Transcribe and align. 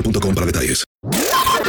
boostmobile.com 0.00 0.34
para 0.34 0.46
detalles. 0.46 0.84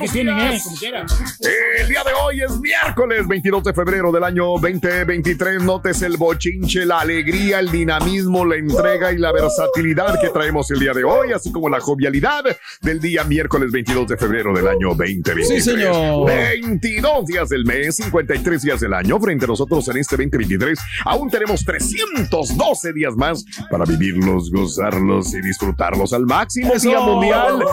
Que 0.00 0.08
tienen, 0.08 0.38
eh, 0.38 0.60
como 0.62 0.76
quieran. 0.76 1.06
El 1.80 1.88
día 1.88 2.02
de 2.04 2.12
hoy 2.12 2.42
es 2.42 2.58
miércoles 2.58 3.26
22 3.26 3.64
de 3.64 3.72
febrero 3.74 4.12
del 4.12 4.24
año 4.24 4.46
2023. 4.60 5.62
Notes 5.62 6.02
el 6.02 6.16
bochinche, 6.16 6.84
la 6.86 7.00
alegría, 7.00 7.60
el 7.60 7.70
dinamismo, 7.70 8.44
la 8.44 8.56
entrega 8.56 9.12
y 9.12 9.18
la 9.18 9.32
versatilidad 9.32 10.20
que 10.20 10.30
traemos 10.30 10.70
el 10.70 10.80
día 10.80 10.92
de 10.92 11.04
hoy, 11.04 11.32
así 11.32 11.52
como 11.52 11.68
la 11.68 11.80
jovialidad 11.80 12.44
del 12.80 13.00
día 13.00 13.24
miércoles 13.24 13.70
22 13.72 14.08
de 14.08 14.16
febrero 14.16 14.54
del 14.54 14.68
año 14.68 14.88
2023. 14.88 15.48
Sí, 15.48 15.60
señor. 15.60 16.26
22 16.26 17.26
días 17.26 17.48
del 17.48 17.64
mes, 17.64 17.96
53 17.96 18.62
días 18.62 18.80
del 18.80 18.94
año. 18.94 19.18
Frente 19.20 19.44
a 19.44 19.48
nosotros 19.48 19.86
en 19.88 19.98
este 19.98 20.16
2023, 20.16 20.78
aún 21.04 21.30
tenemos 21.30 21.64
312 21.64 22.92
días 22.92 23.14
más 23.16 23.44
para 23.70 23.84
vivirlos, 23.84 24.50
gozarlos 24.50 25.34
y 25.34 25.40
disfrutarlos 25.40 26.12
al 26.12 26.26
máximo. 26.26 26.72
Día 26.82 27.00
Mundial 27.00 27.64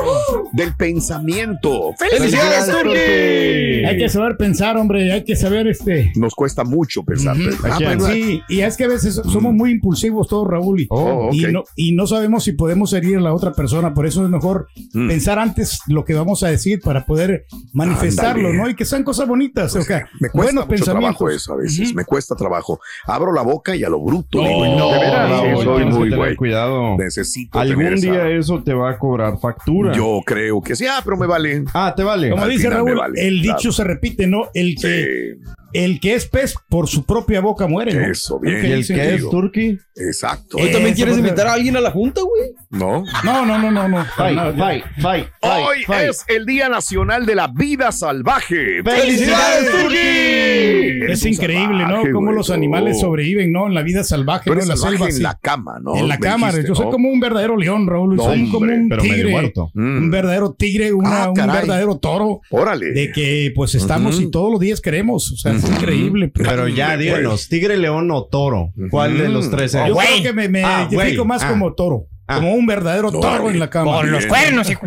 del 0.51 0.75
Pensamiento. 0.75 1.93
¡Felicidades, 2.09 2.67
Turki! 2.67 3.85
Hay 3.85 3.97
que 3.97 4.09
saber 4.09 4.37
pensar, 4.37 4.77
hombre, 4.77 5.11
hay 5.11 5.23
que 5.23 5.35
saber 5.35 5.67
este. 5.67 6.11
Nos 6.15 6.33
cuesta 6.35 6.63
mucho 6.63 7.03
pensar. 7.03 7.35
Ujú. 7.37 7.49
Ah, 7.63 7.77
bueno, 7.81 8.05
sí, 8.07 8.41
y 8.49 8.61
es 8.61 8.77
que 8.77 8.85
a 8.85 8.87
veces 8.87 9.15
somos 9.15 9.53
muy 9.53 9.71
impulsivos 9.71 10.27
todos, 10.27 10.47
Raúl, 10.47 10.81
y, 10.81 10.87
Oh, 10.89 11.29
y 11.31 11.41
no, 11.51 11.63
y 11.75 11.91
no 11.93 12.07
sabemos 12.07 12.43
si 12.43 12.53
podemos 12.53 12.91
herir 12.93 13.17
a 13.17 13.21
la 13.21 13.33
otra 13.33 13.53
persona, 13.53 13.93
por 13.93 14.05
eso 14.05 14.23
es 14.23 14.29
mejor 14.29 14.67
Mm. 14.93 15.07
pensar 15.07 15.39
antes 15.39 15.79
lo 15.87 16.03
que 16.05 16.13
vamos 16.13 16.43
a 16.43 16.47
decir 16.49 16.79
para 16.83 17.05
poder 17.05 17.45
manifestarlo. 17.73 18.53
¿no? 18.53 18.69
Y 18.69 18.75
que 18.75 18.85
sean 18.85 19.03
cosas 19.03 19.27
bonitas, 19.27 19.75
o 19.75 19.81
sea, 19.81 20.07
Me 20.19 20.29
cuesta 20.29 20.53
buenos 20.53 20.67
mucho 20.67 20.83
trabajo 20.83 21.29
eso 21.29 21.53
a 21.53 21.57
veces, 21.57 21.93
me 21.93 22.03
cuesta 22.05 22.35
trabajo. 22.35 22.79
Abro 23.05 23.33
la 23.33 23.41
boca 23.41 23.75
y 23.75 23.83
a 23.83 23.89
lo 23.89 23.99
bruto. 24.01 24.41
No, 24.41 24.47
digo, 24.47 24.65
no, 24.77 24.91
de 24.91 24.99
veras, 24.99 25.41
sí, 25.59 25.63
soy 25.63 25.85
muy 25.85 26.09
güey. 26.15 26.35
cuidado. 26.35 26.97
Necesito 26.97 27.59
Algún 27.59 27.77
tener 27.77 27.93
esa- 27.93 28.11
día 28.11 28.29
eso 28.29 28.61
te 28.63 28.73
va 28.73 28.91
a 28.91 28.97
cobrar 28.97 29.39
factura. 29.39 29.93
Yo 29.95 30.21
creo 30.25 30.61
que 30.61 30.75
sí, 30.75 30.85
ah, 30.87 31.01
pero 31.03 31.17
me 31.17 31.27
vale. 31.27 31.63
Ah, 31.73 31.93
te 31.99 32.05
vale. 32.05 32.29
Como 32.29 32.43
Al 32.43 32.49
dice 32.49 32.69
Raúl, 32.69 32.95
vale, 32.95 33.27
el 33.27 33.41
claro. 33.41 33.57
dicho 33.57 33.71
se 33.73 33.83
repite, 33.83 34.25
¿no? 34.25 34.49
El 34.53 34.75
que, 34.75 35.35
Sí, 35.35 35.51
el 35.73 35.99
que 35.99 36.15
es 36.15 36.25
pez 36.27 36.55
por 36.69 36.87
su 36.87 37.05
propia 37.05 37.41
boca 37.41 37.67
muere, 37.67 37.93
¿no? 37.93 38.11
Eso, 38.11 38.39
bien. 38.39 38.57
Es 38.57 38.89
¿Y 38.89 38.93
el 38.93 38.99
que 38.99 39.09
es 39.09 39.17
digo. 39.17 39.29
turkey? 39.31 39.77
exacto. 39.95 40.57
¿Tú 40.57 40.67
también 40.71 40.95
quieres 40.95 41.17
invitar 41.17 41.47
a 41.47 41.53
alguien 41.53 41.75
a 41.75 41.81
la 41.81 41.91
junta, 41.91 42.21
güey? 42.21 42.51
¿No? 42.69 43.03
No, 43.23 43.45
no, 43.45 43.57
no, 43.59 43.69
no, 43.71 43.87
no. 43.87 44.05
Fight, 44.15 44.35
No, 44.37 44.53
fight, 44.55 44.83
fight, 45.01 45.27
Hoy 45.41 45.83
es 46.07 46.23
el 46.27 46.45
Día 46.45 46.69
Nacional 46.69 47.25
de 47.25 47.35
la 47.35 47.47
Vida 47.47 47.91
Salvaje. 47.91 48.81
¡Felicidades, 48.83 49.69
Turkey! 49.71 51.11
Es 51.11 51.25
increíble, 51.25 51.83
¿no? 51.83 51.89
salvaje, 51.89 52.11
Cómo 52.11 52.31
los 52.31 52.49
animales 52.49 52.99
sobreviven, 52.99 53.51
¿no? 53.51 53.67
En 53.67 53.73
la 53.73 53.81
vida 53.83 54.03
salvaje, 54.03 54.49
Tú 54.49 54.55
¿no? 54.55 54.61
En 54.61 54.67
la 54.69 54.77
selva. 54.77 55.05
en 55.07 55.11
sí. 55.13 55.21
la 55.21 55.37
cama, 55.41 55.79
¿no? 55.81 55.95
En 55.95 56.07
la 56.07 56.17
dijiste, 56.17 56.67
Yo 56.67 56.75
soy 56.75 56.85
¿no? 56.85 56.91
como 56.91 57.09
un 57.09 57.19
verdadero 57.19 57.57
león, 57.57 57.87
Raúl. 57.87 58.17
Soy 58.17 58.49
como 58.49 58.65
un 58.71 58.87
pero 58.89 59.01
medio 59.03 59.15
tigre. 59.15 59.31
muerto. 59.31 59.71
Mm. 59.73 59.97
Un 59.97 60.11
verdadero 60.11 60.53
tigre, 60.53 60.93
una- 60.93 61.23
Ah, 61.23 61.29
un 61.29 61.33
verdadero 61.35 61.97
toro. 61.97 62.41
Órale. 62.49 62.91
De 62.91 63.11
que 63.11 63.51
pues 63.55 63.75
estamos 63.75 64.19
y 64.21 64.29
todos 64.31 64.51
los 64.51 64.59
días 64.59 64.79
queremos. 64.79 65.31
O 65.31 65.35
sea, 65.37 65.58
es 65.59 65.69
increíble. 65.69 66.31
Pero 66.33 66.67
ya, 66.67 66.97
díganos, 66.97 67.47
tigre, 67.49 67.77
león 67.77 68.09
o 68.11 68.25
toro. 68.25 68.73
¿Cuál 68.89 69.17
de 69.17 69.29
los 69.29 69.49
tres 69.51 69.73
Yo 69.73 70.01
es? 70.01 70.07
creo 70.07 70.23
que 70.23 70.33
me, 70.33 70.49
me 70.49 70.63
Ah, 70.63 70.87
identifico 70.89 71.25
más 71.25 71.43
Ah. 71.43 71.49
como 71.49 71.73
toro. 71.73 72.05
Ah. 72.31 72.35
Como 72.35 72.53
un 72.53 72.65
verdadero 72.67 73.11
toro 73.11 73.49
en 73.49 73.57
la 73.59 73.69
cama. 73.71 73.91
Con 73.91 74.11
los 74.11 74.25
cuernos, 74.27 74.69
hijo. 74.69 74.85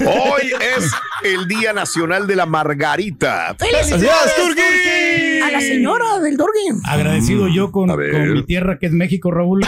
Hoy 0.00 0.52
es 0.76 0.90
el 1.24 1.48
Día 1.48 1.72
Nacional 1.72 2.26
de 2.26 2.36
la 2.36 2.44
Margarita. 2.44 3.56
¡Felicidades, 3.58 4.34
Turkey! 4.36 5.40
A 5.40 5.50
la 5.52 5.60
señora 5.60 6.18
del 6.22 6.36
Dorgui. 6.36 6.60
Agradecido 6.84 7.48
yo 7.48 7.72
con 7.72 7.90
mi 8.34 8.42
tierra 8.44 8.78
que 8.78 8.86
es 8.86 8.92
México, 8.92 9.30
Raúl. 9.30 9.62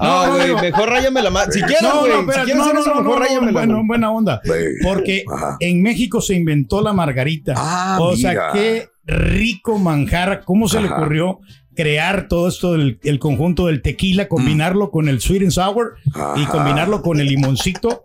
Ah, 0.00 0.24
No, 0.28 0.34
güey, 0.36 0.48
no, 0.48 0.60
mejor 0.62 0.88
ráyame 0.88 1.22
la 1.22 1.30
mano. 1.30 1.52
Si 1.52 1.60
quieres, 1.60 1.82
No, 1.82 2.00
güey. 2.00 2.12
no, 2.12 2.20
si 2.32 2.38
quieres 2.40 2.56
no, 2.56 2.62
hacer 2.62 2.74
no, 2.74 2.80
eso, 2.80 2.90
no, 2.94 3.00
mejor 3.02 3.18
no, 3.18 3.24
ráyame 3.24 3.46
la 3.46 3.52
bueno, 3.52 3.72
mano. 3.74 3.86
buena 3.86 4.10
onda. 4.12 4.40
Porque 4.82 5.24
Ajá. 5.32 5.56
en 5.60 5.82
México 5.82 6.20
se 6.20 6.34
inventó 6.34 6.80
la 6.82 6.92
margarita. 6.92 7.54
Ah, 7.56 7.98
o 8.00 8.16
sea, 8.16 8.30
mira. 8.30 8.50
qué 8.52 8.88
rico 9.04 9.78
manjar. 9.78 10.42
¿Cómo 10.44 10.68
se 10.68 10.80
le 10.80 10.86
Ajá. 10.88 10.96
ocurrió 10.96 11.40
crear 11.76 12.28
todo 12.28 12.48
esto 12.48 12.72
del 12.72 12.98
el 13.04 13.18
conjunto 13.18 13.66
del 13.66 13.80
tequila, 13.82 14.26
combinarlo 14.28 14.90
con 14.90 15.08
el 15.08 15.20
sweet 15.20 15.42
and 15.42 15.50
sour 15.52 15.94
y 16.36 16.40
Mm. 16.40 16.46
Combinarlo 16.46 17.00
con 17.02 17.20
el 17.20 17.26
limoncito 17.28 18.02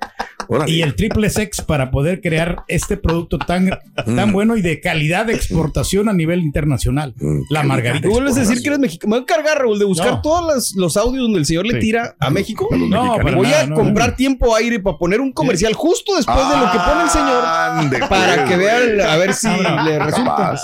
Órale. 0.48 0.72
y 0.72 0.82
el 0.82 0.96
triple 0.96 1.30
sex 1.30 1.62
para 1.62 1.92
poder 1.92 2.22
crear 2.22 2.64
este 2.68 2.98
producto 2.98 3.38
tan, 3.38 3.70
tan 3.96 4.32
bueno 4.32 4.56
y 4.58 4.62
de 4.62 4.80
calidad 4.82 5.26
de 5.26 5.34
exportación 5.34 6.10
a 6.10 6.14
nivel 6.14 6.42
internacional? 6.42 7.14
Mm, 7.20 7.42
La 7.50 7.64
margarita. 7.64 8.08
Tú 8.08 8.14
vuelves 8.14 8.38
a 8.38 8.42
decir 8.42 8.62
que 8.62 8.68
eres 8.70 8.80
mexicano. 8.80 9.10
Me 9.12 9.20
voy 9.20 9.20
a 9.20 9.34
encargar, 9.34 9.60
Raúl, 9.62 9.80
de 9.80 9.86
buscar 9.86 10.12
No. 10.14 10.22
todos 10.22 10.54
los, 10.54 10.76
los 10.76 10.98
audios 10.98 11.24
donde 11.24 11.40
el 11.40 11.46
señor 11.46 11.66
le 11.66 11.80
tira 11.80 12.16
a 12.20 12.30
México. 12.30 12.68
No, 12.72 13.16
para 13.18 13.36
Voy 13.36 13.48
nada, 13.48 13.62
a 13.62 13.68
no, 13.68 13.76
comprar 13.76 14.10
no. 14.12 14.16
tiempo 14.16 14.56
aire 14.56 14.80
para 14.80 14.98
poner 14.98 15.22
un 15.22 15.32
comercial 15.32 15.74
justo 15.74 16.16
después 16.16 16.38
de 16.38 16.58
lo 16.58 16.72
que 16.72 16.78
pone 16.80 17.04
el 17.04 17.10
señor. 17.10 17.44
Ande, 17.46 18.00
Para 18.00 18.36
pues, 18.36 18.50
que 18.50 18.58
vean, 18.58 19.02
a 19.02 19.16
ver 19.18 19.34
si 19.34 19.48
Ahora, 19.48 19.84
le 19.84 20.00
resulta. 20.00 20.56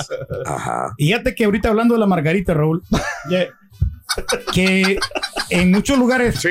Ajá. 0.46 0.94
Y 0.98 1.06
fíjate 1.08 1.36
que 1.36 1.46
ahorita 1.46 1.70
hablando 1.70 1.94
de 1.96 2.00
la 2.00 2.06
margarita, 2.08 2.54
Raúl, 2.54 2.82
ya- 3.30 3.48
que 4.54 4.98
en 5.50 5.72
muchos 5.72 5.98
lugares 5.98 6.36
Sí. 6.40 6.50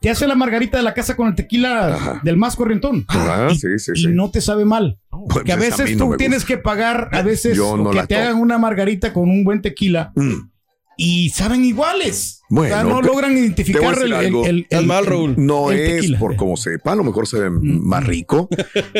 te 0.00 0.10
hace 0.10 0.26
la 0.26 0.34
margarita 0.34 0.76
de 0.76 0.82
la 0.82 0.94
casa 0.94 1.16
con 1.16 1.28
el 1.28 1.34
tequila 1.34 1.94
Ajá. 1.94 2.20
del 2.22 2.36
más 2.36 2.56
corrientón. 2.56 3.04
Ah, 3.08 3.48
y, 3.50 3.56
sí, 3.56 3.68
sí, 3.78 3.92
y 3.94 4.00
sí. 4.02 4.06
no 4.08 4.30
te 4.30 4.40
sabe 4.40 4.64
mal. 4.64 4.98
Pues 5.28 5.44
Que 5.44 5.52
a 5.52 5.56
esa 5.56 5.82
veces 5.82 5.96
tú 5.98 6.10
no 6.10 6.16
tienes 6.16 6.44
que 6.44 6.58
pagar, 6.58 7.08
a 7.12 7.22
veces, 7.22 7.56
Yo 7.56 7.76
no 7.76 7.90
que 7.90 8.06
te 8.06 8.16
hagan 8.16 8.36
una 8.36 8.58
margarita 8.58 9.12
con 9.12 9.28
un 9.30 9.44
buen 9.44 9.60
tequila 9.62 10.12
Mm. 10.16 10.48
y 10.96 11.30
saben 11.30 11.64
iguales. 11.64 12.38
o 12.52 12.64
sea, 12.64 12.82
Bueno, 12.82 13.00
no 13.00 13.02
logran 13.02 13.30
a 13.32 13.38
identificar 13.38 13.94
el, 13.98 14.06
el, 14.06 14.12
algo. 14.12 14.44
el- 14.44 14.60
Estás 14.62 14.80
el- 14.80 14.86
mal, 14.86 15.06
Raúl. 15.06 15.34
No 15.36 15.70
el 15.70 15.78
es 15.78 15.94
tequila. 15.96 16.18
por 16.18 16.34
cómo 16.36 16.56
sepa, 16.56 16.92
a 16.92 16.96
lo 16.96 17.04
mejor 17.04 17.28
se 17.28 17.38
ve 17.38 17.48
más 17.50 18.04
rico, 18.04 18.48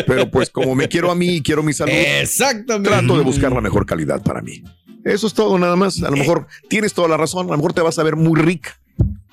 pero 0.06 0.30
pues 0.30 0.50
como 0.50 0.74
me 0.76 0.86
quiero 0.88 1.10
a 1.10 1.16
mí 1.16 1.36
y 1.36 1.42
quiero 1.42 1.62
mi 1.64 1.72
salud, 1.72 1.92
Exactamente. 1.92 2.88
trato 2.90 3.18
de 3.18 3.24
buscar 3.24 3.50
la 3.52 3.60
mejor 3.60 3.86
calidad 3.86 4.22
para 4.22 4.40
mí. 4.40 4.62
Eso 5.04 5.26
es 5.26 5.34
todo 5.34 5.58
nada 5.58 5.76
más. 5.76 6.02
A 6.02 6.10
lo 6.10 6.16
mejor 6.16 6.46
tienes 6.68 6.92
toda 6.94 7.08
la 7.08 7.16
razón, 7.16 7.46
a 7.46 7.50
lo 7.52 7.56
mejor 7.56 7.72
te 7.72 7.80
vas 7.80 7.98
a 7.98 8.02
ver 8.02 8.16
muy 8.16 8.40
rica, 8.40 8.78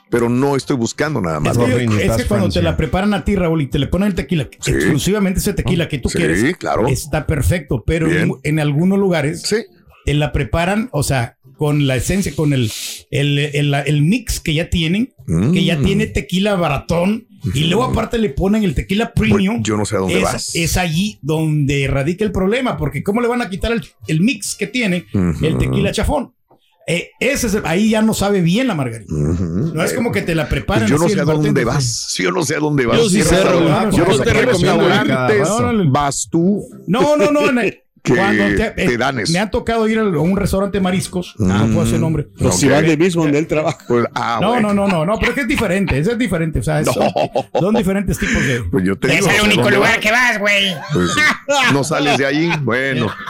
pero 0.09 0.29
no 0.29 0.55
estoy 0.55 0.77
buscando 0.77 1.19
nada 1.21 1.39
más. 1.39 1.57
Es 1.57 1.63
que, 1.89 2.05
es 2.05 2.25
cuando 2.25 2.49
te 2.49 2.61
la 2.61 2.77
preparan 2.77 3.13
a 3.13 3.23
ti, 3.25 3.35
Raúl, 3.35 3.61
y 3.61 3.67
te 3.67 3.79
le 3.79 3.87
ponen 3.87 4.07
el 4.09 4.15
tequila, 4.15 4.47
Sí. 4.61 4.71
exclusivamente 4.71 5.39
ese 5.39 5.53
tequila 5.53 5.87
que 5.89 5.99
tú 5.99 6.09
Sí, 6.09 6.17
quieres, 6.17 6.55
claro. 6.57 6.87
está 6.87 7.27
perfecto. 7.27 7.83
Pero 7.85 8.09
en, 8.11 8.31
en 8.43 8.59
algunos 8.59 8.97
lugares 8.99 9.41
Sí. 9.41 9.57
te 10.05 10.13
la 10.13 10.31
preparan, 10.31 10.89
o 10.93 11.03
sea, 11.03 11.37
con 11.57 11.87
la 11.87 11.95
esencia, 11.95 12.33
con 12.35 12.53
el, 12.53 12.71
el, 13.11 13.39
el- 13.39 13.73
el 13.73 14.01
mix 14.03 14.39
que 14.39 14.53
ya 14.53 14.69
tienen, 14.69 15.13
Mm. 15.25 15.51
que 15.51 15.65
ya 15.65 15.77
tiene 15.81 16.07
tequila 16.07 16.55
baratón, 16.55 17.26
y 17.53 17.65
luego 17.65 17.83
aparte 17.85 18.17
le 18.17 18.29
ponen 18.29 18.63
el 18.63 18.73
tequila 18.75 19.13
premium. 19.13 19.57
Pues, 19.57 19.67
yo 19.67 19.77
no 19.77 19.85
sé 19.85 19.95
a 19.95 19.99
dónde 19.99 20.17
es, 20.17 20.23
vas. 20.23 20.55
Es 20.55 20.77
allí 20.77 21.19
donde 21.21 21.87
radica 21.87 22.25
el 22.25 22.31
problema, 22.31 22.77
porque 22.77 23.03
¿cómo 23.03 23.21
le 23.21 23.27
van 23.27 23.41
a 23.41 23.49
quitar 23.49 23.71
el, 23.71 23.85
el 24.07 24.21
mix 24.21 24.55
que 24.55 24.67
tiene 24.67 25.05
el 25.41 25.57
tequila 25.57 25.91
chafón? 25.91 26.33
Eh, 26.89 27.09
ese 27.19 27.47
es 27.47 27.53
el- 27.53 27.65
ahí 27.65 27.89
ya 27.89 28.01
no 28.01 28.13
sabe 28.13 28.39
bien 28.39 28.65
la 28.67 28.73
margarita. 28.73 29.13
No 29.13 29.83
es 29.83 29.91
como 29.93 30.11
que 30.13 30.21
te 30.21 30.33
la 30.35 30.47
preparan. 30.47 30.83
Pues 30.83 30.91
yo 30.91 30.97
no 30.97 31.05
así 31.05 31.13
sé 31.15 31.19
a 31.19 31.23
el 31.23 31.27
dónde 31.27 31.65
vas. 31.65 32.15
Yo 32.17 32.31
no 32.31 32.43
sé 32.43 32.55
a 32.55 32.59
dónde 32.59 32.85
vas. 32.85 32.97
Yo 32.97 33.09
sí 33.09 33.17
¿Qué 33.17 33.23
sé? 33.23 33.35
Yo 33.43 33.59
no 33.69 33.91
Yo 33.91 34.17
sé 34.17 34.23
te 34.23 34.33
recomiendo 34.33 34.85
ubicada. 34.85 35.83
vas 35.89 36.27
tú. 36.31 36.63
No, 36.87 37.17
no, 37.17 37.29
no. 37.31 37.41
Ne- 38.09 38.15
Que 38.15 38.21
cuando 38.21 38.43
te, 38.55 38.71
te 38.71 38.83
eh, 38.93 38.97
dan 38.97 39.19
eso. 39.19 39.33
Me 39.33 39.39
ha 39.39 39.49
tocado 39.49 39.87
ir 39.87 39.99
a 39.99 40.03
un 40.03 40.35
restaurante 40.37 40.77
de 40.77 40.81
mariscos. 40.81 41.35
No 41.37 41.65
puedo 41.67 41.83
decir 41.85 41.99
nombre. 41.99 42.27
Los 42.37 42.53
Ok. 42.55 42.59
Ciudades 42.59 42.97
mismo 42.97 43.23
donde 43.23 43.39
él 43.39 43.47
trabaja. 43.47 43.77
Pues, 43.87 44.05
ah, 44.15 44.39
No, 44.41 44.49
bueno. 44.49 44.73
no, 44.73 44.87
no, 44.87 44.97
no, 44.99 45.05
no, 45.05 45.19
pero 45.19 45.31
es 45.31 45.35
que 45.35 45.41
es 45.41 45.47
diferente, 45.47 45.97
eso 45.97 46.11
es 46.11 46.17
diferente, 46.17 46.59
o 46.59 46.63
sea, 46.63 46.83
son, 46.85 47.03
No. 47.05 47.59
son 47.61 47.75
diferentes 47.75 48.17
tipos 48.17 48.45
de... 48.45 48.63
Pues 48.71 48.83
yo 48.85 48.95
te 48.97 49.07
Es 49.13 49.15
digo. 49.25 49.29
el 49.31 49.41
único 49.41 49.69
lugar 49.69 49.91
vas. 49.93 49.97
que 49.99 50.11
vas, 50.11 50.39
güey. 50.39 50.73
Pues, 50.93 51.09
no 51.73 51.83
sales 51.83 52.17
de 52.17 52.25
ahí. 52.25 52.51
Bueno. 52.61 53.07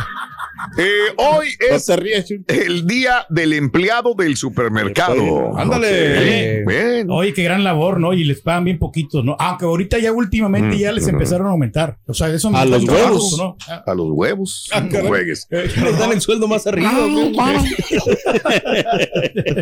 Eh, 0.78 1.14
hoy 1.18 1.48
es 1.72 1.88
el 1.90 2.88
día 2.88 3.26
del 3.30 3.54
empleado 3.54 4.14
del 4.16 4.36
supermercado. 4.38 5.58
Ándale. 5.58 6.64
Bueno. 6.64 7.16
Oye, 7.16 7.34
qué 7.34 7.44
gran 7.44 7.64
labor, 7.64 8.00
¿no? 8.00 8.14
Y 8.14 8.24
les 8.24 8.42
pagan 8.42 8.66
bien 8.66 8.80
poquitos, 8.80 9.24
¿no? 9.24 9.36
Aunque 9.40 9.66
ahorita 9.66 9.98
ya 10.00 10.12
últimamente 10.12 10.78
ya 10.78 10.92
les 10.92 11.08
empezaron 11.08 11.48
a 11.48 11.52
aumentar. 11.52 11.98
O 12.08 12.14
sea, 12.14 12.28
eso 12.30 12.50
me 12.50 12.58
A 12.60 12.66
los 12.66 12.84
trabajo, 12.86 13.06
huevos. 13.08 13.38
¿no? 13.38 13.58
A 13.86 13.94
los 13.94 14.08
huevos. 14.12 14.70
no 14.92 15.08
juegues. 15.08 15.48
Les 15.50 15.98
dan 16.00 16.12
el 16.12 16.22
sueldo 16.22 16.48
más 16.48 16.66
arriba. 16.68 16.92
Ay, 16.94 17.12
güey. 17.14 17.36
cara. 17.36 17.62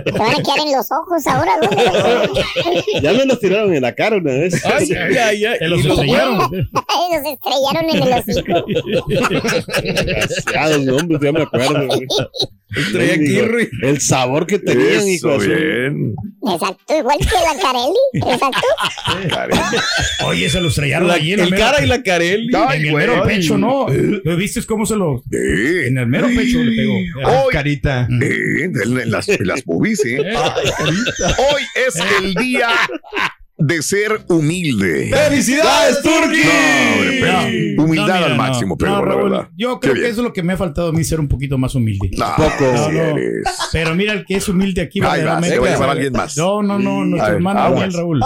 Te 0.04 0.12
van 0.12 0.30
a 0.32 0.36
quedar 0.36 0.60
en 0.66 0.72
los 0.76 0.92
ojos 0.92 1.28
ahora. 1.28 1.52
Ya 3.02 3.14
me 3.14 3.26
los 3.26 3.40
tiraron 3.40 3.74
en 3.74 3.82
la 3.82 3.94
cara 3.94 4.18
una 4.18 4.32
vez. 4.32 4.64
Ay, 4.66 4.90
ay, 4.94 5.46
ay. 5.46 5.60
Te 5.60 5.68
los 5.68 5.84
los 5.84 5.98
estrellaron. 6.00 6.40
Ay, 6.88 7.12
Nos 7.12 7.34
estrellaron 7.34 7.90
en 7.90 8.04
el 8.04 8.14
hocico. 8.14 8.66
Desgraciados 10.86 11.02
nombres, 11.02 11.22
ya 11.22 11.32
me 11.32 11.42
acuerdo. 11.42 11.88
güey. 11.88 12.08
traía 12.92 13.46
Rui. 13.48 13.70
El 13.84 14.02
sabor 14.02 14.46
que 14.46 14.60
tenían, 14.60 15.08
hijo 15.08 15.38
bien. 15.38 16.14
Exacto, 16.52 16.98
igual 17.00 17.18
que 17.20 17.26
la 17.26 17.62
Carelli. 17.62 18.32
Exacto. 18.34 18.68
Karen. 19.30 19.60
Oye, 20.26 20.50
se 20.50 20.60
los 20.62 20.78
La- 21.08 21.14
allí 21.14 21.34
en 21.34 21.40
el 21.40 21.52
mero- 21.52 21.64
cara 21.64 21.84
y 21.84 21.88
la 21.88 22.04
Carelli. 22.04 22.50
Ay, 22.54 22.80
en 22.82 22.86
el 22.88 22.92
güey. 22.92 23.08
mero 23.08 23.24
pecho, 23.24 23.58
¿no? 23.58 23.88
¿Lo 23.90 24.36
¿Viste 24.36 24.62
cómo 24.66 24.86
se 24.86 24.96
lo... 24.98 25.24
Sí. 25.32 25.38
En 25.88 25.98
el 25.98 26.08
mero 26.08 26.28
pecho 26.36 26.58
le 26.62 26.76
pegó. 26.76 26.94
Hoy, 27.46 27.52
Carita. 27.52 28.08
eh, 28.22 28.64
en 28.66 29.12
las, 29.12 29.30
en 29.30 29.48
las 29.48 29.64
boobies, 29.64 30.04
¿eh? 30.06 30.18
Hoy 31.38 31.62
es 31.88 31.96
el 32.22 32.34
día 32.34 32.70
de 33.58 33.82
ser 33.82 34.26
humilde. 34.28 35.10
¡Felicidades, 35.12 36.02
Turki! 36.02 36.42
No, 36.44 36.94
hombre, 36.94 37.18
pero 37.22 37.34
No, 37.78 37.84
humildad 37.86 38.08
no, 38.08 38.14
mira, 38.16 38.26
al 38.26 38.32
no. 38.32 38.44
máximo, 38.44 38.78
pero 38.78 38.92
No, 38.92 38.98
la 39.00 39.06
Raúl, 39.06 39.30
verdad. 39.32 39.48
Yo 39.58 39.80
Qué 39.80 39.88
creo 39.88 39.94
que 39.94 40.00
bien. 40.02 40.12
eso 40.12 40.22
es 40.22 40.28
lo 40.28 40.34
que 40.34 40.44
me 40.44 40.54
ha 40.54 40.58
faltado 40.58 40.90
a 40.90 40.92
mí, 40.92 41.04
ser 41.06 41.20
un 41.22 41.28
poquito 41.30 41.58
más 41.58 41.74
humilde. 41.76 42.12
No, 42.18 42.26
Poco. 42.36 42.66
eres. 42.92 43.44
Pero 43.72 43.96
mira 43.96 44.14
el 44.14 44.26
que 44.26 44.36
es 44.36 44.50
humilde 44.50 44.82
aquí 44.82 45.00
Ahí 45.00 45.06
va, 45.06 45.12
verdaderamente. 45.40 45.56
se 45.56 45.60
va 45.62 45.68
a 45.68 45.72
llevar 45.72 45.90
a 45.90 45.92
alguien 45.94 46.14
más. 46.14 46.38
No, 46.38 46.62
no, 46.64 46.80
no, 46.80 47.06
nuestro 47.06 47.28
ver, 47.28 47.36
hermano 47.38 47.60
aguas. 47.62 47.80
Daniel 47.82 47.98
Raúl. 48.00 48.22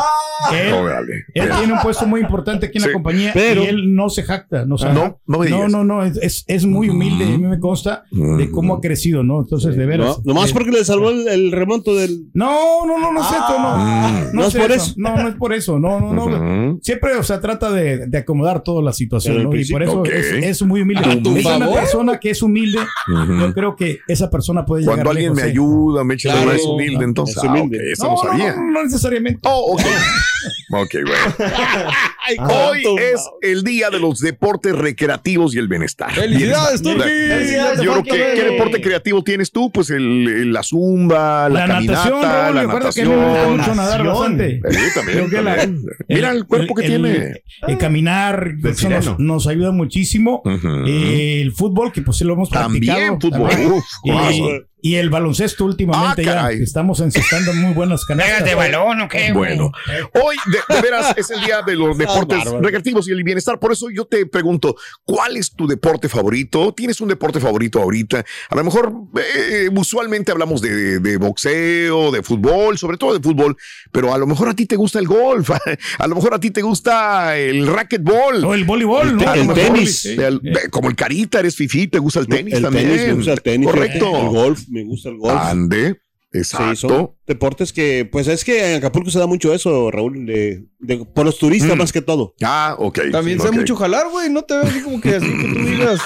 Él, 0.53 0.73
Órale. 0.73 1.13
él 1.33 1.49
tiene 1.59 1.73
un 1.73 1.79
puesto 1.79 2.05
muy 2.07 2.21
importante 2.21 2.65
aquí 2.67 2.77
en 2.77 2.83
Sí. 2.83 2.87
la 2.89 2.93
compañía 2.93 3.31
Pero- 3.33 3.63
y 3.63 3.67
él 3.67 3.93
no 3.95 4.09
se 4.09 4.23
jacta. 4.23 4.65
No, 4.65 4.75
o 4.75 4.77
sea, 4.77 4.93
No, 4.93 5.19
no 5.27 5.39
me 5.39 5.49
no, 5.49 5.57
digas. 5.57 5.71
no, 5.71 5.83
no, 5.83 6.03
es, 6.03 6.17
es, 6.21 6.43
es 6.47 6.65
muy 6.65 6.89
humilde. 6.89 7.25
A 7.25 7.27
mí 7.27 7.37
me 7.37 7.59
consta 7.59 8.03
de 8.11 8.49
cómo 8.49 8.75
ha 8.75 8.81
crecido, 8.81 9.21
¿no? 9.23 9.41
Entonces, 9.41 9.75
de 9.75 9.85
veras. 9.85 10.17
No, 10.25 10.33
nomás 10.33 10.49
eh, 10.49 10.53
porque 10.53 10.71
le 10.71 10.83
salvó 10.85 11.09
el, 11.11 11.27
el 11.27 11.51
remonto 11.51 11.95
del. 11.95 12.23
No, 12.33 12.85
no, 12.87 12.97
no, 12.97 13.11
no 13.13 13.21
es 13.21 13.27
esto, 13.31 13.59
no. 13.59 13.77
Mm. 13.77 14.29
No 14.33 14.45
es 14.47 14.55
por 14.55 14.71
eso. 14.71 14.93
No, 14.97 15.18
no 15.23 15.29
es 15.29 15.35
por 15.35 15.53
eso. 15.53 15.79
No, 15.79 15.99
no, 15.99 16.13
no. 16.29 16.79
Siempre, 16.81 17.15
o 17.15 17.23
sea, 17.23 17.39
trata 17.39 17.71
de, 17.71 18.07
de 18.07 18.17
acomodar 18.17 18.63
toda 18.63 18.81
la 18.83 18.93
situación, 18.93 19.43
¿no? 19.43 19.55
Y 19.55 19.65
por 19.69 19.83
eso 19.83 20.03
es, 20.05 20.61
muy 20.63 20.81
humilde. 20.81 21.03
A 21.09 21.21
tu 21.21 21.35
es 21.37 21.45
una 21.45 21.59
favor. 21.59 21.79
persona 21.79 22.19
que 22.19 22.29
es 22.31 22.41
humilde. 22.41 22.79
Ujú. 23.13 23.39
Yo 23.39 23.53
creo 23.53 23.75
que 23.75 23.99
esa 24.07 24.29
persona 24.29 24.65
puede 24.65 24.81
llegar 24.83 24.95
Cuando 24.97 25.11
alguien 25.11 25.33
lejos, 25.33 25.41
me 25.43 25.47
¿eh? 25.47 25.51
ayuda, 25.51 26.03
me 26.03 26.13
echa 26.15 26.29
la 26.29 26.33
Claro. 26.35 26.47
mano, 26.47 26.59
es 26.59 26.65
humilde, 26.65 27.05
entonces. 27.05 27.37
Es 27.37 27.43
ah, 27.43 27.47
humilde. 27.51 27.77
ok, 27.77 27.83
eso 27.93 28.03
No, 28.05 28.09
no, 28.11 28.17
sabía. 28.17 28.55
no, 28.55 28.71
no 28.71 28.83
necesariamente. 28.83 29.39
Oh, 29.43 29.73
ok. 29.73 29.81
ok, 30.71 30.95
bueno. 31.05 32.53
Hoy 32.53 32.83
es 32.99 33.21
el 33.41 33.63
día 33.63 33.89
de 33.89 33.99
los 33.99 34.19
deportes 34.19 34.75
recreativos 34.75 35.55
y 35.55 35.59
el 35.59 35.67
bienestar. 35.67 36.11
¡Felicidades. 36.11 36.81
Turki! 36.81 36.99
Yo 37.83 37.91
creo 37.93 38.03
que, 38.03 38.11
¿qué 38.35 38.43
deporte 38.51 38.81
creativo 38.81 39.23
tienes 39.23 39.51
tú? 39.51 39.71
Pues 39.71 39.89
el, 39.89 40.27
el- 40.27 40.53
la 40.53 40.63
zumba, 40.63 41.47
la, 41.49 41.67
La 41.67 41.67
caminata, 41.67 42.09
natación, 42.09 42.21
Raúl, 42.23 42.55
la 42.55 42.61
recuerda 42.63 42.89
que 42.91 43.05
me 43.05 43.15
gusta 43.15 43.27
natación. 43.31 43.57
mucho 43.57 43.75
nadar 43.75 44.03
bastante. 44.05 44.61
También, 44.95 45.08
Creo 45.11 45.29
que 45.29 45.41
la- 45.41 45.55
también. 45.57 45.85
Mira 46.07 46.31
el 46.31 46.45
cuerpo 46.45 46.75
que 46.75 46.85
el- 46.85 47.01
tiene. 47.01 47.43
el 47.67 47.77
caminar, 47.77 48.53
nos, 49.07 49.19
nos 49.19 49.47
ayuda 49.47 49.71
muchísimo. 49.71 50.41
Eh, 50.87 51.41
el 51.41 51.51
fútbol, 51.51 51.91
que 51.91 52.01
pues 52.01 52.17
sí 52.17 52.23
lo 52.23 52.33
hemos 52.33 52.49
practicado. 52.49 52.99
También 52.99 53.21
fútbol. 53.21 53.49
también. 53.49 54.65
Y, 54.81 54.95
el 54.95 55.09
baloncesto 55.09 55.65
últimamente 55.65 56.29
Ah, 56.29 56.51
ya 56.51 56.63
estamos 56.63 56.99
encestando 56.99 57.53
muy 57.53 57.73
buenas 57.73 58.05
¿Juegas 58.05 58.25
canastas. 58.27 58.45
de 58.49 58.55
balón 58.55 59.01
o 59.01 59.07
qué? 59.07 59.31
Bueno, 59.33 59.71
hoy 60.13 60.35
de, 60.45 60.75
de 60.75 60.81
veras 60.81 61.13
es 61.17 61.29
el 61.31 61.41
día 61.41 61.61
de 61.65 61.75
los 61.75 61.97
deportes 61.97 62.43
recreativos 62.45 63.07
y 63.07 63.11
el 63.11 63.23
bienestar. 63.23 63.59
Por 63.59 63.71
eso 63.71 63.89
yo 63.89 64.05
te 64.05 64.25
pregunto, 64.25 64.75
¿cuál 65.03 65.37
es 65.37 65.51
tu 65.53 65.67
deporte 65.67 66.07
favorito? 66.09 66.73
¿Tienes 66.73 66.99
un 67.01 67.07
deporte 67.09 67.39
favorito 67.39 67.81
ahorita? 67.81 68.23
A 68.49 68.55
lo 68.55 68.63
mejor 68.63 68.93
eh, 69.35 69.69
usualmente 69.75 70.31
hablamos 70.31 70.61
de, 70.61 70.99
de 70.99 71.17
boxeo, 71.17 72.11
de 72.11 72.23
fútbol, 72.23 72.77
sobre 72.77 72.97
todo 72.97 73.13
de 73.13 73.19
fútbol, 73.21 73.55
pero 73.91 74.13
a 74.13 74.17
lo 74.17 74.27
mejor 74.27 74.49
a 74.49 74.53
ti 74.53 74.65
te 74.65 74.75
gusta 74.75 74.99
el 74.99 75.07
golf, 75.07 75.49
a 75.99 76.07
lo 76.07 76.15
mejor 76.15 76.33
a 76.33 76.39
ti 76.39 76.51
te 76.51 76.61
gusta 76.61 77.37
el 77.37 77.67
racquetball. 77.67 78.43
O 78.45 78.53
el 78.53 78.63
voleibol, 78.65 79.17
¿no? 79.17 79.33
El 79.33 79.53
tenis. 79.53 80.05
el- 80.05 80.41
como 80.71 80.89
el 80.89 80.95
carita, 80.95 81.39
eres 81.39 81.55
fifi, 81.55 81.87
te 81.87 81.99
gusta 81.99 82.19
el 82.19 82.27
tenis 82.27 82.53
el 82.55 82.63
también. 82.63 82.87
tenis, 82.87 83.07
me 83.07 83.13
gusta 83.13 83.33
el 83.33 83.41
tenis. 83.41 83.67
Correcto. 83.69 84.17
El 84.21 84.27
golf, 84.29 84.61
me 84.69 84.83
gusta 84.83 85.09
el 85.09 85.17
golf. 85.17 85.35
Ande, 85.39 85.99
Sí, 86.31 86.37
exacto. 86.37 86.75
son 86.75 87.11
deportes 87.25 87.73
que, 87.73 88.07
pues 88.11 88.27
es 88.27 88.45
que 88.45 88.71
en 88.73 88.77
Acapulco 88.77 89.09
se 89.09 89.17
da 89.17 89.25
mucho 89.25 89.51
eso, 89.51 89.89
Raúl, 89.89 90.27
de, 90.27 90.63
de- 90.77 90.97
por 91.05 91.25
los 91.25 91.39
turistas 91.39 91.75
Mm. 91.75 91.79
más 91.79 91.91
que 91.91 92.01
todo. 92.01 92.35
Ah, 92.43 92.75
ok. 92.77 92.99
También 93.11 93.39
ok. 93.41 93.47
sé 93.47 93.51
mucho 93.51 93.75
jalar, 93.75 94.09
güey. 94.11 94.29
No 94.29 94.43
te 94.43 94.53
veo 94.53 94.63
así 94.65 94.81
como 94.81 95.01
que 95.01 95.15
así 95.15 95.25
que 95.27 95.43
tú 95.43 95.59
digas. 95.65 95.99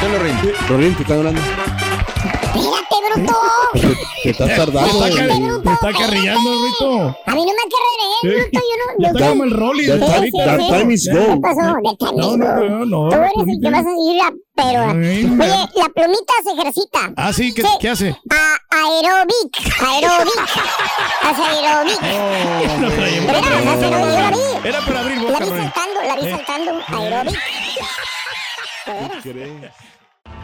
¿Qué 0.00 0.08
lo 0.08 0.18
rinde? 0.22 0.52
Rorín, 0.68 0.94
te 0.94 1.02
está 1.02 1.14
hablando. 1.14 1.40
Espérate, 2.54 2.96
bruto. 3.14 3.40
Te, 4.22 4.30
estás 4.30 4.48
Te 4.48 4.54
tardando. 4.56 4.98
te 5.62 5.72
está 5.72 5.92
carrillando, 5.92 6.50
Ruito. 6.50 7.16
A 7.26 7.34
mí 7.34 7.42
no 7.46 7.52
me 7.52 7.64
carreré, 7.70 8.06
bruto. 8.22 8.60
Yo 8.98 9.08
no. 9.10 9.18
Está 9.18 9.28
como 9.30 9.44
el 9.44 9.50
Rolly. 9.52 9.86
Time 9.86 10.92
is 10.94 11.08
¿Qué 11.10 11.18
go. 11.18 11.40
pasó? 11.40 11.60
De 11.60 11.96
time 11.96 12.12
No, 12.16 12.36
no, 12.36 12.68
no, 12.68 12.84
no. 12.84 13.08
Tú 13.08 13.16
la 13.16 13.26
eres 13.28 13.48
el 13.48 13.60
que 13.62 13.70
vas 13.70 13.80
a 13.80 13.88
seguir 13.88 14.20
a... 14.22 14.30
Pero... 14.56 14.82
Ay, 14.90 15.24
Oye, 15.24 15.68
la 15.74 15.88
plumita 15.94 16.32
se 16.44 16.50
ejercita. 16.60 17.12
Ah, 17.16 17.32
sí, 17.32 17.54
¿qué, 17.54 17.62
Sí. 17.62 17.68
¿qué 17.80 17.88
hace? 17.88 18.08
A 18.30 18.58
aerobic. 18.76 19.56
Aerobic. 19.80 20.50
Hace 21.22 21.42
aerobic. 21.42 22.00
No 22.80 22.88
traía 22.90 23.22
Pero 23.26 23.38
era, 23.38 23.58
boca, 23.58 23.74
Rolly. 23.74 23.84
aerobic, 23.84 24.04
yo 24.04 24.20
la 24.20 24.30
vi. 24.30 24.68
Era 24.68 24.80
para 24.84 25.00
abrir 25.00 25.16
La 25.16 25.22
boca, 25.22 25.38
vi 25.44 25.50
Rolly. 25.50 25.62
saltando, 25.62 26.02
la 26.06 26.14
vi 26.16 26.24
saltando. 26.30 26.70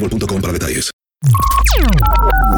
boostmobile.com 0.00 0.40
para 0.40 0.52
detalles. 0.52 0.90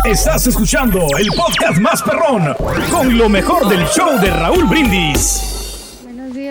Estás 0.04 0.46
escuchando 0.46 1.00
el 1.18 1.28
podcast 1.28 1.78
más 1.80 2.02
perrón 2.02 2.54
con 2.90 3.16
lo 3.16 3.28
mejor 3.28 3.68
del 3.68 3.84
show 3.86 4.20
de 4.20 4.30
Raúl 4.30 4.64
Brindis. 4.66 5.52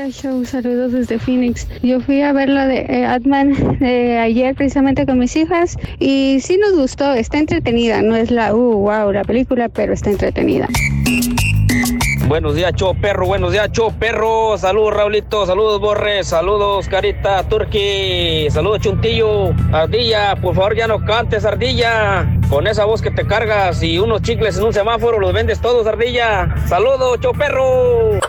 Show. 0.10 0.44
Saludos 0.46 0.94
desde 0.94 1.20
Phoenix. 1.20 1.68
Yo 1.84 2.02
fui 2.02 2.22
a 2.22 2.34
ver 2.34 2.50
la 2.50 2.66
de 2.66 2.80
eh, 2.90 3.06
Atman 3.06 3.78
eh, 3.82 4.18
ayer 4.18 4.56
precisamente 4.56 5.06
con 5.06 5.20
mis 5.20 5.36
hijas 5.36 5.78
y 6.00 6.40
sí 6.42 6.58
nos 6.58 6.74
gustó. 6.74 7.14
Está 7.14 7.38
entretenida. 7.38 8.02
No 8.02 8.16
es 8.16 8.32
la, 8.32 8.54
uh, 8.54 8.74
wow, 8.74 9.12
la 9.12 9.24
película, 9.24 9.70
pero 9.70 9.94
está 9.94 10.10
entretenida. 10.10 10.68
Buenos 12.32 12.56
días, 12.56 12.74
show 12.76 12.96
perro. 12.96 13.26
Buenos 13.26 13.52
días, 13.52 13.70
show 13.74 13.92
perro. 13.92 14.58
Saludos, 14.58 14.94
Raulito. 14.94 15.46
Saludos, 15.46 15.82
Borre. 15.82 16.24
Saludos, 16.24 16.88
Carita, 16.88 17.44
Turqui. 17.44 18.48
Saludos, 18.50 18.80
Chuntillo. 18.80 19.50
Ardilla, 19.74 20.38
por 20.38 20.56
favor, 20.56 20.74
ya 20.74 20.88
no 20.88 21.04
cantes, 21.04 21.44
Ardilla. 21.44 22.26
Con 22.50 22.68
esa 22.68 22.86
voz 22.86 23.02
que 23.02 23.12
te 23.12 23.28
cargas 23.28 23.84
y 23.84 24.00
unos 24.00 24.22
chicles 24.22 24.58
en 24.58 24.64
un 24.64 24.72
semáforo 24.72 25.20
los 25.20 25.34
vendes 25.34 25.60
todos, 25.60 25.86
Ardilla. 25.86 26.56
Saludos, 26.70 27.20
show 27.20 27.34
perro. 27.34 28.22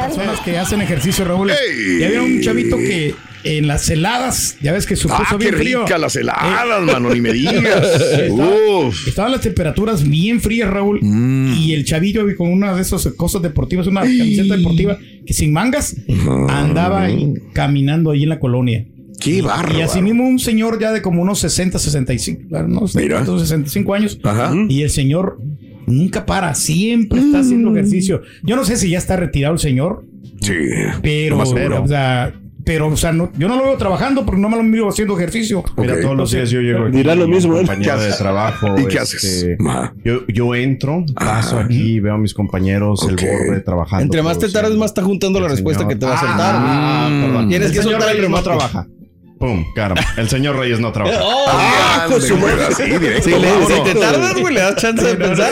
personas 0.00 0.40
que 0.40 0.58
hacen 0.58 0.80
ejercicio, 0.80 1.26
Raúl. 1.26 1.50
¡Ey! 1.50 1.98
Ya 2.00 2.06
había 2.06 2.22
un 2.22 2.40
chavito 2.40 2.76
que 2.76 3.14
en 3.44 3.66
las 3.66 3.88
heladas, 3.90 4.56
ya 4.62 4.72
ves 4.72 4.86
que 4.86 4.94
puso 4.94 5.08
Ah, 5.12 5.36
bien 5.38 5.52
qué 5.52 5.56
frío. 5.58 5.82
rica 5.84 5.98
las 5.98 6.16
heladas, 6.16 6.42
Eh, 6.44 6.84
mano, 6.84 7.12
ni 7.14 7.20
me 7.20 7.32
digas. 7.34 8.00
Estaba- 8.12 8.48
Uf. 8.86 9.06
Mm. 9.06 9.08
Estaban 9.08 9.32
las 9.32 9.40
temperaturas 9.40 10.08
bien 10.08 10.40
frías, 10.40 10.70
Raúl. 10.70 11.00
Y 11.02 11.72
el 11.74 11.84
chavillo 11.84 12.24
con 12.36 12.50
una 12.52 12.74
de 12.74 12.82
esas 12.82 13.06
cosas 13.16 13.42
deportivas, 13.42 13.86
una 13.86 14.02
camiseta 14.02 14.56
deportiva 14.56 14.98
que 15.26 15.32
sin 15.32 15.52
mangas, 15.52 15.96
andaba 16.48 17.02
ahí 17.04 17.32
caminando 17.52 18.10
ahí 18.10 18.22
en 18.24 18.28
la 18.30 18.38
colonia. 18.40 18.86
Qué 19.20 19.42
bárbaro. 19.42 19.78
Y 19.78 19.82
así 19.82 20.00
mismo 20.00 20.28
un 20.28 20.38
señor 20.38 20.78
ya 20.80 20.92
de 20.92 21.02
como 21.02 21.22
unos 21.22 21.40
60, 21.40 21.78
65, 21.80 22.42
no 22.68 22.86
sé, 22.86 23.00
Mira. 23.02 23.16
cuántos, 23.16 23.42
65 23.42 23.94
años. 23.94 24.18
Ajá. 24.22 24.54
Y 24.68 24.82
el 24.82 24.90
señor 24.90 25.40
nunca 25.86 26.24
para, 26.24 26.54
siempre 26.54 27.18
está 27.20 27.40
haciendo 27.40 27.72
ejercicio. 27.72 28.22
Yo 28.44 28.54
no 28.54 28.64
sé 28.64 28.76
si 28.76 28.90
ya 28.90 28.98
está 28.98 29.16
retirado 29.16 29.54
el 29.54 29.58
señor, 29.60 30.04
Sí. 30.40 30.52
pero, 31.02 31.44
seguro. 31.46 31.82
o 31.82 31.88
sea, 31.88 32.32
pero, 32.68 32.88
o 32.88 32.96
sea, 32.98 33.12
no- 33.12 33.30
yo 33.38 33.48
no 33.48 33.56
lo 33.56 33.64
veo 33.64 33.76
trabajando 33.78 34.26
porque 34.26 34.38
no 34.42 34.50
me 34.50 34.58
lo 34.58 34.62
miro 34.62 34.90
haciendo 34.90 35.16
ejercicio. 35.16 35.64
Mira, 35.78 35.98
todos 36.02 36.14
los 36.14 36.30
días 36.30 36.50
yo 36.50 36.60
llego 36.60 36.84
aquí 36.84 36.98
Dirá 36.98 37.14
lo 37.14 37.26
mismo, 37.26 37.54
¿eh? 37.54 37.60
compañero 37.60 37.96
¿Qué 37.98 38.04
de 38.04 38.12
trabajo. 38.12 38.66
¿Y 38.78 38.82
qué 38.82 38.98
este, 38.98 38.98
haces? 38.98 39.46
Ajá. 39.66 39.94
Yo, 40.04 40.26
yo 40.26 40.54
entro, 40.54 41.02
paso 41.14 41.58
Ah. 41.58 41.62
aquí, 41.64 41.98
veo 41.98 42.12
a 42.14 42.18
mis 42.18 42.34
compañeros, 42.34 43.06
el 43.08 43.16
borde 43.16 43.60
trabajando. 43.62 44.04
Entre 44.04 44.22
más 44.22 44.38
te 44.38 44.50
tardes, 44.50 44.76
más 44.76 44.90
está 44.90 45.02
juntando 45.02 45.40
la 45.40 45.46
El 45.46 45.52
respuesta 45.52 45.84
señor- 45.84 45.94
que 45.94 45.98
te 45.98 46.04
va 46.06 46.14
a 46.14 46.20
soltar. 46.20 46.54
Ah, 46.58 47.08
perdón. 47.24 47.48
Tienes 47.48 47.68
el 47.70 47.74
que 47.76 47.82
soltar 47.82 48.00
no 48.14 48.18
primero. 48.20 48.42
trabaja. 48.42 48.86
Pum, 49.38 49.64
caramba. 49.74 50.02
El 50.16 50.28
señor 50.28 50.56
Reyes 50.56 50.80
no 50.80 50.90
trabaja. 50.92 51.18
Ah, 52.00 52.04
con 52.08 52.20
su 52.20 52.34
así, 52.36 52.84
directo, 52.84 53.22
Si, 53.24 53.30
le- 53.30 53.66
si 53.66 53.82
te 53.82 53.94
tardas, 53.94 54.34
güey, 54.38 54.54
le 54.54 54.60
das 54.60 54.76
chance 54.76 55.04
de 55.04 55.14
pensar. 55.16 55.50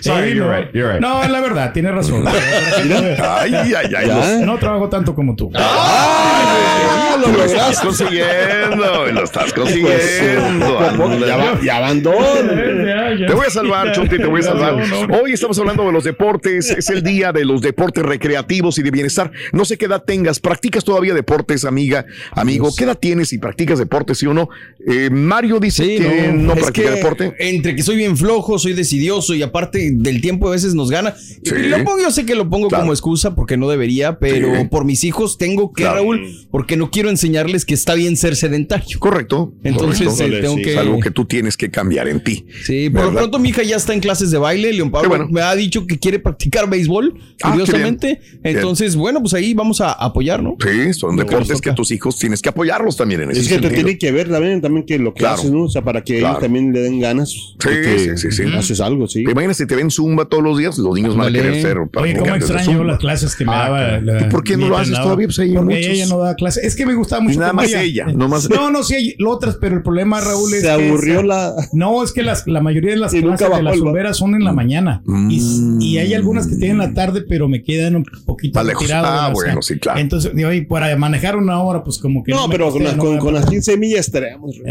Sorry, 0.00 0.30
Sí, 0.30 0.34
you're 0.34 0.40
no. 0.46 0.52
right, 0.58 0.72
you're 0.74 0.92
right. 0.92 1.00
No, 1.00 1.22
es 1.22 1.30
la 1.30 1.40
verdad, 1.40 1.72
tienes 1.72 1.94
razón. 1.94 2.24
Ay, 2.28 3.54
ay, 3.54 3.74
ay. 3.96 4.06
Ya. 4.06 4.38
No 4.44 4.58
trabajo 4.58 4.88
tanto 4.88 5.14
como 5.14 5.34
tú. 5.34 5.50
Ah, 5.54 7.16
lo 7.18 7.44
estás 7.44 7.80
consiguiendo, 7.80 9.06
lo 9.12 9.24
estás 9.24 9.52
consiguiendo. 9.52 11.26
Ya, 11.26 11.36
va- 11.36 11.58
ya 11.62 11.80
van 11.80 12.02
dos. 12.02 12.14
Te 13.26 13.32
voy 13.34 13.46
a 13.46 13.50
salvar, 13.50 13.92
Chunti, 13.92 14.16
te 14.18 14.26
voy 14.26 14.40
a 14.40 14.44
salvar. 14.44 14.74
Hoy 15.22 15.32
estamos 15.32 15.58
hablando 15.58 15.84
de 15.86 15.92
los 15.92 16.04
deportes. 16.04 16.70
Es 16.70 16.90
el 16.90 17.02
día 17.02 17.32
de 17.32 17.44
los 17.44 17.60
deportes 17.62 18.04
recreativos 18.04 18.78
y 18.78 18.82
de 18.82 18.90
bienestar. 18.90 19.30
No 19.52 19.64
sé 19.64 19.78
qué 19.78 19.86
edad 19.86 20.02
tengas. 20.04 20.40
¿Practicas 20.40 20.84
todavía 20.84 21.14
deportes, 21.14 21.64
amiga, 21.64 22.04
amigo? 22.32 22.70
¿Qué 22.76 22.84
edad 22.84 22.93
tienes 22.94 23.32
y 23.32 23.38
practicas 23.38 23.78
deportes, 23.78 24.18
sí 24.18 24.26
o 24.26 24.34
no? 24.34 24.48
Eh, 24.86 25.10
Mario 25.10 25.60
dice 25.60 25.84
Sí, 25.84 25.96
que 26.02 26.32
no, 26.32 26.54
practica 26.54 26.90
que 26.90 26.96
deporte. 26.96 27.34
Entre 27.38 27.74
que 27.76 27.82
soy 27.82 27.96
bien 27.96 28.16
flojo, 28.16 28.58
soy 28.58 28.72
decidioso 28.74 29.34
y 29.34 29.42
aparte 29.42 29.90
del 29.92 30.20
tiempo 30.20 30.48
a 30.48 30.52
veces 30.52 30.74
nos 30.74 30.90
gana. 30.90 31.14
Y 31.44 31.50
lo 31.68 31.78
pongo, 31.84 32.00
yo 32.00 32.10
sé 32.10 32.24
que 32.26 32.34
lo 32.34 32.48
pongo 32.48 32.68
como 32.70 32.92
excusa 32.92 33.34
porque 33.34 33.56
no 33.56 33.68
debería, 33.68 34.18
pero 34.18 34.54
Sí. 34.54 34.64
por 34.70 34.84
mis 34.84 35.04
hijos 35.04 35.38
tengo 35.38 35.72
que, 35.72 35.82
Claro. 35.82 35.96
Raúl, 35.96 36.46
porque 36.50 36.76
no 36.76 36.90
quiero 36.90 37.10
enseñarles 37.10 37.64
que 37.64 37.74
está 37.74 37.94
bien 37.94 38.16
ser 38.16 38.36
sedentario. 38.36 38.98
Correcto. 38.98 39.52
Entonces 39.64 40.08
correcto. 40.08 40.36
eh, 40.36 40.40
tengo 40.40 40.56
que... 40.56 40.72
Es 40.72 40.76
algo 40.78 41.00
que 41.00 41.10
tú 41.10 41.24
tienes 41.24 41.56
que 41.56 41.70
cambiar 41.70 42.08
en 42.08 42.22
ti. 42.22 42.46
Sí, 42.64 42.90
por 42.90 43.04
lo 43.06 43.12
pronto 43.14 43.38
mi 43.38 43.50
hija 43.50 43.62
ya 43.62 43.76
está 43.76 43.92
en 43.94 44.00
clases 44.00 44.30
de 44.30 44.38
baile. 44.38 44.72
León 44.72 44.90
Pablo 44.90 45.08
bueno. 45.08 45.28
me 45.30 45.40
ha 45.42 45.54
dicho 45.54 45.86
que 45.86 45.98
quiere 45.98 46.18
practicar 46.18 46.68
béisbol, 46.68 47.14
Ah, 47.42 47.50
curiosamente. 47.50 48.20
bien. 48.42 48.56
Entonces, 48.56 48.96
bueno, 48.96 49.20
pues 49.20 49.34
ahí 49.34 49.54
vamos 49.54 49.80
a 49.80 49.92
apoyar, 49.92 50.42
¿no? 50.42 50.56
Sí, 50.60 50.92
son 50.94 51.16
deportes 51.16 51.60
que 51.60 51.72
tus 51.72 51.90
hijos 51.90 52.18
tienes 52.18 52.40
que 52.42 52.48
apoyarlos 52.84 52.96
también 52.96 53.20
en 53.22 53.30
ese 53.30 53.40
Es 53.40 53.48
que 53.48 53.54
te 53.56 53.60
sentido. 53.62 53.84
tiene 53.84 53.98
que 53.98 54.12
ver 54.12 54.28
también, 54.30 54.60
también 54.60 54.86
que 54.86 54.98
lo 54.98 55.12
que 55.14 55.20
Claro. 55.20 55.34
haces, 55.34 55.50
¿no? 55.50 55.64
O 55.64 55.68
sea, 55.68 55.82
para 55.82 56.02
que 56.02 56.18
Claro. 56.18 56.34
ellos 56.34 56.42
también 56.42 56.72
le 56.72 56.80
den 56.80 57.00
ganas. 57.00 57.30
Sí, 57.30 57.68
sí, 57.98 58.16
sí, 58.16 58.30
sí. 58.30 58.42
Haces 58.54 58.80
algo, 58.80 59.06
sí. 59.08 59.24
¿Te 59.24 59.30
imaginas 59.32 59.56
si 59.56 59.66
te 59.66 59.74
ven 59.76 59.90
zumba 59.90 60.26
todos 60.26 60.42
los 60.44 60.58
días? 60.58 60.76
Los 60.78 60.94
niños 60.94 61.16
van 61.16 61.28
a 61.28 61.32
querer 61.32 61.60
ser 61.62 61.78
Oye, 61.78 62.16
cómo 62.16 62.34
extraño 62.34 62.64
zumba. 62.64 62.84
las 62.84 62.98
clases 62.98 63.34
que 63.36 63.44
me 63.44 63.52
Ah, 63.52 63.58
daba. 63.68 64.00
la- 64.00 64.20
¿Y 64.22 64.24
por 64.30 64.44
qué 64.44 64.56
no 64.56 64.68
lo 64.68 64.76
haces 64.76 64.88
entrenador? 64.88 65.04
todavía? 65.12 65.26
Pues 65.28 65.38
ahí 65.38 65.54
Porque 65.54 65.74
muchos. 65.74 65.86
ella 65.92 66.06
no 66.06 66.18
daba 66.18 66.34
clases. 66.34 66.64
Es 66.64 66.76
que 66.76 66.86
me 66.86 66.94
gustaba 66.94 67.20
mucho. 67.22 67.38
nada 67.40 67.50
como 67.50 67.62
más 67.62 67.72
ella, 67.72 68.06
no 68.14 68.28
más- 68.28 68.48
No, 68.50 68.70
no, 68.70 68.82
sí 68.82 68.94
hay 68.94 69.14
otras, 69.26 69.56
pero 69.60 69.76
el 69.76 69.82
problema, 69.82 70.20
Raúl, 70.20 70.52
es 70.54 70.60
Se 70.62 70.66
que 70.66 70.72
aburrió 70.72 71.14
esa- 71.20 71.22
la- 71.26 71.54
No, 71.72 72.02
es 72.04 72.12
que 72.12 72.22
las, 72.22 72.46
la 72.46 72.60
mayoría 72.60 72.90
de 72.90 72.96
las 72.96 73.12
Y 73.14 73.22
clases 73.22 73.48
de 73.50 73.62
las 73.62 73.78
zumberas 73.78 74.16
son 74.16 74.34
en 74.34 74.44
la 74.44 74.52
mañana. 74.52 75.02
Y, 75.30 75.40
y 75.80 75.98
hay 75.98 76.14
algunas 76.14 76.46
que 76.46 76.56
tienen 76.56 76.72
en 76.72 76.78
la 76.78 76.94
tarde, 76.94 77.22
pero 77.28 77.48
me 77.48 77.62
quedan 77.62 77.96
un 77.96 78.04
poquito. 78.26 78.60
Ah, 78.60 79.30
bueno, 79.32 79.62
sí, 79.62 79.78
claro. 79.78 79.98
Entonces, 80.00 80.32
digo, 80.34 80.52
y 80.52 80.62
para 80.62 80.94
manejar 80.96 81.36
una 81.36 81.60
hora, 81.62 81.82
pues 81.82 81.98
como 81.98 82.22
que. 82.22 82.32
No, 82.32 82.48
pero 82.48 82.70
con, 82.74 82.82
costea, 82.82 82.96
las- 82.96 83.04
con, 83.04 83.18
con 83.18 83.34
las 83.34 83.46
15 83.46 83.76
millas 83.76 84.00
estaríamos. 84.06 84.56
Y, 84.56 84.62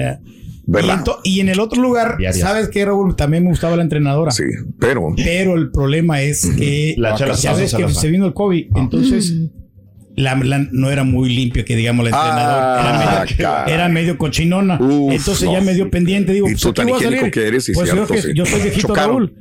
¿Verdad? 0.65 1.03
ento- 1.03 1.19
y 1.23 1.39
en 1.41 1.49
el 1.49 1.59
otro 1.59 1.81
lugar, 1.81 2.17
Diarias. 2.17 2.39
¿sabes 2.39 2.69
qué, 2.69 2.85
Raúl? 2.85 3.15
También 3.15 3.43
me 3.43 3.49
gustaba 3.49 3.75
la 3.75 3.83
entrenadora. 3.83 4.31
Sí, 4.31 4.43
pero 4.79 5.13
Pero 5.17 5.55
el 5.55 5.71
problema 5.71 6.21
es 6.21 6.45
que 6.57 6.95
La 6.97 7.15
chela 7.15 7.33
ya 7.35 7.53
ves 7.53 7.71
se 7.71 7.77
que 7.77 7.89
se 7.89 8.07
vino 8.09 8.25
el 8.25 8.33
COVID, 8.33 8.67
entonces 8.75 9.33
la, 10.15 10.35
la- 10.35 10.65
no 10.71 10.89
era 10.91 11.03
muy 11.03 11.33
limpio 11.35 11.65
que 11.65 11.75
digamos 11.75 12.05
la 12.05 12.11
entrenadora. 12.11 12.75
Ah, 12.77 12.79
era, 12.79 12.99
medio, 13.25 13.37
caray. 13.37 13.73
era 13.73 13.89
medio 13.89 14.17
cochinona. 14.17 14.79
Uf, 14.79 15.11
entonces 15.11 15.43
no. 15.43 15.53
ya 15.53 15.61
me 15.61 15.73
dio 15.73 15.89
pendiente. 15.89 16.31
Digo, 16.33 16.47
Y 16.47 16.51
pues 16.51 16.61
tú 16.61 16.71
tan 16.71 16.87
higiénico 16.87 17.17
salir. 17.21 17.31
que 17.33 17.47
eres, 17.47 17.63
sí, 17.65 17.73
pues 17.73 17.89
yo, 17.89 17.95
cierto, 17.95 18.13
que- 18.13 18.21
sí. 18.21 18.27
yo 18.33 18.45
soy 18.45 18.61
viejito 18.61 18.87
Chocaron. 18.89 19.09
Raúl. 19.17 19.35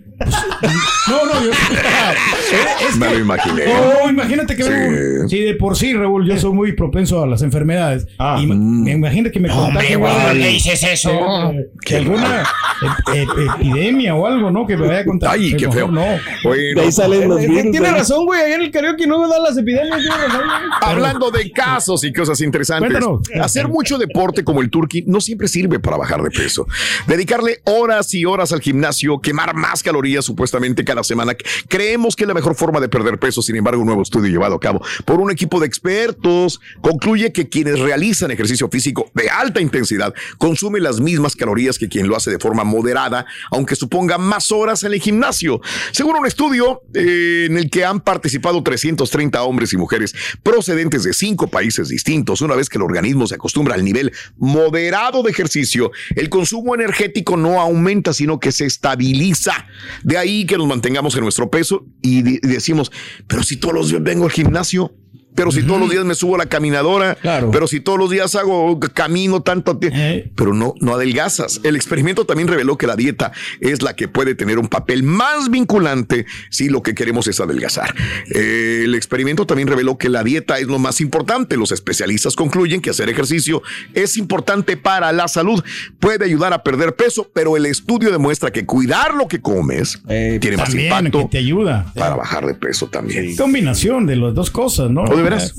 No, 1.09 1.26
no, 1.26 1.45
yo. 1.45 1.50
es 2.88 2.97
me 2.97 3.11
lo 3.11 3.19
imaginé. 3.19 3.64
Oh, 4.04 4.09
imagínate 4.09 4.57
que 4.57 4.62
Sí. 4.62 4.69
Raúl, 4.71 5.28
sí, 5.28 5.40
de 5.40 5.54
por 5.54 5.76
sí, 5.76 5.92
Raúl, 5.95 6.26
yo 6.28 6.38
soy 6.38 6.52
muy 6.52 6.73
propenso 6.73 7.23
a 7.23 7.26
las 7.26 7.42
enfermedades. 7.42 8.07
Ah. 8.19 8.38
y 8.40 8.47
me, 8.47 8.54
Mm. 8.54 8.85
me 8.85 8.90
imagino 8.92 9.31
que 9.31 9.40
me 9.40 9.49
¿por 9.49 9.76
qué 9.78 9.97
dices 10.35 10.83
eso? 10.85 11.11
eh, 11.11 11.66
que 11.85 11.97
alguna 11.97 12.42
ep- 12.81 13.04
ep- 13.26 13.54
epidemia 13.57 14.14
o 14.14 14.26
algo, 14.26 14.50
¿no? 14.50 14.66
Que 14.66 14.76
me 14.76 14.87
vaya 14.87 15.00
a 15.00 15.04
contar. 15.04 15.31
Ay, 15.33 15.54
qué 15.57 15.71
feo. 15.71 15.88
No. 15.90 16.04
Bueno, 16.45 16.62
De 16.76 16.81
ahí 16.83 16.92
salen 16.92 17.28
los 17.28 17.40
Eh, 17.40 17.49
virus. 17.49 17.71
Tiene 17.73 17.90
¿no? 17.90 17.97
razón, 17.97 18.25
güey. 18.26 18.40
Allá 18.40 18.54
en 18.57 18.62
el 18.62 18.71
karaoke 18.71 19.07
no 19.07 19.28
dan 19.28 19.42
las 19.42 19.57
epidemias. 19.59 19.99
Tiene 20.00 20.16
razón. 20.16 20.42
Hablando 20.81 21.31
de 21.31 21.50
casos 21.50 22.04
y 22.04 22.12
cosas 22.12 22.40
interesantes, 22.40 22.90
Cuéntanos. 22.90 23.21
hacer 23.42 23.69
mucho 23.69 23.99
deporte 23.99 24.45
como 24.45 24.61
el 24.61 24.71
turkey 24.71 25.04
no 25.07 25.21
siempre 25.21 25.49
sirve 25.49 25.78
para 25.81 25.97
bajar 25.97 26.23
de 26.23 26.31
peso. 26.31 26.66
Dedicarle 27.07 27.61
horas 27.64 28.12
y 28.14 28.25
horas 28.25 28.52
al 28.52 28.61
gimnasio, 28.61 29.21
quemar 29.21 29.54
más 29.54 29.83
calorías 29.83 30.02
supuestamente 30.23 30.85
cada 30.85 31.05
semana, 31.05 31.35
creemos 31.69 32.17
que 32.17 32.25
es 32.25 32.29
la 32.29 32.35
mejor 32.35 32.55
forma 32.55 32.81
de 32.81 32.89
perder 32.89 33.19
peso. 33.19 33.43
Sin 33.43 33.57
embargo, 33.57 33.81
un 33.81 33.87
nuevo 33.87 34.03
estudio 34.03 34.31
llevado 34.31 34.57
a 34.57 34.61
cabo 34.61 34.83
por 35.05 35.21
un 35.21 35.31
equipo 35.31 35.61
de 35.61 35.67
expertos 35.67 36.61
concluye 36.81 37.33
que 37.33 37.49
quienes 37.49 37.79
realizan 37.79 38.31
ejercicio 38.31 38.69
físico 38.69 39.11
de 39.15 39.31
alta 39.31 39.61
intensidad 39.61 40.15
consumen 40.39 40.83
las 40.83 41.01
mismas 41.01 41.37
calorías 41.37 41.79
que 41.79 41.89
quien 41.89 42.09
lo 42.09 42.17
hace 42.17 42.31
de 42.31 42.39
forma 42.39 42.65
moderada, 42.65 43.27
aunque 43.51 43.77
suponga 43.77 44.19
más 44.19 44.53
horas 44.53 44.83
en 44.85 44.93
el 44.93 45.01
gimnasio. 45.01 45.61
Según 45.93 46.17
un 46.17 46.27
estudio 46.27 46.83
eh, 46.95 47.47
en 47.49 47.57
el 47.57 47.71
que 47.71 47.85
han 47.85 48.01
participado 48.01 48.63
330 48.63 49.43
hombres 49.43 49.73
y 49.73 49.77
mujeres 49.77 50.15
procedentes 50.43 51.05
de 51.05 51.13
cinco 51.13 51.49
países 51.49 51.89
distintos, 51.89 52.41
una 52.41 52.55
vez 52.55 52.69
que 52.69 52.79
el 52.79 52.83
organismo 52.83 53.27
se 53.27 53.35
acostumbra 53.35 53.75
al 53.75 53.85
nivel 53.85 54.13
moderado 54.37 55.23
de 55.23 55.31
ejercicio, 55.31 55.91
el 56.15 56.29
consumo 56.29 56.75
energético 56.75 57.37
no 57.37 57.61
aumenta, 57.61 58.12
sino 58.12 58.41
que 58.41 58.53
se 58.53 58.67
estabiliza. 58.67 59.67
De 60.02 60.16
ahí 60.16 60.46
que 60.46 60.57
nos 60.57 60.66
mantengamos 60.66 61.14
en 61.16 61.22
nuestro 61.22 61.50
peso 61.50 61.87
y, 62.02 62.22
decimos, 62.22 62.90
pero 63.26 63.42
si 63.42 63.57
todos 63.57 63.74
los 63.74 63.88
días 63.88 64.02
vengo 64.02 64.24
al 64.24 64.31
gimnasio, 64.31 64.94
pero 65.35 65.51
si 65.51 65.62
todos 65.62 65.81
los 65.81 65.90
días 65.90 66.05
me 66.05 66.14
subo 66.14 66.35
a 66.35 66.38
la 66.38 66.47
caminadora, 66.47 67.14
Claro. 67.16 67.51
pero 67.51 67.66
si 67.66 67.81
todos 67.81 67.99
los 67.99 68.11
días 68.11 68.35
hago 68.35 68.79
camino 68.95 69.40
tanto 69.42 69.77
tiempo, 69.79 69.97
Eh. 69.99 70.31
pero 70.37 70.53
no, 70.55 70.75
no 70.81 70.95
adelgazas. 70.95 71.61
El 71.62 71.77
experimento 71.77 72.25
también 72.27 72.49
reveló 72.49 72.77
que 72.79 72.87
la 72.87 72.97
dieta 72.97 73.33
es 73.61 73.83
la 73.83 73.95
que 73.97 74.09
puede 74.09 74.35
tener 74.35 74.59
un 74.59 74.68
papel 74.68 75.03
más 75.03 75.51
vinculante 75.51 76.27
si 76.51 76.68
lo 76.68 76.83
que 76.83 76.95
queremos 76.95 77.27
es 77.29 77.40
adelgazar. 77.40 77.95
Eh, 78.35 78.83
el 78.85 78.95
experimento 78.95 79.47
también 79.47 79.68
reveló 79.68 79.99
que 79.99 80.09
la 80.09 80.23
dieta 80.25 80.59
es 80.59 80.66
lo 80.66 80.79
más 80.79 81.01
importante. 81.01 81.57
Los 81.57 81.73
especialistas 81.73 82.37
concluyen 82.37 82.81
que 82.81 82.90
hacer 82.90 83.09
ejercicio 83.09 83.62
es 83.95 84.16
importante 84.16 84.77
para 84.77 85.12
la 85.12 85.29
salud. 85.29 85.62
Puede 86.01 86.25
ayudar 86.25 86.53
a 86.53 86.62
perder 86.62 86.95
peso, 86.95 87.31
pero 87.33 87.57
el 87.57 87.66
estudio 87.66 88.11
demuestra 88.11 88.51
que 88.51 88.66
cuidar 88.66 89.14
lo 89.14 89.29
que 89.29 89.40
comes 89.40 90.01
Eh, 90.09 90.38
tiene 90.40 90.57
más 90.57 90.75
impacto 90.75 91.21
que 91.23 91.29
te 91.29 91.38
ayuda. 91.38 91.92
para 91.95 92.16
bajar 92.16 92.47
de 92.47 92.55
peso 92.55 92.88
también. 92.88 93.37
combinación 93.37 94.07
de 94.07 94.16
las 94.16 94.35
dos 94.35 94.51
cosas, 94.51 94.90
¿no? 94.90 95.03
¿O 95.05 95.16
de 95.23 95.31
veras? 95.31 95.55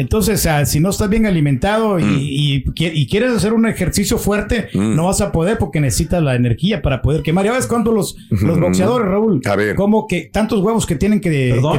Entonces, 0.00 0.46
ah, 0.46 0.64
si 0.64 0.78
no 0.78 0.90
estás 0.90 1.10
bien 1.10 1.26
alimentado 1.26 1.98
y, 1.98 2.62
y 2.76 3.06
quieres 3.08 3.32
hacer 3.32 3.52
un 3.52 3.66
ejercicio 3.66 4.16
fuerte, 4.16 4.68
Mm. 4.72 4.94
no 4.94 5.06
vas 5.06 5.20
a 5.20 5.32
poder 5.32 5.58
porque 5.58 5.80
necesitas 5.80 6.22
la 6.22 6.36
energía 6.36 6.82
para 6.82 7.02
poder 7.02 7.22
quemar. 7.22 7.44
Ya 7.44 7.52
ves 7.52 7.66
cuánto 7.66 7.90
los, 7.90 8.16
los 8.30 8.60
boxeadores, 8.60 9.08
Raúl, 9.08 9.40
A 9.44 9.56
ver. 9.56 9.74
como 9.74 10.06
que 10.06 10.30
tantos 10.32 10.60
huevos 10.62 10.86
que 10.86 10.94
tienen 10.94 11.20
que, 11.20 11.50
Perdón, 11.54 11.78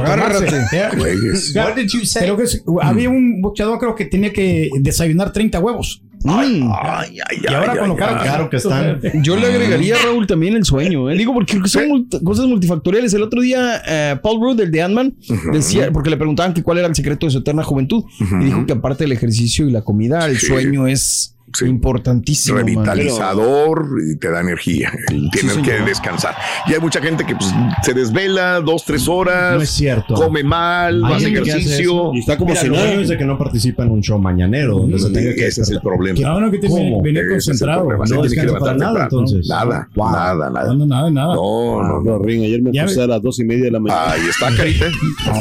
que 2.36 2.42
es- 2.42 2.62
había 2.82 3.08
un 3.08 3.40
boxeador 3.40 3.78
creo 3.78 3.94
que 3.94 4.04
tenía 4.04 4.32
que 4.34 4.68
desayunar 4.80 5.32
30 5.32 5.58
huevos. 5.58 6.02
Ay, 6.24 6.60
Mm. 6.60 6.72
ay, 6.82 7.18
ay, 7.28 7.38
Y 7.42 7.52
ahora 7.54 7.76
con 7.78 7.88
lo 7.88 7.96
caro 7.96 8.16
que- 8.18 8.22
Claro 8.24 8.50
que 8.50 8.56
están. 8.58 9.00
Yo 9.22 9.36
le 9.36 9.46
agregaría, 9.46 9.96
Raúl, 10.04 10.26
también 10.26 10.54
el 10.54 10.64
sueño. 10.64 11.10
¿eh? 11.10 11.16
Digo, 11.16 11.32
porque 11.32 11.58
son 11.66 11.88
multi- 11.88 12.22
cosas 12.22 12.46
multifactoriales. 12.46 13.14
El 13.14 13.22
otro 13.22 13.40
día, 13.40 13.82
eh, 13.86 14.16
Paul 14.22 14.40
Rudd, 14.40 14.60
el 14.60 14.70
de 14.70 14.82
Ant-Man, 14.82 15.14
decía, 15.52 15.90
porque 15.92 16.10
le 16.10 16.16
preguntaban 16.16 16.52
que 16.52 16.62
cuál 16.62 16.78
era 16.78 16.88
el 16.88 16.94
secreto 16.94 17.26
de 17.26 17.32
su 17.32 17.38
eterna 17.38 17.62
juventud. 17.62 18.04
Y 18.40 18.44
dijo 18.44 18.66
que 18.66 18.72
aparte 18.74 19.04
del 19.04 19.12
ejercicio 19.12 19.66
y 19.68 19.72
la 19.72 19.82
comida, 19.82 20.26
el 20.26 20.38
Sí. 20.38 20.46
sueño 20.46 20.86
es 20.86 21.36
Sí. 21.52 21.66
importantísimo. 21.66 22.56
man. 22.58 22.66
revitalizador 22.66 23.86
y 24.12 24.16
te 24.16 24.30
da 24.30 24.40
energía. 24.40 24.90
Sí, 25.08 25.62
que 25.62 25.72
descansar. 25.84 26.34
Y 26.66 26.74
hay 26.74 26.80
mucha 26.80 27.00
gente 27.00 27.24
que 27.24 27.34
pues, 27.34 27.52
se 27.82 27.94
desvela 27.94 28.60
dos, 28.60 28.84
tres 28.84 29.08
horas. 29.08 29.56
No 29.56 29.62
es 29.62 29.70
cierto. 29.70 30.14
Come 30.14 30.42
mal, 30.44 31.00
no 31.00 31.06
Hay 31.08 31.14
hace 31.14 31.32
que 31.32 31.38
ejercicio. 31.40 32.12
Y 32.14 32.20
está 32.20 32.36
como 32.36 32.50
Mira, 32.50 32.60
si 32.62 32.68
nada. 32.68 32.86
bueno 32.86 33.00
es 33.02 33.08
de 33.08 33.18
que 33.18 33.24
no 33.24 33.38
participa 33.38 33.82
en 33.82 33.90
un 33.90 34.02
show 34.02 34.18
mañanero 34.18 34.76
donde 34.76 34.98
se 34.98 35.10
tenga 35.10 35.34
que 35.34 35.46
Ese 35.46 35.62
es 35.62 35.70
el 35.70 35.80
problema. 35.80 36.18
No, 36.20 36.40
no, 36.40 36.50
que 36.50 36.58
te 36.58 36.68
concentrado. 36.68 36.90
No 36.94 37.02
tiene 37.02 37.20
que 37.20 38.22
descansa 38.22 38.58
para 38.58 38.74
nada, 38.74 39.02
entonces. 39.04 39.46
Nada, 39.48 39.88
Wow. 39.94 40.10
nada, 40.12 40.50
nada. 40.50 40.74
No, 40.74 40.86
nada, 40.86 41.10
nada. 41.10 41.34
No, 41.34 41.82
no, 41.82 42.00
no. 42.00 42.02
No, 42.02 42.18
Ring, 42.18 42.44
ayer 42.44 42.62
me 42.62 42.70
puse 42.70 43.02
a 43.02 43.06
las 43.06 43.22
dos 43.22 43.38
y 43.40 43.44
media 43.44 43.64
de 43.64 43.70
la 43.72 43.80
mañana. 43.80 44.12
Ahí 44.12 44.20
está, 44.28 44.54
Carita. 44.56 44.86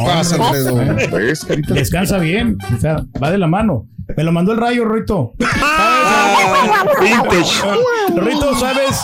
Pasa. 0.05 0.37
Descansa 1.73 2.17
bien, 2.19 2.57
o 2.75 2.79
sea, 2.79 3.05
va 3.21 3.31
de 3.31 3.37
la 3.37 3.47
mano. 3.47 3.87
Me 4.15 4.23
lo 4.23 4.31
mandó 4.31 4.51
el 4.53 4.57
rayo, 4.57 4.85
Rito. 4.85 5.33
Rito, 8.15 8.55
¿sabes 8.59 8.99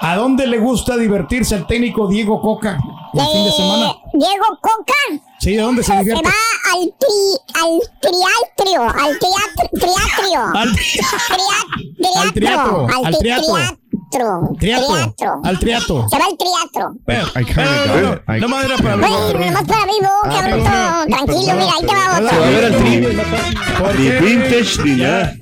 a 0.00 0.16
dónde 0.16 0.46
le 0.46 0.58
gusta 0.58 0.96
divertirse 0.96 1.54
al 1.54 1.66
técnico 1.66 2.06
Diego 2.08 2.40
Coca 2.40 2.78
el 3.14 3.20
fin 3.26 3.44
de 3.44 3.52
semana? 3.52 3.86
Eh, 3.90 3.96
Diego 4.14 4.44
Coca 4.60 4.92
Sí, 5.40 5.56
¿de 5.56 5.62
dónde 5.62 5.82
se 5.82 5.92
se 5.92 5.98
divierte? 5.98 6.22
va 6.24 6.32
al 6.72 6.94
tri, 6.98 7.60
al 7.60 7.80
triatrio, 8.00 8.82
al 8.82 9.18
teatro, 9.18 9.68
triatrio. 9.72 10.40
Al, 10.54 10.72
Tria- 10.74 12.20
al 12.22 12.32
triatro, 12.32 12.86
al 12.88 13.04
al 13.06 13.18
tri- 14.14 14.58
triatro. 14.58 14.58
triatro, 14.58 15.14
triato, 15.16 15.40
al 15.44 15.58
triato. 15.58 16.08
Se 16.08 16.18
va 16.18 16.24
al 16.26 16.36
triatro. 16.36 16.92
Bueno, 17.04 18.48
no, 18.48 18.60
era 18.62 18.76
para 18.76 18.92
hablar. 18.92 19.10
nomás 19.10 19.64
para 19.64 19.84
vivo, 19.86 20.10
cabrón. 20.22 20.62
perdón, 20.64 21.08
Tranquilo, 21.08 21.54
mira, 21.54 21.72
ahí 21.78 21.86
te 21.86 21.94
va 21.94 22.30
Se 22.30 22.38
va 22.38 22.46
a 22.46 22.50
ver 22.50 22.64
al 22.64 22.76
tri. 22.76 23.18
¿Por 23.78 23.98
Ni 23.98 24.06
qué? 24.08 24.20
vintage 24.20 24.82
ni 24.84 24.96
nada. 25.02 25.34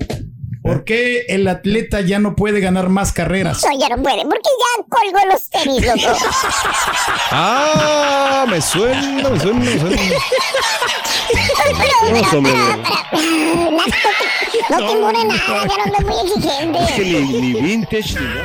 ¿Por 0.63 0.85
qué 0.85 1.25
el 1.27 1.47
atleta 1.49 1.99
ya 2.01 2.19
no 2.19 2.35
puede 2.37 2.61
ganar 2.61 2.87
más 2.89 3.11
carreras? 3.11 3.63
No, 3.63 3.77
ya 3.77 3.89
no 3.95 4.01
puede, 4.01 4.23
porque 4.23 4.49
ya 4.49 4.83
colgó 4.89 5.19
los 5.31 5.49
tenis, 5.49 5.85
loco. 5.85 6.17
Ah, 7.31 8.45
me 8.49 8.61
suena, 8.61 9.29
me 9.29 9.39
suena, 9.39 9.59
me 9.59 9.79
suena. 9.79 9.97
Pero, 11.33 12.17
Eso, 12.17 12.41
pero, 12.43 12.43
pero, 12.43 13.71
no 13.71 13.83
te- 13.85 13.93
no 14.69 14.77
te 14.87 14.95
muere 14.97 15.25
nada, 15.25 15.67
ya 15.67 15.85
no 15.85 15.97
es 15.97 16.05
muy 16.05 16.15
exigente. 16.31 16.79
Es 16.83 16.91
que 16.91 17.03
ni, 17.03 17.41
ni 17.41 17.61
vintage 17.61 18.19
ni 18.19 18.25
nada. 18.25 18.43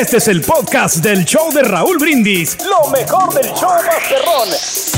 Este 0.00 0.16
es 0.18 0.28
el 0.28 0.40
podcast 0.42 0.96
del 0.98 1.24
show 1.24 1.50
de 1.52 1.62
Raúl 1.62 1.98
Brindis. 1.98 2.56
Lo 2.64 2.88
mejor 2.90 3.32
del 3.34 3.52
show 3.54 3.70
Masterrón. 3.70 4.48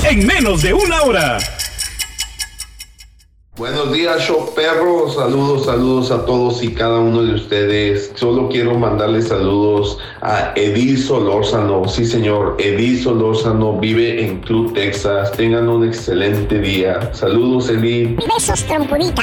En 0.04 0.26
menos 0.26 0.62
de 0.62 0.74
una 0.74 1.02
hora. 1.02 1.38
Buenos 3.58 3.92
días, 3.92 4.22
show 4.22 4.50
perro. 4.56 5.10
Saludos, 5.10 5.66
saludos 5.66 6.10
a 6.10 6.24
todos 6.24 6.62
y 6.62 6.72
cada 6.72 7.00
uno 7.00 7.22
de 7.22 7.34
ustedes. 7.34 8.10
Solo 8.14 8.48
quiero 8.48 8.78
mandarles 8.78 9.28
saludos 9.28 9.98
a 10.22 10.54
Edith 10.56 11.00
Solórzano. 11.00 11.86
Sí, 11.86 12.06
señor, 12.06 12.56
Edith 12.58 13.02
Solórzano 13.02 13.78
vive 13.78 14.24
en 14.24 14.40
Club, 14.40 14.72
Texas. 14.72 15.32
Tengan 15.32 15.68
un 15.68 15.86
excelente 15.86 16.60
día. 16.60 17.12
Saludos, 17.12 17.68
Edith. 17.68 18.18
Besos, 18.26 18.64
trompudita. 18.64 19.22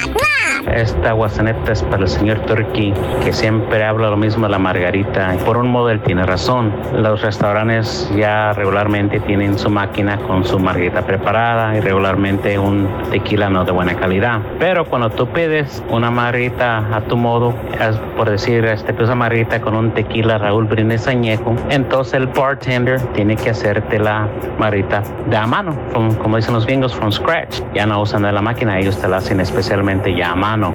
Esta 0.75 1.13
guasaneta 1.13 1.71
es 1.71 1.81
para 1.83 2.03
el 2.03 2.09
señor 2.09 2.45
Turkey, 2.45 2.93
que 3.23 3.33
siempre 3.33 3.83
habla 3.83 4.11
lo 4.11 4.17
mismo 4.17 4.45
de 4.45 4.51
la 4.51 4.59
margarita. 4.59 5.35
Por 5.43 5.57
un 5.57 5.69
modo 5.69 5.89
él 5.89 6.03
tiene 6.03 6.23
razón. 6.23 6.71
Los 6.93 7.23
restaurantes 7.23 8.07
ya 8.15 8.53
regularmente 8.53 9.19
tienen 9.21 9.57
su 9.57 9.71
máquina 9.71 10.19
con 10.27 10.45
su 10.45 10.59
margarita 10.59 11.01
preparada 11.01 11.75
y 11.75 11.79
regularmente 11.79 12.59
un 12.59 12.87
tequila 13.09 13.49
no 13.49 13.65
de 13.65 13.71
buena 13.71 13.95
calidad. 13.95 14.18
Pero 14.59 14.85
cuando 14.85 15.09
tú 15.09 15.27
pides 15.27 15.81
una 15.89 16.11
margarita 16.11 16.95
a 16.95 17.01
tu 17.01 17.15
modo, 17.15 17.53
es 17.79 17.95
por 18.17 18.29
decir, 18.29 18.65
este, 18.65 18.93
pues, 18.93 19.09
una 19.09 19.61
con 19.61 19.75
un 19.75 19.91
tequila 19.91 20.37
Raúl 20.37 20.65
Brindis 20.65 21.07
añejo, 21.07 21.55
entonces 21.69 22.15
el 22.15 22.27
bartender 22.27 22.99
tiene 23.13 23.35
que 23.35 23.51
hacerte 23.51 23.97
la 23.97 24.27
margarita 24.57 25.03
de 25.29 25.37
a 25.37 25.47
mano, 25.47 25.77
como 25.93 26.35
dicen 26.35 26.53
los 26.53 26.65
gringos, 26.65 26.93
from 26.93 27.11
scratch. 27.11 27.61
Ya 27.73 27.85
no 27.85 28.01
usan 28.01 28.23
la 28.23 28.41
máquina, 28.41 28.77
ellos 28.77 28.99
te 28.99 29.07
la 29.07 29.17
hacen 29.17 29.39
especialmente 29.39 30.13
ya 30.13 30.31
a 30.31 30.35
mano. 30.35 30.73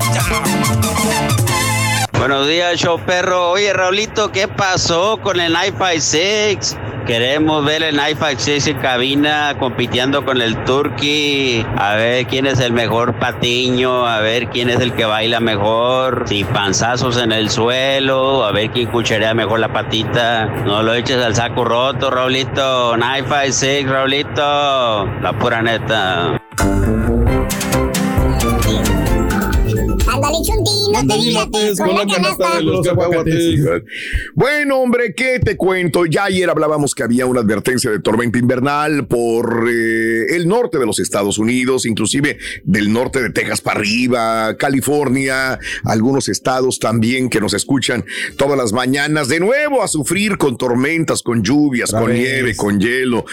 Buenos 2.26 2.48
días, 2.48 2.80
show 2.80 2.98
perro. 2.98 3.50
Oye, 3.50 3.70
Raulito, 3.74 4.32
¿qué 4.32 4.48
pasó 4.48 5.18
con 5.18 5.40
el 5.40 5.54
i5 5.54 5.98
6? 5.98 6.76
Queremos 7.06 7.62
ver 7.66 7.82
el 7.82 7.98
i5 7.98 8.37
6 8.38 8.66
en 8.68 8.78
cabina 8.78 9.54
compitiendo 9.58 10.24
con 10.24 10.40
el 10.40 10.56
Turkey. 10.64 11.66
A 11.76 11.96
ver 11.96 12.26
quién 12.26 12.46
es 12.46 12.60
el 12.60 12.72
mejor 12.72 13.18
patiño, 13.18 14.06
a 14.06 14.20
ver 14.20 14.46
quién 14.48 14.70
es 14.70 14.80
el 14.80 14.94
que 14.94 15.04
baila 15.04 15.38
mejor. 15.40 16.24
Si 16.26 16.44
panzazos 16.44 17.18
en 17.18 17.30
el 17.30 17.50
suelo, 17.50 18.46
a 18.46 18.52
ver 18.52 18.70
quién 18.70 18.90
cucharea 18.90 19.34
mejor 19.34 19.60
la 19.60 19.70
patita. 19.70 20.46
No 20.46 20.82
lo 20.82 20.94
eches 20.94 21.22
al 21.22 21.34
saco 21.34 21.66
roto, 21.66 22.10
Raulito. 22.10 22.96
I5 22.96 23.50
6, 23.50 23.87
Raulito. 23.87 25.04
La 25.20 25.34
pura 25.38 25.60
neta. 25.60 26.40
No 31.02 31.14
te 31.14 31.20
dilates 31.22 31.78
con 31.78 31.94
la 31.94 32.07
canasta. 32.07 32.61
Bueno, 34.35 34.78
hombre, 34.78 35.14
¿qué 35.14 35.38
te 35.40 35.57
cuento? 35.57 36.07
Ya 36.07 36.24
ayer 36.24 36.48
hablábamos 36.48 36.94
que 36.94 37.02
había 37.02 37.26
una 37.26 37.40
advertencia 37.40 37.90
de 37.90 38.00
tormenta 38.00 38.38
invernal 38.38 39.07
por 39.07 39.66
eh, 39.68 40.37
el 40.37 40.46
norte 40.48 40.78
de 40.78 40.87
los 40.87 40.98
Estados 40.98 41.38
Unidos, 41.38 41.87
inclusive 41.87 42.38
del 42.64 42.92
norte 42.92 43.22
de 43.22 43.30
Texas 43.30 43.61
para 43.61 43.80
arriba, 43.80 44.57
California, 44.57 45.59
algunos 45.85 46.28
estados 46.28 46.78
también 46.78 47.28
que 47.28 47.40
nos 47.40 47.54
escuchan 47.54 48.04
todas 48.37 48.57
las 48.57 48.72
mañanas, 48.72 49.28
de 49.28 49.40
nuevo 49.40 49.83
a 49.83 49.88
sufrir 49.88 50.38
con 50.38 50.57
tormentas, 50.57 51.22
con 51.22 51.42
lluvias, 51.42 51.90
Otra 51.90 52.00
con 52.00 52.11
vez. 52.11 52.18
nieve, 52.20 52.57
con 52.57 52.80
hielo. 52.80 53.24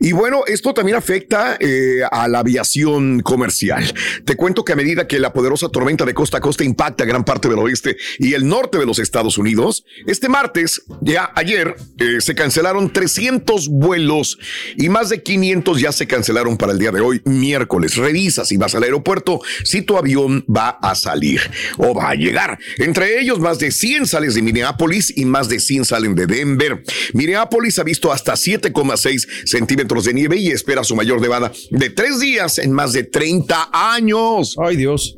Y 0.00 0.12
bueno, 0.12 0.42
esto 0.46 0.74
también 0.74 0.96
afecta 0.96 1.56
eh, 1.60 2.00
a 2.10 2.28
la 2.28 2.40
aviación 2.40 3.20
comercial. 3.20 3.84
Te 4.24 4.36
cuento 4.36 4.64
que 4.64 4.72
a 4.72 4.76
medida 4.76 5.06
que 5.06 5.18
la 5.18 5.32
poderosa 5.32 5.68
tormenta 5.68 6.04
de 6.04 6.14
costa 6.14 6.38
a 6.38 6.40
costa 6.40 6.64
impacta 6.64 7.04
gran 7.04 7.17
parte 7.24 7.48
del 7.48 7.58
oeste 7.58 7.96
y 8.18 8.34
el 8.34 8.46
norte 8.46 8.78
de 8.78 8.86
los 8.86 8.98
Estados 8.98 9.38
Unidos, 9.38 9.84
este 10.06 10.28
martes, 10.28 10.82
ya 11.00 11.32
ayer, 11.34 11.76
eh, 11.98 12.20
se 12.20 12.34
cancelaron 12.34 12.92
300 12.92 13.68
vuelos 13.68 14.38
y 14.76 14.88
más 14.88 15.08
de 15.08 15.22
500 15.22 15.80
ya 15.80 15.92
se 15.92 16.06
cancelaron 16.06 16.56
para 16.56 16.72
el 16.72 16.78
día 16.78 16.90
de 16.90 17.00
hoy, 17.00 17.20
miércoles. 17.24 17.96
Revisa 17.96 18.44
si 18.44 18.56
vas 18.56 18.74
al 18.74 18.82
aeropuerto, 18.82 19.40
si 19.64 19.82
tu 19.82 19.96
avión 19.96 20.44
va 20.44 20.70
a 20.70 20.94
salir 20.94 21.40
o 21.76 21.94
va 21.94 22.10
a 22.10 22.14
llegar. 22.14 22.58
Entre 22.78 23.20
ellos, 23.20 23.38
más 23.40 23.58
de 23.58 23.70
100 23.70 24.06
sales 24.06 24.34
de 24.34 24.42
Minneapolis 24.42 25.16
y 25.16 25.24
más 25.24 25.48
de 25.48 25.60
100 25.60 25.84
salen 25.84 26.14
de 26.14 26.26
Denver. 26.26 26.82
Minneapolis 27.12 27.78
ha 27.78 27.84
visto 27.84 28.12
hasta 28.12 28.34
7,6 28.34 29.46
centímetros 29.46 30.04
de 30.04 30.14
nieve 30.14 30.36
y 30.36 30.48
espera 30.48 30.84
su 30.84 30.94
mayor 30.94 31.20
nevada 31.20 31.52
de 31.70 31.90
tres 31.90 32.20
días 32.20 32.58
en 32.58 32.72
más 32.72 32.92
de 32.92 33.04
30 33.04 33.70
años. 33.72 34.56
Ay, 34.58 34.76
Dios. 34.76 35.16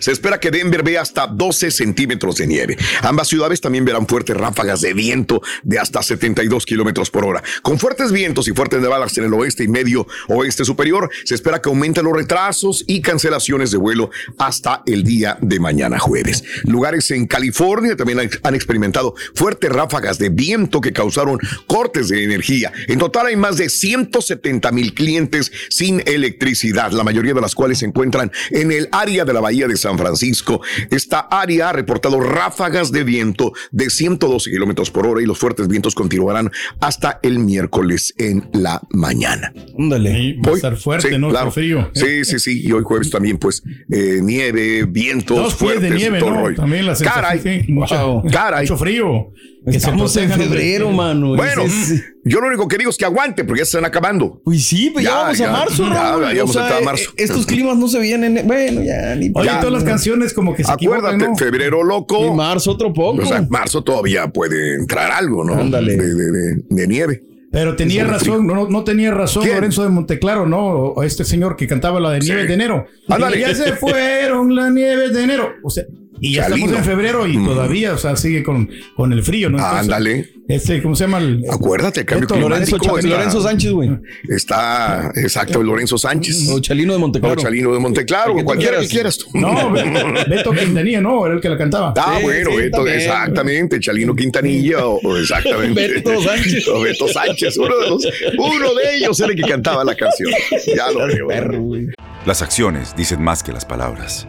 Se 0.00 0.12
espera 0.12 0.38
que 0.40 0.50
Denver 0.50 0.82
vea 0.82 1.02
hasta 1.02 1.26
12 1.26 1.70
centímetros 1.70 2.36
de 2.36 2.46
nieve. 2.46 2.76
Ambas 3.02 3.28
ciudades 3.28 3.60
también 3.60 3.84
verán 3.84 4.06
fuertes 4.06 4.36
ráfagas 4.36 4.80
de 4.80 4.94
viento 4.94 5.42
de 5.62 5.78
hasta 5.78 6.02
72 6.02 6.64
kilómetros 6.66 7.10
por 7.10 7.24
hora. 7.24 7.42
Con 7.62 7.78
fuertes 7.78 8.12
vientos 8.12 8.48
y 8.48 8.52
fuertes 8.52 8.80
nevadas 8.80 9.16
en 9.18 9.24
el 9.24 9.34
oeste 9.34 9.64
y 9.64 9.68
medio 9.68 10.06
oeste 10.28 10.64
superior, 10.64 11.10
se 11.24 11.34
espera 11.34 11.60
que 11.60 11.68
aumenten 11.68 12.04
los 12.04 12.14
retrasos 12.14 12.84
y 12.86 13.00
cancelaciones 13.00 13.70
de 13.70 13.78
vuelo 13.78 14.10
hasta 14.38 14.82
el 14.86 15.02
día 15.04 15.38
de 15.40 15.60
mañana 15.60 15.98
jueves. 15.98 16.44
Lugares 16.64 17.10
en 17.10 17.26
California 17.26 17.96
también 17.96 18.20
han- 18.20 18.54
experimentado 18.54 19.14
fuertes 19.34 19.70
ráfagas 19.70 20.18
de 20.18 20.28
viento 20.28 20.80
que 20.80 20.92
causaron 20.92 21.38
cortes 21.66 22.08
de 22.08 22.22
energía. 22.22 22.72
En 22.86 22.98
total 23.00 23.26
hay 23.26 23.36
más 23.36 23.56
de 23.56 23.68
170 23.68 24.70
mil 24.72 24.94
clientes 24.94 25.50
sin 25.70 26.02
electricidad, 26.06 26.92
la 26.92 27.02
mayoría 27.04 27.34
de 27.34 27.40
las 27.40 27.54
cuales 27.54 27.78
se 27.78 27.86
encuentran 27.86 28.30
en 28.50 28.70
el 28.72 28.88
área 28.92 29.24
de 29.24 29.32
la 29.32 29.40
bahía 29.40 29.63
de 29.68 29.76
San 29.76 29.98
Francisco. 29.98 30.60
Esta 30.90 31.20
área 31.20 31.70
ha 31.70 31.72
reportado 31.72 32.20
ráfagas 32.20 32.92
de 32.92 33.04
viento 33.04 33.52
de 33.70 33.90
112 33.90 34.50
kilómetros 34.50 34.90
por 34.90 35.06
hora 35.06 35.22
y 35.22 35.26
los 35.26 35.38
fuertes 35.38 35.68
vientos 35.68 35.94
continuarán 35.94 36.50
hasta 36.80 37.18
el 37.22 37.38
miércoles 37.38 38.14
en 38.18 38.48
la 38.52 38.80
mañana. 38.90 39.52
Ándale. 39.78 40.36
Va 40.46 40.52
a 40.52 40.54
estar 40.54 40.76
fuerte, 40.76 41.18
¿no? 41.18 41.30
claro. 41.30 41.50
Frío. 41.50 41.90
Sí, 41.94 42.24
sí, 42.24 42.38
sí. 42.38 42.62
Y 42.66 42.72
hoy 42.72 42.82
jueves 42.84 43.10
también, 43.10 43.38
pues, 43.38 43.62
eh, 43.90 44.20
nieve, 44.22 44.84
vientos 44.86 45.36
Dos 45.36 45.54
pies 45.54 45.78
fuertes. 45.78 46.02
y 46.02 46.18
todo 46.18 46.48
¿no? 46.50 46.54
También 46.54 46.86
la 46.86 46.94
sensación, 46.94 47.22
Caray. 47.24 47.40
sí, 47.66 47.72
mucha- 47.72 48.04
Wow. 48.04 48.24
Caray. 48.30 48.62
Mucho 48.64 48.76
frío. 48.76 49.32
Que 49.64 49.72
se 49.72 49.78
Estamos 49.78 50.14
en 50.18 50.30
febrero, 50.30 50.90
mano. 50.90 51.36
Bueno, 51.36 51.62
Es- 51.62 51.90
es- 51.90 52.04
yo 52.24 52.40
lo 52.40 52.48
único 52.48 52.68
que 52.68 52.76
digo 52.76 52.90
es 52.90 52.98
que 52.98 53.06
aguante, 53.06 53.44
porque 53.44 53.60
ya 53.60 53.64
se 53.64 53.78
están 53.78 53.86
acabando. 53.86 54.42
Pues 54.44 54.62
sí, 54.64 54.90
pues 54.90 55.04
ya, 55.04 55.10
Ya, 55.10 55.16
vamos 55.22 55.38
ya. 55.38 55.48
a 55.48 55.52
marzo, 55.52 55.82
Ya, 55.84 55.94
Raúl. 55.94 56.22
ya 56.34 56.38
vamos 56.40 56.52
sea, 56.52 56.66
a 56.66 56.80
eh, 56.80 56.84
marzo. 56.84 57.10
Estos 57.16 57.46
climas 57.46 57.76
no 57.78 57.88
se 57.88 57.98
vienen. 57.98 58.46
Bueno, 58.46 58.82
ya 58.82 59.14
ni 59.14 59.30
Oye, 59.34 59.46
ya. 59.46 59.60
todas 59.60 59.72
las 59.72 59.84
canciones 59.84 60.34
como 60.34 60.54
que 60.54 60.64
se 60.64 60.70
Acuérdate, 60.70 61.14
equivocan, 61.14 61.30
¿no? 61.32 61.36
febrero 61.38 61.82
loco. 61.82 62.26
Y 62.26 62.30
marzo 62.36 62.72
otro 62.72 62.92
poco. 62.92 63.22
O 63.22 63.26
sea, 63.26 63.46
marzo 63.48 63.82
todavía 63.82 64.28
puede 64.28 64.74
entrar 64.74 65.10
algo, 65.12 65.42
¿no? 65.44 65.54
Ándale. 65.54 65.96
De, 65.96 66.14
de- 66.14 66.30
de- 66.30 66.62
de 66.68 66.86
nieve. 66.88 67.22
Pero 67.50 67.76
tenía 67.76 68.04
razón, 68.04 68.46
no, 68.48 68.68
no 68.68 68.82
tenía 68.84 69.12
razón 69.12 69.44
¿Quién? 69.44 69.54
Lorenzo 69.54 69.84
de 69.84 69.88
Monteclaro, 69.88 70.44
¿no? 70.44 70.66
O 70.66 71.02
este 71.04 71.24
señor 71.24 71.54
que 71.56 71.68
cantaba 71.68 72.00
la 72.00 72.10
de 72.10 72.20
Sí. 72.20 72.28
Nieves 72.30 72.48
de 72.48 72.54
enero. 72.54 72.86
Ándale. 73.08 73.38
Y 73.38 73.40
ya 73.42 73.54
se 73.54 73.72
fueron 73.74 74.54
las 74.56 74.72
nieves 74.72 75.14
de 75.14 75.22
enero. 75.22 75.52
O 75.62 75.70
sea, 75.70 75.84
y 76.28 76.34
ya 76.34 76.42
Chalino. 76.48 76.66
estamos 76.66 76.78
en 76.78 76.84
febrero 76.92 77.26
y 77.26 77.34
todavía, 77.44 77.92
o 77.94 77.98
sea, 77.98 78.16
sigue 78.16 78.42
con, 78.42 78.68
con 78.96 79.12
el 79.12 79.22
frío, 79.22 79.50
¿no? 79.50 79.58
Entonces, 79.58 79.80
Ándale. 79.80 80.30
Este, 80.46 80.82
¿cómo 80.82 80.94
se 80.94 81.04
llama? 81.04 81.18
El, 81.18 81.42
Acuérdate, 81.50 82.00
el 82.00 82.06
cambio 82.06 82.28
Lorenzo, 82.38 82.76
climático 82.76 82.98
está- 82.98 83.08
Lorenzo 83.16 83.40
Sánchez, 83.42 83.72
güey. 83.72 83.90
Está, 84.28 85.10
exacto, 85.14 85.62
Lorenzo 85.62 85.96
Sánchez. 85.96 86.50
O 86.50 86.60
Chalino 86.60 86.92
de 86.92 86.98
Monteclaro. 86.98 87.40
O 87.40 87.42
Chalino 87.42 87.72
de 87.72 87.78
Monteclaro, 87.78 88.34
tú 88.36 88.44
cualquiera 88.44 88.78
que 88.80 88.88
quieras. 88.88 89.16
tú. 89.16 89.26
No, 89.38 89.70
Be- 89.72 90.24
Beto 90.28 90.50
Quintanilla, 90.52 91.00
no, 91.00 91.24
era 91.24 91.36
el 91.36 91.40
que 91.40 91.48
la 91.48 91.56
cantaba. 91.56 91.94
Ah, 91.96 92.16
Sí, 92.18 92.22
bueno, 92.24 92.50
sí, 92.50 92.56
Beto, 92.58 92.76
también. 92.76 92.96
exactamente, 92.98 93.80
Chalino 93.80 94.14
Quintanilla 94.14 94.86
o, 94.86 95.00
o 95.02 95.16
exactamente. 95.16 95.88
Beto 95.88 96.22
Sánchez. 96.22 96.68
O 96.68 96.80
Beto 96.80 97.08
Sánchez, 97.08 97.56
uno 97.56 97.78
de 97.78 97.88
los, 97.88 98.04
uno 98.38 98.74
de 98.74 98.96
ellos 98.98 99.18
era 99.20 99.30
el 99.30 99.36
que 99.36 99.48
cantaba 99.48 99.82
la 99.84 99.94
canción. 99.94 100.30
Ya 100.76 100.90
lo 100.90 101.06
veo. 101.06 101.58
Güey. 101.60 101.86
Las 102.26 102.42
acciones 102.42 102.94
dicen 102.96 103.22
más 103.22 103.42
que 103.42 103.52
las 103.52 103.64
palabras. 103.64 104.28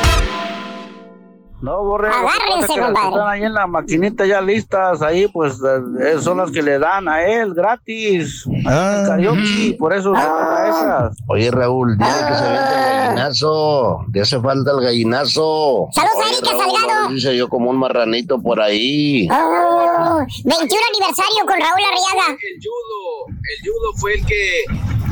No, 1.61 1.83
borre. 1.83 2.09
Agárrense, 2.09 2.73
que 2.73 2.79
compadre. 2.81 3.09
Están 3.09 3.27
ahí 3.29 3.43
en 3.43 3.53
la 3.53 3.67
maquinita 3.67 4.25
ya 4.25 4.41
listas, 4.41 5.01
ahí 5.01 5.27
pues 5.27 5.59
eh, 6.01 6.15
son 6.19 6.37
las 6.37 6.49
que 6.49 6.61
le 6.63 6.79
dan 6.79 7.07
a 7.07 7.23
él 7.23 7.53
gratis. 7.53 8.45
Ah, 8.65 9.01
El 9.01 9.07
karaoke, 9.07 9.75
por 9.77 9.93
eso 9.93 10.15
se 10.15 10.21
paga 10.21 10.69
esas. 10.69 11.17
Oye, 11.27 11.51
Raúl, 11.51 11.97
dile 11.97 12.09
que 12.09 12.35
se 12.35 12.43
vende 12.43 12.73
el 12.73 13.05
gallinazo. 13.05 14.05
Le 14.11 14.21
hace 14.21 14.39
falta 14.39 14.71
el 14.71 14.81
gallinazo. 14.81 15.87
Saludos 15.91 16.15
a 16.25 16.29
Erika 16.29 16.49
Salgado. 16.57 17.09
Dice 17.09 17.37
yo 17.37 17.47
como 17.47 17.69
un 17.69 17.77
marranito 17.77 18.41
por 18.41 18.59
ahí. 18.59 19.27
Oh, 19.31 20.17
21 20.17 20.49
aniversario 20.49 21.45
con 21.45 21.59
Raúl 21.59 21.85
Arriaga. 21.85 22.29
El 22.31 22.59
judo, 22.59 23.27
el 23.29 23.69
judo 23.71 23.93
fue 23.97 24.13
el 24.15 24.25
que 24.25 24.63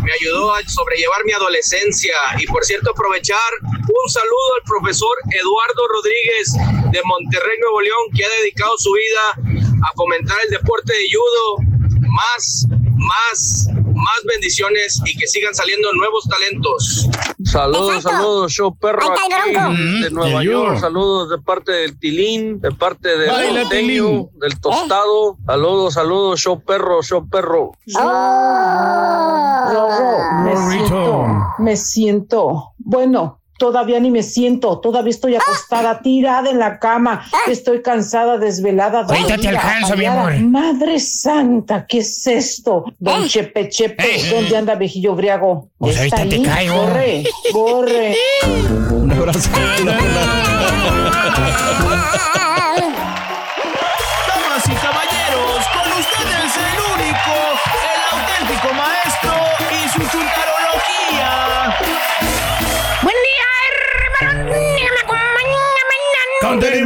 me 0.10 0.15
ayudó 0.15 0.56
a 0.56 0.62
sobrellevar 0.67 1.24
mi 1.24 1.34
adolescencia 1.34 2.15
y 2.39 2.48
por 2.48 2.65
cierto 2.65 2.91
aprovechar 2.91 3.52
un 3.62 4.10
saludo 4.10 4.56
al 4.58 4.63
profesor 4.65 5.15
Eduardo 5.39 5.88
Rodríguez 5.88 6.54
de 6.91 7.02
Monterrey, 7.06 7.58
Nuevo 7.62 7.82
León, 7.82 8.06
que 8.15 8.26
ha 8.26 8.30
dedicado 8.41 8.76
su 8.80 8.91
vida 8.91 9.62
a 9.84 9.93
fomentar 9.95 10.38
el 10.45 10.50
deporte 10.50 10.93
de 10.93 11.06
judo. 11.13 11.58
Más, 12.10 12.65
más, 12.98 13.67
más 13.99 14.19
bendiciones 14.25 15.01
y 15.05 15.17
que 15.17 15.27
sigan 15.27 15.53
saliendo 15.53 15.91
nuevos 15.93 16.27
talentos. 16.27 17.09
Saludos, 17.43 18.03
saludos, 18.03 18.51
show 18.51 18.75
perro 18.75 19.01
aquí 19.12 20.03
de 20.03 20.09
Nueva 20.12 20.41
El 20.41 20.47
York. 20.47 20.79
Saludos 20.79 21.29
de 21.29 21.38
parte 21.39 21.71
del 21.71 21.99
Tilín, 21.99 22.59
de 22.59 22.71
parte 22.71 23.17
del 23.17 23.53
norteño, 23.53 24.29
del 24.33 24.59
tostado. 24.59 25.38
Saludos, 25.45 25.93
saludos, 25.93 26.39
show 26.39 26.62
perro, 26.63 27.01
show 27.01 27.27
perro. 27.29 27.71
Me 30.43 30.55
siento, 30.69 31.25
me 31.59 31.77
siento, 31.77 32.73
bueno, 32.77 33.38
todavía 33.60 34.00
ni 34.00 34.10
me 34.10 34.24
siento, 34.24 34.80
todavía 34.80 35.12
estoy 35.12 35.36
acostada, 35.36 36.02
tirada 36.02 36.50
en 36.50 36.58
la 36.58 36.80
cama, 36.80 37.24
estoy 37.48 37.84
cansada, 37.84 38.39
desvelada. 38.39 39.02
Ahorita 39.02 39.38
te 39.38 39.50
alcanzo, 39.50 39.95
mi 39.95 40.06
amor. 40.06 40.39
Madre 40.39 41.00
santa, 41.00 41.86
¿qué 41.86 42.00
es 42.00 42.26
esto? 42.26 42.86
Don 42.98 43.28
Chepe 43.28 43.69
Chepe, 43.69 44.30
¿dónde 44.32 44.58
anda 44.58 44.74
Vejillo 44.76 45.13
Briago? 45.13 45.69
Pues 45.78 46.00
¿Está 46.00 46.24
ahorita 46.24 46.30
te 46.30 46.36
ahí? 46.41 46.43
caigo. 46.43 46.76
Corre, 46.86 47.24
corre. 47.52 48.15
Un 48.91 49.12
abrazo. 49.12 49.50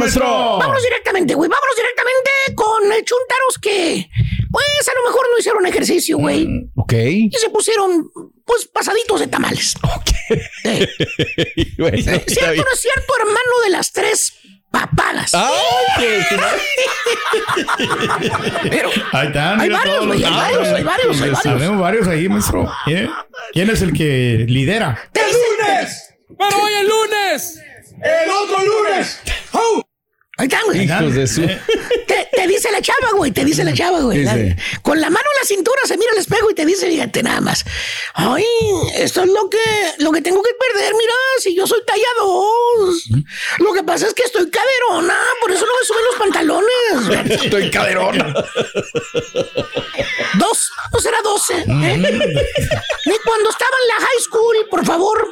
maestro. 0.04 0.58
Vámonos 0.58 0.82
directamente, 0.82 1.34
güey. 1.34 1.48
Vámonos 1.50 1.76
directamente 1.76 2.30
con 2.54 2.92
eh, 2.92 3.04
chuntaros 3.04 3.58
que, 3.60 4.08
pues, 4.50 4.88
a 4.88 4.94
lo 5.00 5.06
mejor 5.06 5.26
no 5.32 5.38
hicieron 5.38 5.66
ejercicio, 5.66 6.18
güey. 6.18 6.46
Ok. 6.76 6.92
Y 6.94 7.30
se 7.32 7.50
pusieron, 7.50 8.10
pues, 8.44 8.66
pasaditos 8.66 9.20
de 9.20 9.26
tamales. 9.28 9.74
Bueno, 11.78 11.96
está 11.98 12.12
¿Cierto 12.26 12.50
o 12.50 12.52
bien. 12.52 12.64
no 12.64 12.72
es 12.72 12.80
cierto, 12.80 13.12
hermano 13.18 13.60
de 13.64 13.70
las 13.70 13.92
tres 13.92 14.32
papadas? 14.70 15.32
Pero 18.70 18.90
Ahí 19.12 19.26
están. 19.26 19.60
Hay 19.60 19.68
varios, 19.68 19.84
todos 19.96 20.06
los- 20.06 20.16
güey, 20.16 20.24
hay 20.24 20.32
varios, 20.32 20.68
hay 20.68 20.82
varios, 20.84 21.14
hay 21.20 21.30
varios. 21.30 21.42
Sabemos 21.42 21.80
varios 21.80 22.08
ahí, 22.08 22.28
maestro. 22.28 22.70
¿Quién 22.84 23.10
quién 23.52 23.70
es 23.70 23.82
el 23.82 23.92
que 23.92 24.46
lidera? 24.48 25.10
¡El 25.12 25.32
lunes! 25.32 26.14
¡Pero 26.38 26.62
hoy 26.62 26.72
el 26.72 26.88
lunes! 26.88 27.58
¡El 28.02 28.30
otro 28.30 28.64
lunes! 28.64 29.20
Ahí 30.36 30.46
están, 30.46 30.64
güey. 30.66 30.84
Hijos 30.84 31.14
de 31.14 31.26
su. 31.26 31.42
Te, 32.06 32.28
te 32.32 32.46
dice 32.46 32.70
la 32.70 32.82
chava, 32.82 33.12
güey, 33.14 33.30
te 33.32 33.44
dice 33.44 33.64
la 33.64 33.72
chava, 33.72 34.00
güey. 34.00 34.18
Dice. 34.18 34.56
Con 34.82 35.00
la 35.00 35.08
mano 35.08 35.24
en 35.24 35.40
la 35.42 35.46
cintura 35.46 35.80
se 35.86 35.96
mira 35.96 36.10
al 36.12 36.18
espejo 36.18 36.50
y 36.50 36.54
te 36.54 36.66
dice, 36.66 36.86
fíjate 36.86 37.22
nada 37.22 37.40
más. 37.40 37.64
Ay, 38.14 38.44
esto 38.96 39.22
es 39.22 39.28
lo 39.28 39.48
que, 39.48 39.58
lo 39.98 40.12
que 40.12 40.20
tengo 40.20 40.42
que 40.42 40.50
perder, 40.54 40.92
mira, 40.94 41.14
si 41.40 41.54
yo 41.56 41.66
soy 41.66 41.80
talla 41.86 42.06
dos. 42.18 43.04
Lo 43.58 43.72
que 43.72 43.82
pasa 43.84 44.06
es 44.06 44.14
que 44.14 44.22
estoy 44.24 44.50
caderona, 44.50 45.16
por 45.40 45.50
eso 45.50 45.64
no 45.64 45.72
me 45.80 45.86
suben 45.86 46.04
los 46.04 46.16
pantalones. 46.18 47.40
Estoy 47.44 47.70
caderona. 47.70 48.34
Dos, 50.38 50.70
no 50.92 50.98
será 51.00 51.18
doce. 51.22 51.54
¿eh? 51.54 51.96
Ni 51.96 53.18
cuando 53.24 53.50
estaba 53.50 53.76
en 53.82 53.88
la 53.88 54.06
high 54.06 54.20
school, 54.20 54.56
por 54.70 54.84
favor. 54.84 55.28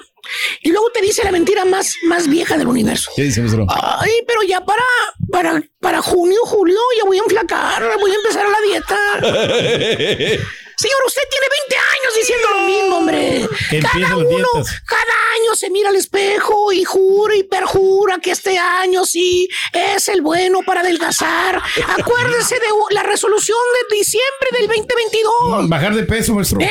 Y 0.62 0.70
luego 0.70 0.90
te 0.90 1.00
dice 1.00 1.24
la 1.24 1.32
mentira 1.32 1.64
más, 1.64 1.94
más 2.04 2.28
vieja 2.28 2.56
del 2.56 2.68
universo. 2.68 3.10
¿Qué 3.16 3.22
dice, 3.22 3.40
maestro? 3.40 3.66
Ay, 3.68 4.12
pero 4.26 4.42
ya 4.42 4.64
para, 4.64 4.84
para, 5.30 5.62
para 5.80 6.02
junio, 6.02 6.38
julio, 6.44 6.78
ya 6.98 7.04
voy 7.04 7.18
a 7.18 7.22
enflacar, 7.22 7.82
voy 8.00 8.10
a 8.10 8.14
empezar 8.14 8.44
la 8.48 8.60
dieta. 8.60 10.38
Señor, 10.76 10.98
usted 11.06 11.22
tiene 11.30 11.46
20 11.68 11.76
años 11.76 12.14
diciendo 12.16 12.48
lo 12.50 12.60
mismo, 12.62 12.96
hombre. 12.98 13.48
Cada 13.80 14.16
uno, 14.16 14.48
cada 14.86 15.16
año 15.40 15.54
se 15.54 15.70
mira 15.70 15.90
al 15.90 15.96
espejo 15.96 16.72
y 16.72 16.84
jura 16.84 17.34
y 17.36 17.42
perjura 17.44 18.18
que 18.18 18.30
este 18.32 18.58
año 18.58 19.04
sí 19.04 19.48
es 19.72 20.08
el 20.08 20.22
bueno 20.22 20.60
para 20.66 20.80
adelgazar. 20.80 21.60
Acuérdese 21.98 22.56
de 22.56 22.66
la 22.90 23.02
resolución 23.02 23.58
de 23.90 23.96
diciembre 23.96 24.48
del 24.52 24.66
2022. 24.68 25.68
Bajar 25.68 25.94
de 25.94 26.02
peso, 26.04 26.34
maestro. 26.34 26.60
Eh, 26.60 26.68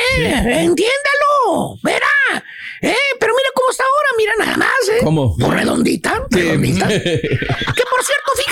entiéndalo, 0.62 1.78
verá. 1.82 2.08
Eh, 2.84 2.96
pero 3.20 3.32
mira 3.36 3.48
cómo 3.54 3.70
está 3.70 3.84
ahora, 3.84 4.08
mira 4.16 4.32
nada 4.38 4.56
más, 4.56 4.88
¿eh? 4.90 5.00
¿Cómo? 5.04 5.36
Redondita, 5.38 6.26
redondita. 6.30 6.88
Que 7.72 7.84
por 7.88 8.04
cierto, 8.04 8.32
fíjate, 8.36 8.51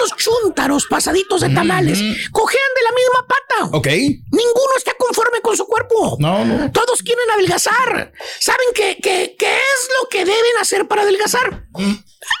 los 0.00 0.16
chúntaros 0.16 0.86
pasaditos 0.86 1.42
de 1.42 1.50
tamales 1.50 1.98
cojean 2.32 2.70
de 2.76 2.82
la 2.82 2.90
misma 2.92 3.26
pata. 3.28 3.76
Ok. 3.76 3.86
Ninguno 3.86 4.72
está 4.76 4.92
conforme 4.98 5.40
con 5.40 5.56
su 5.56 5.66
cuerpo. 5.66 6.16
No, 6.18 6.44
no. 6.44 6.70
Todos 6.72 7.02
quieren 7.02 7.30
adelgazar. 7.34 8.12
¿Saben 8.38 8.66
qué, 8.74 8.98
qué, 9.02 9.36
qué 9.38 9.56
es 9.56 9.88
lo 10.00 10.08
que 10.08 10.24
deben 10.24 10.56
hacer 10.60 10.88
para 10.88 11.02
adelgazar? 11.02 11.66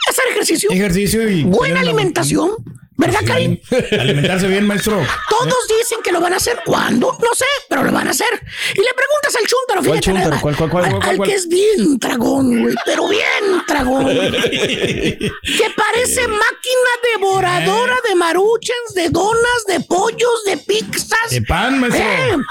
Hacer 0.08 0.24
ejercicio. 0.30 0.70
Ejercicio 0.70 1.28
y. 1.28 1.44
Buena 1.44 1.80
alimentación. 1.80 2.56
¿Verdad, 3.00 3.20
Karim? 3.26 3.58
Alimentarse 3.98 4.46
bien, 4.46 4.66
maestro. 4.66 5.00
Todos 5.28 5.68
dicen 5.68 5.98
que 6.04 6.12
lo 6.12 6.20
van 6.20 6.34
a 6.34 6.36
hacer. 6.36 6.60
¿Cuándo? 6.64 7.16
No 7.20 7.34
sé, 7.34 7.46
pero 7.68 7.82
lo 7.82 7.90
van 7.92 8.06
a 8.08 8.10
hacer. 8.10 8.28
Y 8.74 8.78
le 8.80 8.90
preguntas 8.94 9.36
al 9.36 9.46
chúntaro, 9.46 9.82
¿Cuál 9.82 9.98
fíjate. 9.98 10.12
nada 10.12 10.30
más. 10.30 10.40
¿Cuál, 10.42 10.56
cuál, 10.56 10.70
cuál, 10.70 10.84
Al, 10.84 10.90
cuál, 10.92 11.08
al 11.10 11.16
cuál? 11.16 11.28
que 11.28 11.34
es 11.34 11.48
bien 11.48 11.98
tragón, 11.98 12.62
güey. 12.62 12.74
Pero 12.84 13.08
bien 13.08 13.62
tragón. 13.66 14.06
que 14.10 15.66
parece 15.76 16.28
máquina 16.28 16.90
devoradora 17.12 17.96
de 18.08 18.14
maruchans, 18.14 18.94
de 18.94 19.08
donas, 19.08 19.64
de 19.66 19.80
pollos, 19.80 20.44
de 20.44 20.56
pizzas. 20.58 21.30
De 21.30 21.42
pan, 21.42 21.80
maestro. 21.80 22.04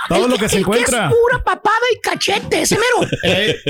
Todo 0.08 0.26
el 0.26 0.32
lo 0.32 0.38
que 0.38 0.50
se 0.50 0.56
el 0.58 0.62
encuentra. 0.64 1.10
es 1.10 1.14
pura 1.16 1.44
papada 1.44 1.86
y 1.96 2.00
cachete, 2.02 2.62
ese 2.62 2.76
mero. 2.78 3.10
Eh, 3.24 3.62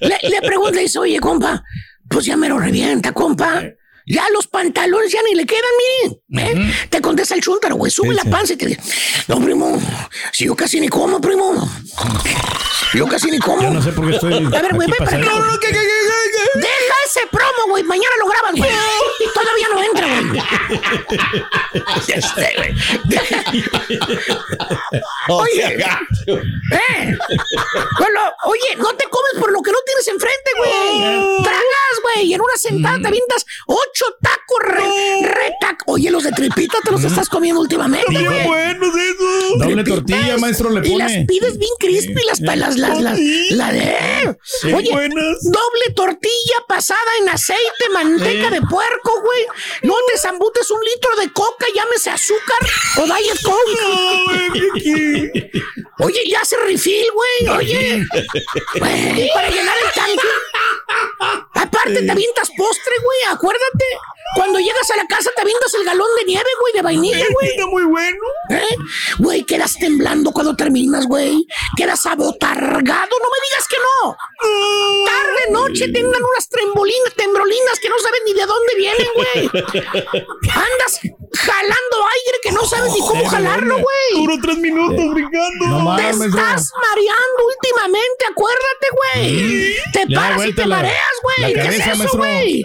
Le, 0.00 0.28
le 0.28 0.40
pregunta, 0.42 0.72
le 0.74 0.82
dice, 0.82 0.98
oye, 0.98 1.20
compa, 1.20 1.62
pues 2.08 2.24
ya 2.24 2.36
me 2.36 2.48
lo 2.48 2.58
revienta, 2.58 3.12
compa. 3.12 3.62
Ya 4.06 4.24
los 4.32 4.46
pantalones 4.46 5.10
ya 5.10 5.20
ni 5.28 5.34
le 5.34 5.44
quedan, 5.44 5.62
miren. 6.30 6.60
¿eh? 6.70 6.74
Te 6.88 7.00
contesta 7.00 7.34
el 7.34 7.42
chúntaro, 7.42 7.74
güey. 7.74 7.90
Sube 7.90 8.14
la 8.14 8.24
panza 8.24 8.52
y 8.52 8.56
te 8.56 8.66
dice, 8.66 8.80
no, 9.26 9.40
primo, 9.40 9.82
si 10.32 10.44
yo 10.46 10.54
casi 10.54 10.80
ni 10.80 10.88
como, 10.88 11.20
primo. 11.20 11.68
Yo 12.94 13.08
casi 13.08 13.30
ni 13.30 13.38
como. 13.40 13.62
Yo 13.62 13.70
no 13.70 13.82
sé 13.82 13.90
por 13.92 14.08
qué 14.08 14.14
estoy. 14.14 14.34
A 14.34 14.62
ver, 14.62 14.74
güey, 14.74 14.88
para. 14.96 15.18
Deja 15.18 16.94
ese 17.06 17.26
promo, 17.30 17.70
güey. 17.70 17.82
Mañana 17.82 18.14
lo 18.20 18.26
graban, 18.28 18.56
güey. 18.56 18.70
Todavía 19.34 19.68
no 19.72 19.82
entra, 19.82 20.06
güey. 20.20 20.42
Este, 22.06 22.54
güey. 22.56 22.74
Oye, 25.28 25.76
eh. 25.76 27.16
Bueno, 27.98 28.20
oye, 28.44 28.76
no 28.76 28.94
te 28.94 29.04
comes 29.08 29.32
por 29.38 29.52
lo 29.52 29.60
que 29.60 29.72
no 29.72 29.78
tienes 29.84 30.08
enfrente, 30.08 30.50
güey. 30.58 31.42
Tragas, 31.42 32.00
güey, 32.02 32.26
y 32.26 32.34
en 32.34 32.40
una 32.40 32.56
sentada 32.56 32.98
te 32.98 33.08
avientas 33.08 33.44
ocho 33.66 33.95
tacos 34.20 34.58
re, 34.60 34.82
re 35.22 35.52
tac- 35.60 35.82
Oye, 35.86 36.10
los 36.10 36.24
de 36.24 36.32
tripita 36.32 36.78
te 36.84 36.90
los 36.90 37.04
estás 37.04 37.28
comiendo 37.28 37.60
últimamente, 37.60 38.06
Digo, 38.10 38.32
güey. 38.32 38.44
buenos 38.46 38.94
esos. 38.96 39.58
Doble 39.58 39.84
Tripitas, 39.84 39.94
tortilla, 39.94 40.36
maestro, 40.38 40.70
le 40.70 40.88
Y 40.88 40.96
las 40.96 41.12
pone. 41.12 41.24
pides 41.26 41.58
bien 41.58 41.70
crispy, 41.78 42.24
las 42.26 42.40
las 42.40 42.56
las 42.76 42.76
las 42.76 43.00
la 43.50 43.72
de 43.72 44.36
Oye, 44.74 44.90
buenas. 44.90 45.36
doble 45.44 45.94
tortilla 45.94 46.56
pasada 46.68 47.00
en 47.20 47.28
aceite, 47.28 47.88
manteca 47.92 48.48
Eh. 48.48 48.50
de 48.50 48.60
puerco, 48.62 49.20
güey. 49.22 49.46
No 49.82 49.94
te 50.12 50.18
zambutes 50.18 50.68
un 50.70 50.80
litro 50.80 51.16
de 51.20 51.30
coca, 51.32 51.66
llámese 51.74 52.10
azúcar 52.10 52.58
o 52.98 53.04
Diet 53.04 53.40
Coke. 53.42 53.76
Oye, 56.00 56.20
ya 56.28 56.40
hace 56.40 56.56
refill, 56.66 57.06
güey. 57.14 57.48
Oye, 57.58 58.04
güey, 58.78 59.30
para 59.32 59.48
llenar 59.50 59.76
el 59.84 59.92
tanque. 59.92 60.28
Aparte, 61.54 62.02
te 62.02 62.10
avientas 62.10 62.50
postre, 62.56 62.94
güey. 63.02 63.34
Acuérdate. 63.34 63.86
Cuando 64.34 64.58
llegas 64.58 64.90
a 64.90 64.96
la 64.96 65.06
casa, 65.06 65.30
te 65.34 65.42
avientas 65.42 65.72
el 65.74 65.84
galón 65.84 66.08
de 66.18 66.24
nieve, 66.24 66.50
güey, 66.60 66.72
de 66.74 66.82
vainilla, 66.82 67.24
güey. 67.32 67.50
Está 67.50 67.66
muy 67.66 67.84
bueno. 67.84 68.18
¿Eh? 68.50 68.76
Güey, 69.18 69.44
quedas 69.44 69.74
temblando 69.74 70.32
cuando 70.32 70.56
terminas, 70.56 71.06
güey. 71.06 71.46
Quedas 71.76 72.04
abotargado. 72.06 72.82
No 72.82 73.28
me 73.30 73.38
digas 73.48 73.68
que 73.68 73.76
no. 73.78 74.16
Tarde, 75.06 75.52
noche, 75.52 75.88
tengan 75.92 76.22
unas 76.22 76.48
trembolinas, 76.48 77.14
tembrolinas 77.14 77.78
que 77.80 77.88
no 77.88 77.98
saben 77.98 78.20
ni 78.26 78.34
de 78.34 78.46
dónde 78.46 78.74
vienen, 78.76 79.06
güey. 79.14 79.50
Andas 80.50 81.00
jalando 81.34 81.96
aire 82.14 82.38
que 82.42 82.52
no 82.52 82.64
sabes 82.64 82.92
ni 82.92 83.00
cómo 83.00 83.24
jalarlo, 83.26 83.78
güey. 83.78 84.24
Duró 84.24 84.34
tres 84.42 84.58
minutos 84.58 85.14
brincando. 85.14 85.66
No 85.66 85.96
Te 85.96 86.02
mames, 86.02 86.20
estás 86.20 86.72
mareando 86.82 87.46
últimamente, 87.46 88.24
acuérdate, 88.30 88.86
güey. 88.92 89.76
Te 89.92 90.14
paras 90.14 90.46
y 90.46 90.52
te 90.52 90.66
mareas, 90.66 91.14
güey. 91.22 91.54
¿Qué 91.54 91.68
es 91.68 91.86
eso, 91.86 92.16
güey? 92.16 92.64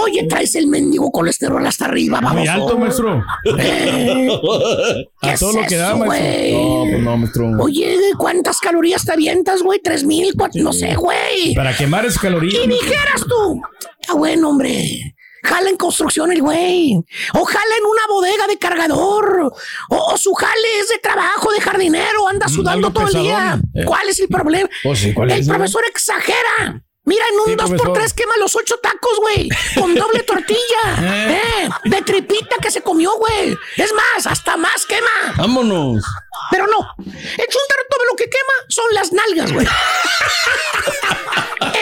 Oye, 0.00 0.26
traes 0.28 0.54
el 0.54 0.66
mendigo 0.66 1.01
colesterol 1.10 1.66
hasta 1.66 1.86
arriba, 1.86 2.20
vamos. 2.20 2.40
Muy 2.40 2.48
alto, 2.48 2.78
maestro. 2.78 3.24
Eh, 3.58 4.28
¿Qué 5.20 5.30
A 5.30 5.36
todo 5.36 5.50
es 5.50 5.56
lo 5.56 5.62
que 5.66 5.76
da, 5.76 5.88
eso, 5.88 5.96
maestro. 5.98 6.58
No, 6.58 6.84
pues 6.90 7.02
no, 7.02 7.16
maestro. 7.16 7.50
Oye, 7.60 7.96
¿cuántas 8.18 8.58
calorías 8.58 9.04
te 9.04 9.12
avientas, 9.12 9.62
güey? 9.62 9.80
¿Tres 9.82 10.04
mil? 10.04 10.34
cuatro? 10.36 10.62
No 10.62 10.72
sé, 10.72 10.94
güey. 10.94 11.54
Para 11.54 11.76
quemar 11.76 12.04
esas 12.04 12.20
calorías. 12.20 12.62
Y 12.64 12.68
dijeras 12.68 13.24
tú, 13.28 13.60
ah, 14.08 14.14
bueno, 14.14 14.50
hombre. 14.50 15.14
Jala 15.44 15.70
en 15.70 15.76
construcción 15.76 16.30
el 16.30 16.40
güey. 16.40 16.94
O 17.34 17.44
jala 17.44 17.74
en 17.76 17.84
una 17.84 18.02
bodega 18.08 18.46
de 18.46 18.58
cargador. 18.58 19.52
O, 19.90 19.96
o 20.12 20.16
su 20.16 20.32
jale 20.34 20.78
es 20.80 20.88
de 20.88 20.98
trabajo, 20.98 21.50
de 21.50 21.60
jardinero. 21.60 22.28
Anda 22.28 22.46
sudando 22.48 22.90
Mm, 22.90 22.92
algo 22.92 22.92
todo 22.92 23.18
el 23.18 23.24
día. 23.24 23.60
Eh. 23.74 23.84
¿Cuál 23.84 24.08
es 24.08 24.20
el 24.20 24.28
problema? 24.28 24.68
Pues 24.84 25.00
sí, 25.00 25.12
¿cuál 25.12 25.32
el 25.32 25.40
es, 25.40 25.48
no? 25.48 25.54
profesor 25.54 25.82
exagera. 25.90 26.84
Mira, 27.04 27.24
en 27.32 27.40
un 27.40 27.46
Sí, 27.46 27.54
2 27.56 27.68
por 27.70 27.76
profesor. 27.78 27.98
3 27.98 28.14
quema 28.14 28.36
los 28.38 28.54
ocho 28.54 28.76
tacos, 28.78 29.18
güey. 29.18 29.48
Con 29.74 29.92
doble 29.94 30.22
tortilla. 30.32 30.82
Eh. 31.00 31.40
eh, 31.64 31.68
de 31.90 32.02
tripita 32.02 32.56
que 32.62 32.70
se 32.70 32.80
comió, 32.82 33.10
güey. 33.18 33.58
Es 33.76 33.92
más, 33.92 34.24
hasta 34.26 34.56
más 34.56 34.86
quema. 34.86 35.10
Vámonos. 35.36 36.04
Pero 36.50 36.66
no, 36.66 36.78
el 36.98 37.46
chuntaro 37.48 37.82
todo 37.90 38.04
lo 38.10 38.16
que 38.16 38.28
quema 38.30 38.52
son 38.68 38.84
las 38.92 39.12
nalgas, 39.12 39.52
güey. 39.52 39.66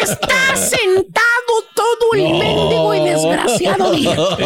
Está 0.01 0.57
sentado 0.57 1.65
todo 1.75 2.15
el 2.15 2.23
mendigo 2.31 2.95
y 2.95 3.05
desgraciado 3.09 3.91
día. 3.93 4.17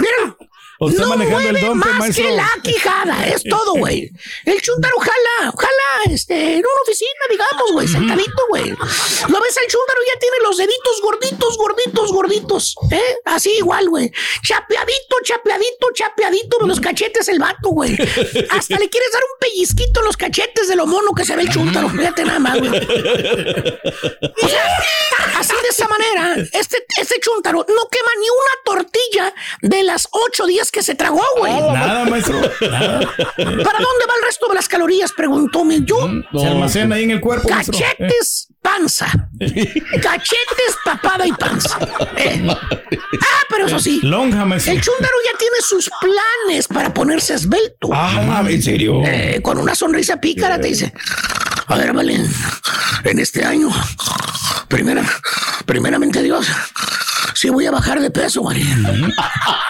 Mira, 0.00 0.36
O 0.78 0.90
no 0.90 1.14
el 1.14 1.28
mueve 1.28 1.74
más 1.74 1.94
maestro. 1.98 2.24
que 2.24 2.30
la 2.32 2.48
quijada, 2.62 3.26
es 3.26 3.42
todo, 3.44 3.74
güey. 3.74 4.10
El 4.44 4.60
chuntaro 4.60 4.98
jala, 4.98 5.52
jala, 5.56 5.81
este, 6.10 6.54
en 6.54 6.58
una 6.58 6.82
oficina, 6.82 7.10
digamos, 7.30 7.72
güey, 7.72 7.88
sentadito, 7.88 8.46
güey. 8.48 8.70
Lo 8.70 9.40
ves 9.40 9.58
al 9.58 9.66
chuntaro 9.66 10.00
ya 10.12 10.18
tiene 10.18 10.36
los 10.42 10.56
deditos 10.56 11.00
gorditos, 11.02 11.56
gorditos, 11.58 12.12
gorditos, 12.12 12.74
¿eh? 12.90 13.16
Así 13.24 13.50
igual, 13.58 13.88
güey. 13.88 14.10
Chapeadito, 14.42 15.16
chapeadito, 15.24 15.88
chapeadito 15.94 16.58
de 16.58 16.66
los 16.66 16.80
cachetes 16.80 17.28
el 17.28 17.38
vato, 17.38 17.70
güey. 17.70 17.96
Hasta 18.50 18.78
le 18.78 18.88
quieres 18.88 19.12
dar 19.12 19.22
un 19.22 19.38
pellizquito 19.40 20.00
en 20.00 20.06
los 20.06 20.16
cachetes 20.16 20.68
de 20.68 20.76
lo 20.76 20.86
mono 20.86 21.12
que 21.14 21.24
se 21.24 21.36
ve 21.36 21.42
el 21.42 21.50
chuntaro, 21.50 21.88
fíjate 21.88 22.24
nada 22.24 22.38
más, 22.38 22.58
güey. 22.58 22.70
O 22.70 24.48
sea, 24.48 24.84
así 25.38 25.54
de 25.62 25.68
esa 25.68 25.88
manera, 25.88 26.36
este, 26.52 26.84
este 27.00 27.20
chúntaro 27.20 27.64
no 27.68 27.88
quema 27.88 28.10
ni 28.20 28.28
una 28.28 28.62
tortilla 28.64 29.34
de 29.62 29.82
las 29.82 30.08
ocho 30.10 30.46
días 30.46 30.70
que 30.70 30.82
se 30.82 30.94
tragó, 30.94 31.24
güey. 31.36 31.52
Nada, 31.52 32.04
maestro. 32.04 32.40
Nada. 32.60 33.00
¿Para 33.36 33.78
dónde 33.78 34.06
va 34.08 34.14
el 34.16 34.24
resto 34.24 34.48
de 34.48 34.54
las 34.54 34.68
calorías? 34.68 35.12
Preguntó 35.12 35.64
mi 35.64 35.84
Se 36.38 36.46
almacena 36.46 36.96
ahí 36.96 37.04
en 37.04 37.12
el 37.12 37.20
cuerpo. 37.20 37.48
Cachetes, 37.48 38.48
panza. 38.60 39.06
Cachetes, 39.38 40.76
papada 40.84 41.26
y 41.26 41.32
panza. 41.32 41.78
Eh. 42.16 42.46
Ah, 42.48 43.42
pero 43.48 43.66
eso 43.66 43.78
sí. 43.78 44.00
Lonja. 44.02 44.42
El 44.42 44.80
chúndaro 44.80 45.16
ya 45.24 45.38
tiene 45.38 45.56
sus 45.60 45.90
planes 46.00 46.68
para 46.68 46.92
ponerse 46.92 47.34
esbelto. 47.34 47.90
Ah, 47.92 48.44
¿en 48.48 48.62
serio? 48.62 49.02
Eh, 49.04 49.40
con 49.42 49.58
una 49.58 49.74
sonrisa 49.74 50.20
pícara 50.20 50.60
te 50.60 50.68
dice, 50.68 50.92
a 51.66 51.76
ver, 51.76 51.92
Valen, 51.92 52.28
en 53.04 53.18
este 53.18 53.44
año, 53.44 53.70
primera, 54.68 55.04
primeramente 55.66 56.22
Dios, 56.22 56.46
sí 57.34 57.48
voy 57.50 57.66
a 57.66 57.70
bajar 57.70 58.00
de 58.00 58.10
peso, 58.10 58.42
Valen. 58.42 59.12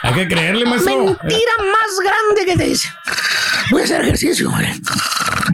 Hay 0.02 0.14
que 0.14 0.28
creerle, 0.28 0.64
maestro. 0.64 1.04
Mentira 1.04 1.52
más 1.58 2.00
grande 2.02 2.44
que 2.46 2.56
te 2.56 2.64
dice. 2.64 2.88
Voy 3.70 3.82
a 3.82 3.84
hacer 3.84 4.02
ejercicio, 4.02 4.50
Valen. 4.50 4.80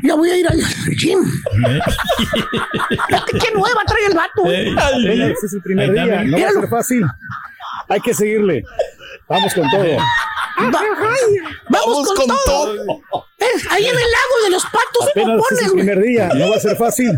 Ya 0.03 0.14
voy 0.14 0.31
a 0.31 0.37
ir 0.37 0.47
al 0.49 0.59
gym. 0.97 1.18
Qué 3.40 3.51
nueva 3.55 3.83
trae 3.87 4.07
el 4.07 4.14
vato. 4.14 4.42
Apenas 4.42 5.42
es 5.44 5.53
el 5.53 5.62
primer 5.62 5.92
día, 5.92 6.05
no 6.07 6.12
va 6.12 6.21
a 6.21 6.25
míralo. 6.25 6.61
ser 6.61 6.68
fácil. 6.71 7.05
Hay 7.88 8.01
que 8.01 8.14
seguirle. 8.14 8.62
Vamos 9.29 9.53
con 9.55 9.68
todo. 9.71 9.85
Va- 9.85 10.83
vamos, 11.71 12.09
con, 12.14 12.27
todo. 12.47 13.25
Eh, 13.40 13.46
ahí 13.70 13.85
en 13.87 13.90
el 13.94 13.96
lago 13.96 14.44
de 14.44 14.51
los 14.51 14.64
patos 14.64 15.09
Apenas 15.11 15.29
es 15.29 15.37
popones, 15.42 15.62
el 15.64 15.70
güey. 15.70 15.85
primer 15.87 16.03
día, 16.05 16.29
no 16.35 16.51
va 16.51 16.57
a 16.57 16.61
ser 16.61 16.77
fácil. 16.77 17.11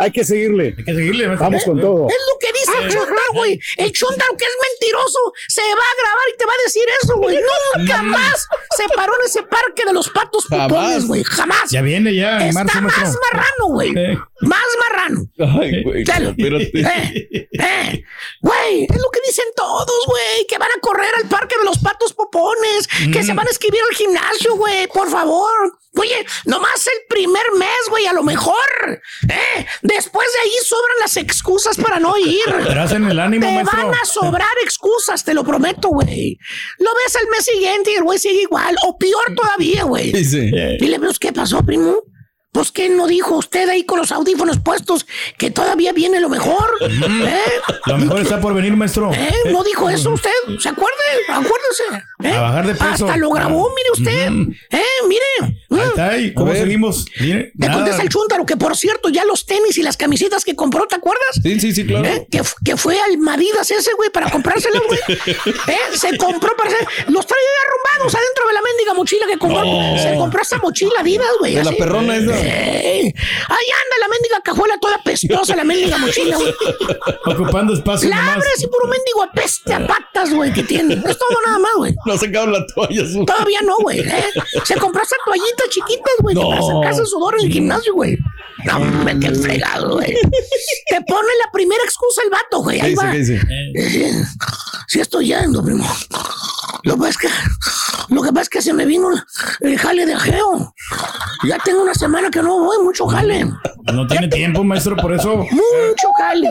Hay 0.00 0.10
que 0.12 0.24
seguirle. 0.24 0.74
Hay 0.76 0.84
que 0.84 0.94
seguirle. 0.94 1.26
Vamos 1.28 1.64
con 1.64 1.80
todo. 1.80 2.08
Es 2.08 2.16
lo 2.32 2.38
que 2.38 2.52
dice 2.52 2.72
el 2.84 2.90
chúndaro, 2.92 3.32
güey. 3.34 3.60
El 3.76 3.92
chúndaro 3.92 4.36
que 4.36 4.44
es 4.44 4.50
mentiroso 4.70 5.18
se 5.48 5.60
va 5.62 5.68
a 5.68 6.02
grabar 6.02 6.24
y 6.34 6.38
te 6.38 6.44
va 6.46 6.52
a 6.52 6.62
decir 6.64 6.84
eso, 7.02 7.16
güey. 7.16 7.38
Nunca 7.76 8.02
más 8.02 8.46
se 8.76 8.84
paró 8.94 9.12
en 9.20 9.26
ese 9.26 9.42
parque 9.42 9.84
de 9.86 9.92
los 9.92 10.08
patos 10.10 10.44
Jamás. 10.46 10.68
pupones, 10.68 11.06
güey. 11.06 11.24
Jamás. 11.24 11.70
Ya 11.70 11.82
viene 11.82 12.14
ya 12.14 12.46
Está 12.46 12.64
marzo, 12.64 12.80
más 12.82 13.16
marrano, 13.32 13.66
güey. 13.68 13.92
Eh. 13.96 14.18
Más 14.40 14.64
marrano. 14.78 15.26
Ay, 15.60 15.82
güey. 15.82 16.02
Espérate. 16.02 16.80
Eh, 16.80 17.48
eh. 17.52 18.04
Güey, 18.40 18.84
es 18.88 18.96
lo 18.96 19.10
que 19.10 19.20
dicen 19.26 19.44
todos, 19.54 20.06
güey. 20.06 20.46
Que 20.48 20.56
van 20.58 20.70
a 20.70 20.80
correr 20.80 21.10
al 21.22 21.28
parque 21.28 21.56
de 21.58 21.64
los 21.64 21.78
patos 21.78 22.12
popones. 22.14 22.88
Que 23.12 23.22
se 23.22 23.34
van 23.34 23.46
a 23.46 23.50
escribir 23.50 23.80
al 23.90 23.96
gimnasio, 23.96 24.54
güey. 24.56 24.86
Por 24.88 25.10
favor. 25.10 25.29
Oye, 25.32 26.24
nomás 26.44 26.86
el 26.86 27.02
primer 27.08 27.42
mes, 27.58 27.68
güey, 27.88 28.06
a 28.06 28.12
lo 28.12 28.22
mejor. 28.22 28.54
Eh, 29.28 29.66
después 29.82 30.26
de 30.34 30.40
ahí 30.40 30.52
sobran 30.64 30.96
las 31.00 31.16
excusas 31.16 31.76
para 31.76 31.98
no 31.98 32.16
ir. 32.16 32.48
Hacen 32.78 33.04
el 33.04 33.18
ánimo, 33.18 33.46
Te 33.46 33.52
maestro. 33.52 33.76
van 33.86 33.94
a 33.94 34.04
sobrar 34.04 34.48
excusas, 34.64 35.24
te 35.24 35.34
lo 35.34 35.44
prometo, 35.44 35.88
güey. 35.88 36.38
Lo 36.78 36.90
ves 36.94 37.16
al 37.16 37.28
mes 37.30 37.44
siguiente 37.44 37.90
y 37.92 37.94
el 37.96 38.02
güey 38.04 38.18
sigue 38.18 38.42
igual, 38.42 38.76
o 38.86 38.96
peor 38.98 39.34
todavía, 39.34 39.84
güey. 39.84 40.12
Y 40.80 40.86
le 40.86 40.98
veo, 40.98 41.10
¿qué 41.18 41.32
pasó, 41.32 41.62
primo? 41.64 42.02
Pues 42.52 42.72
que 42.72 42.88
no 42.88 43.06
dijo 43.06 43.36
usted 43.36 43.68
ahí 43.68 43.84
con 43.84 44.00
los 44.00 44.10
audífonos 44.10 44.58
puestos 44.58 45.06
que 45.38 45.52
todavía 45.52 45.92
viene 45.92 46.18
lo 46.18 46.28
mejor. 46.28 46.68
¿Eh? 46.80 47.38
Lo 47.86 47.98
mejor 47.98 48.20
está 48.20 48.40
por 48.40 48.54
venir, 48.54 48.76
maestro. 48.76 49.12
¿Eh? 49.14 49.32
¿No 49.52 49.62
dijo 49.62 49.88
eso 49.88 50.10
usted? 50.10 50.30
¿Se 50.58 50.68
acuerde? 50.68 50.96
Acuérdese. 51.28 51.84
¿eh? 52.24 52.32
A 52.32 52.40
bajar 52.40 52.66
de 52.66 52.74
peso. 52.74 53.06
Hasta 53.06 53.16
lo 53.18 53.30
grabó, 53.30 53.70
mire 53.70 53.90
usted. 53.92 54.54
¿Eh? 54.70 54.84
Mire. 55.06 55.59
Ahí 55.70 55.80
está, 55.88 56.18
¿y 56.18 56.34
cómo 56.34 56.52
seguimos? 56.52 57.06
Mire, 57.20 57.52
Te 57.58 57.66
nada. 57.66 57.74
contesta 57.74 58.02
el 58.02 58.08
chúntaro 58.08 58.44
que, 58.44 58.56
por 58.56 58.76
cierto, 58.76 59.08
ya 59.08 59.24
los 59.24 59.46
tenis 59.46 59.78
y 59.78 59.82
las 59.82 59.96
camisetas 59.96 60.44
que 60.44 60.56
compró, 60.56 60.86
¿te 60.88 60.96
acuerdas? 60.96 61.26
Sí, 61.42 61.60
sí, 61.60 61.72
sí, 61.72 61.86
claro. 61.86 62.06
¿Eh? 62.06 62.26
Que, 62.30 62.42
que 62.64 62.76
fue 62.76 62.98
al 63.00 63.18
Madidas 63.18 63.70
ese, 63.70 63.92
güey, 63.94 64.10
para 64.10 64.30
comprárselos, 64.30 64.82
güey. 64.86 64.98
¿Eh? 65.68 65.96
Se 65.96 66.16
compró 66.16 66.56
para 66.56 66.70
hacer... 66.70 66.86
Los 67.08 67.26
traía 67.26 67.46
arrumbados 67.66 68.14
adentro 68.14 68.48
de 68.48 68.54
la 68.54 68.60
mendiga 68.62 68.94
mochila 68.94 69.26
que 69.28 69.38
compró. 69.38 69.62
Se 70.02 70.14
compró 70.18 70.42
esa 70.42 70.58
mochila 70.58 70.92
Adidas, 71.00 71.28
güey. 71.38 71.54
De 71.54 71.64
la 71.64 71.72
perrona 71.72 72.16
esa. 72.16 72.32
Eh, 72.40 73.14
Ahí 73.48 73.66
anda 73.84 73.96
la 74.00 74.08
mendiga 74.08 74.40
cajuela 74.44 74.76
toda 74.80 75.00
pestosa, 75.04 75.54
la 75.56 75.64
mendiga 75.64 75.98
mochila, 75.98 76.36
güey. 76.36 76.54
Ocupando 77.26 77.74
espacio 77.74 78.08
La 78.08 78.16
nomás. 78.16 78.36
abres 78.36 78.62
y 78.62 78.66
puro 78.66 78.86
mendigo 78.88 79.22
apeste 79.22 79.72
a 79.72 79.86
patas, 79.86 80.32
güey, 80.32 80.52
que 80.52 80.62
tiene. 80.64 80.94
Es 80.94 81.18
todo 81.18 81.38
nada 81.46 81.58
más, 81.58 81.72
güey. 81.76 81.94
No 82.06 82.18
sacaron 82.18 82.52
la 82.52 82.66
toalla. 82.74 83.06
su- 83.06 83.24
Todavía 83.24 83.60
no, 83.62 83.76
güey. 83.78 84.00
¿eh? 84.00 84.24
Se 84.64 84.76
compró 84.76 85.02
esas 85.02 85.18
chiquitas, 85.68 86.14
güey, 86.20 86.34
No. 86.34 86.48
para 86.48 86.62
sacarse 86.62 87.06
sudor 87.06 87.34
en 87.38 87.46
el 87.46 87.52
gimnasio, 87.52 87.94
güey. 87.94 88.16
No, 88.64 88.76
hombre, 88.76 89.18
qué 89.20 89.34
fregado, 89.34 89.94
güey. 89.94 90.14
Te 90.88 91.00
pone 91.02 91.28
la 91.44 91.50
primera 91.52 91.82
excusa 91.84 92.22
el 92.24 92.30
vato, 92.30 92.62
güey. 92.62 92.78
¿Qué 92.80 92.86
Ahí 92.86 92.94
va. 92.94 93.10
¿Qué 93.10 93.18
dice? 93.18 93.40
Eh, 93.74 94.22
sí 94.86 95.00
estoy 95.00 95.26
yendo, 95.28 95.62
primo. 95.64 95.84
Lo 96.82 96.94
que 96.94 96.98
pasa 96.98 97.10
es 97.10 97.16
que, 97.18 97.28
lo 98.14 98.22
que, 98.22 98.28
pasa 98.28 98.42
es 98.42 98.48
que 98.48 98.62
se 98.62 98.72
me 98.72 98.84
vino 98.86 99.08
el 99.60 99.78
jale 99.78 100.06
de 100.06 100.14
ajeo. 100.14 100.74
Ya 101.46 101.58
tengo 101.64 101.82
una 101.82 101.94
semana 101.94 102.30
que 102.30 102.42
no 102.42 102.58
voy, 102.58 102.78
mucho 102.82 103.06
jale. 103.06 103.46
No 103.92 104.06
tiene 104.06 104.28
tiempo, 104.28 104.62
maestro, 104.64 104.96
por 104.96 105.12
eso. 105.14 105.36
Mucho 105.36 106.08
jale. 106.18 106.48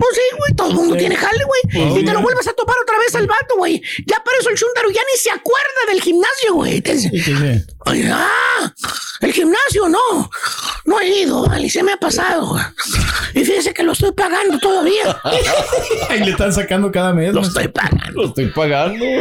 Pues 0.00 0.14
sí, 0.14 0.36
güey, 0.36 0.56
todo 0.56 0.70
el 0.70 0.74
mundo 0.76 0.96
tiene 0.96 1.14
jale, 1.14 1.44
güey. 1.44 1.60
Pues 1.72 2.02
y 2.02 2.04
te 2.06 2.12
lo 2.12 2.22
vuelves 2.22 2.48
a 2.48 2.52
topar 2.54 2.76
otra 2.82 2.98
vez 2.98 3.14
al 3.14 3.26
vato, 3.26 3.56
güey. 3.56 3.82
Ya 4.06 4.16
para 4.24 4.38
eso 4.38 4.48
el 4.48 4.56
chúntaro 4.56 4.90
ya 4.90 5.02
ni 5.12 5.18
se 5.18 5.30
acuerda 5.30 5.80
del 5.88 6.00
gimnasio, 6.00 6.54
güey. 6.54 6.82
Ah, 8.12 8.72
el 9.20 9.32
gimnasio 9.32 9.88
no. 9.88 10.30
No 10.84 11.00
he 11.00 11.08
ido, 11.08 11.46
vale, 11.46 11.68
se 11.68 11.82
me 11.82 11.92
ha 11.92 11.96
pasado. 11.96 12.56
Y 13.34 13.44
fíjese 13.44 13.72
que 13.74 13.82
lo 13.82 13.92
estoy 13.92 14.12
pagando 14.12 14.58
todavía. 14.58 15.20
Y 16.10 16.24
le 16.24 16.32
están 16.32 16.52
sacando 16.52 16.90
cada 16.90 17.12
mes. 17.12 17.32
Lo 17.32 17.42
estoy 17.42 17.68
pagando. 17.68 18.22
Lo 18.22 18.28
estoy 18.28 18.46
pagando. 18.46 19.04
No. 19.04 19.20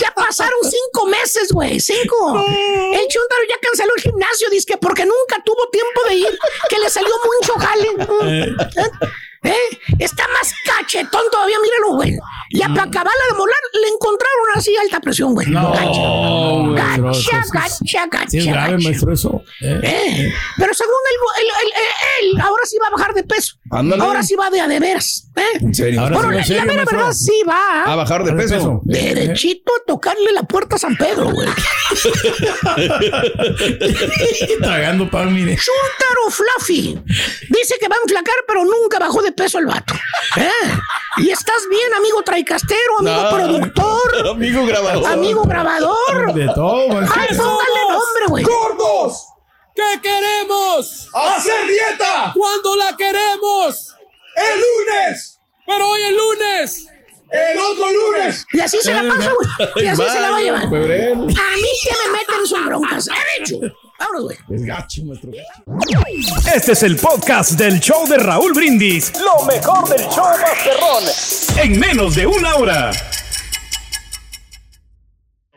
Ya 0.00 0.12
pasaron 0.14 0.58
cinco 0.62 1.06
meses, 1.06 1.52
güey. 1.52 1.78
Cinco. 1.80 2.44
El 2.46 3.06
Chuntaro 3.08 3.42
ya 3.48 3.56
canceló 3.60 3.92
el 3.96 4.02
gimnasio, 4.02 4.48
dice 4.50 4.66
que 4.66 4.76
porque 4.78 5.04
nunca 5.04 5.42
tuvo 5.44 5.68
tiempo 5.70 6.00
de 6.08 6.14
ir, 6.14 6.38
que 6.68 6.78
le 6.78 6.88
salió 6.88 7.12
mucho 7.38 7.54
jale. 7.58 8.56
¿Eh? 9.42 9.54
Está 9.98 10.24
más 10.28 10.52
cachetón 10.66 11.22
todavía, 11.32 11.56
míralo, 11.62 11.94
güey. 11.96 12.14
Y 12.50 12.62
a 12.62 12.68
para 12.68 12.82
acabarla 12.82 13.24
de 13.30 13.36
molar, 13.38 13.56
le 13.72 13.88
encontraron 13.88 14.46
así 14.54 14.76
alta 14.76 15.00
presión, 15.00 15.32
güey. 15.34 15.46
No, 15.48 15.72
gacha, 15.72 17.00
maestro, 17.00 17.12
gacha, 17.12 17.42
gacha, 17.52 18.06
gacha. 18.10 18.30
Sí 18.30 18.38
es 18.38 18.46
grave, 18.46 18.72
gacha. 18.72 18.84
maestro, 18.84 19.12
eso. 19.14 19.42
Eh, 19.62 19.80
Eh, 19.82 20.32
Pero 20.58 20.74
según 20.74 20.94
él, 21.10 21.42
él, 21.42 21.46
él- 21.56 21.72
él, 22.34 22.40
ahora 22.40 22.64
sí 22.66 22.76
va 22.82 22.88
a 22.88 22.90
bajar 22.90 23.14
de 23.14 23.24
peso. 23.24 23.54
Ándale. 23.70 24.02
Ahora 24.02 24.22
sí 24.22 24.34
va 24.34 24.50
de 24.50 24.60
a 24.60 24.68
de 24.68 24.78
veras. 24.78 25.26
¿eh? 25.36 25.42
¿En 25.60 25.74
serio? 25.74 26.00
Ahora 26.02 26.16
Bueno, 26.16 26.30
sí, 26.32 26.36
la, 26.36 26.44
serio, 26.44 26.64
la 26.74 26.84
verdad 26.84 27.12
sí 27.12 27.42
va. 27.48 27.84
A 27.84 27.96
bajar 27.96 28.24
de 28.24 28.32
peso. 28.34 28.80
Derechito 28.84 29.72
a 29.74 29.84
tocarle 29.86 30.32
la 30.32 30.42
puerta 30.42 30.76
a 30.76 30.78
San 30.78 30.96
Pedro, 30.96 31.30
güey. 31.30 31.48
Tragando 34.60 35.10
pan, 35.10 35.32
mire. 35.34 35.56
Chuntaro 35.56 36.30
Fluffy. 36.30 36.98
Dice 37.48 37.74
que 37.80 37.88
va 37.88 37.96
a 37.96 38.00
enflacar, 38.04 38.34
pero 38.46 38.64
nunca 38.64 38.98
bajó 38.98 39.22
de 39.22 39.29
peso 39.32 39.58
el 39.58 39.66
vato. 39.66 39.94
¿Eh? 40.36 40.50
Y 41.18 41.30
estás 41.30 41.62
bien, 41.68 41.92
amigo 41.94 42.22
traicastero, 42.22 42.98
amigo 43.00 43.22
No. 43.22 43.30
productor, 43.30 44.28
Amigo 44.28 44.64
grabador. 44.66 45.06
amigo 45.06 45.42
grabador. 45.44 46.34
De 46.34 46.46
todo. 46.54 46.98
Ay, 47.00 47.28
póngale 47.36 47.80
nombre, 47.88 48.26
güey. 48.28 48.44
¡Gordos! 48.44 49.26
¿Qué 49.74 50.00
queremos? 50.02 51.08
¡Hacer 51.14 51.66
dieta! 51.66 52.32
¿Cuándo 52.34 52.76
la 52.76 52.96
queremos? 52.96 53.94
¡El 54.36 54.60
lunes! 54.60 55.38
¡Pero 55.66 55.88
hoy 55.88 56.02
el 56.02 56.16
lunes! 56.16 56.86
¡El 57.30 57.58
otro 57.58 57.86
lunes! 57.90 58.44
Y 58.52 58.60
así 58.60 58.78
se 58.82 58.92
la 58.92 59.02
pasa, 59.14 59.30
güey. 59.32 59.84
Y 59.84 59.88
así 59.88 60.02
se 60.02 60.20
la 60.20 60.30
va 60.30 60.36
a 60.38 60.40
llevar. 60.40 60.68
febrero. 60.68 61.14
A 61.22 61.24
mí 61.24 61.28
que 61.28 61.90
me 62.06 62.12
meten 62.18 62.46
sus 62.46 62.64
broncas. 62.66 63.06
Derecho. 63.06 63.56
Vámonos, 64.12 64.24
güey. 64.46 64.58
Es 64.60 64.64
gacho, 64.66 65.04
maestro. 65.04 65.30
Este 66.54 66.72
es 66.72 66.82
el 66.82 66.96
podcast 66.96 67.52
del 67.52 67.78
show 67.80 68.06
de 68.08 68.18
Raúl 68.18 68.52
Brindis. 68.52 69.12
Lo 69.20 69.44
mejor 69.46 69.88
del 69.88 70.00
show 70.08 70.24
Masterrón. 70.40 71.62
En 71.62 71.78
menos 71.78 72.14
de 72.14 72.26
una 72.26 72.54
hora. 72.56 72.90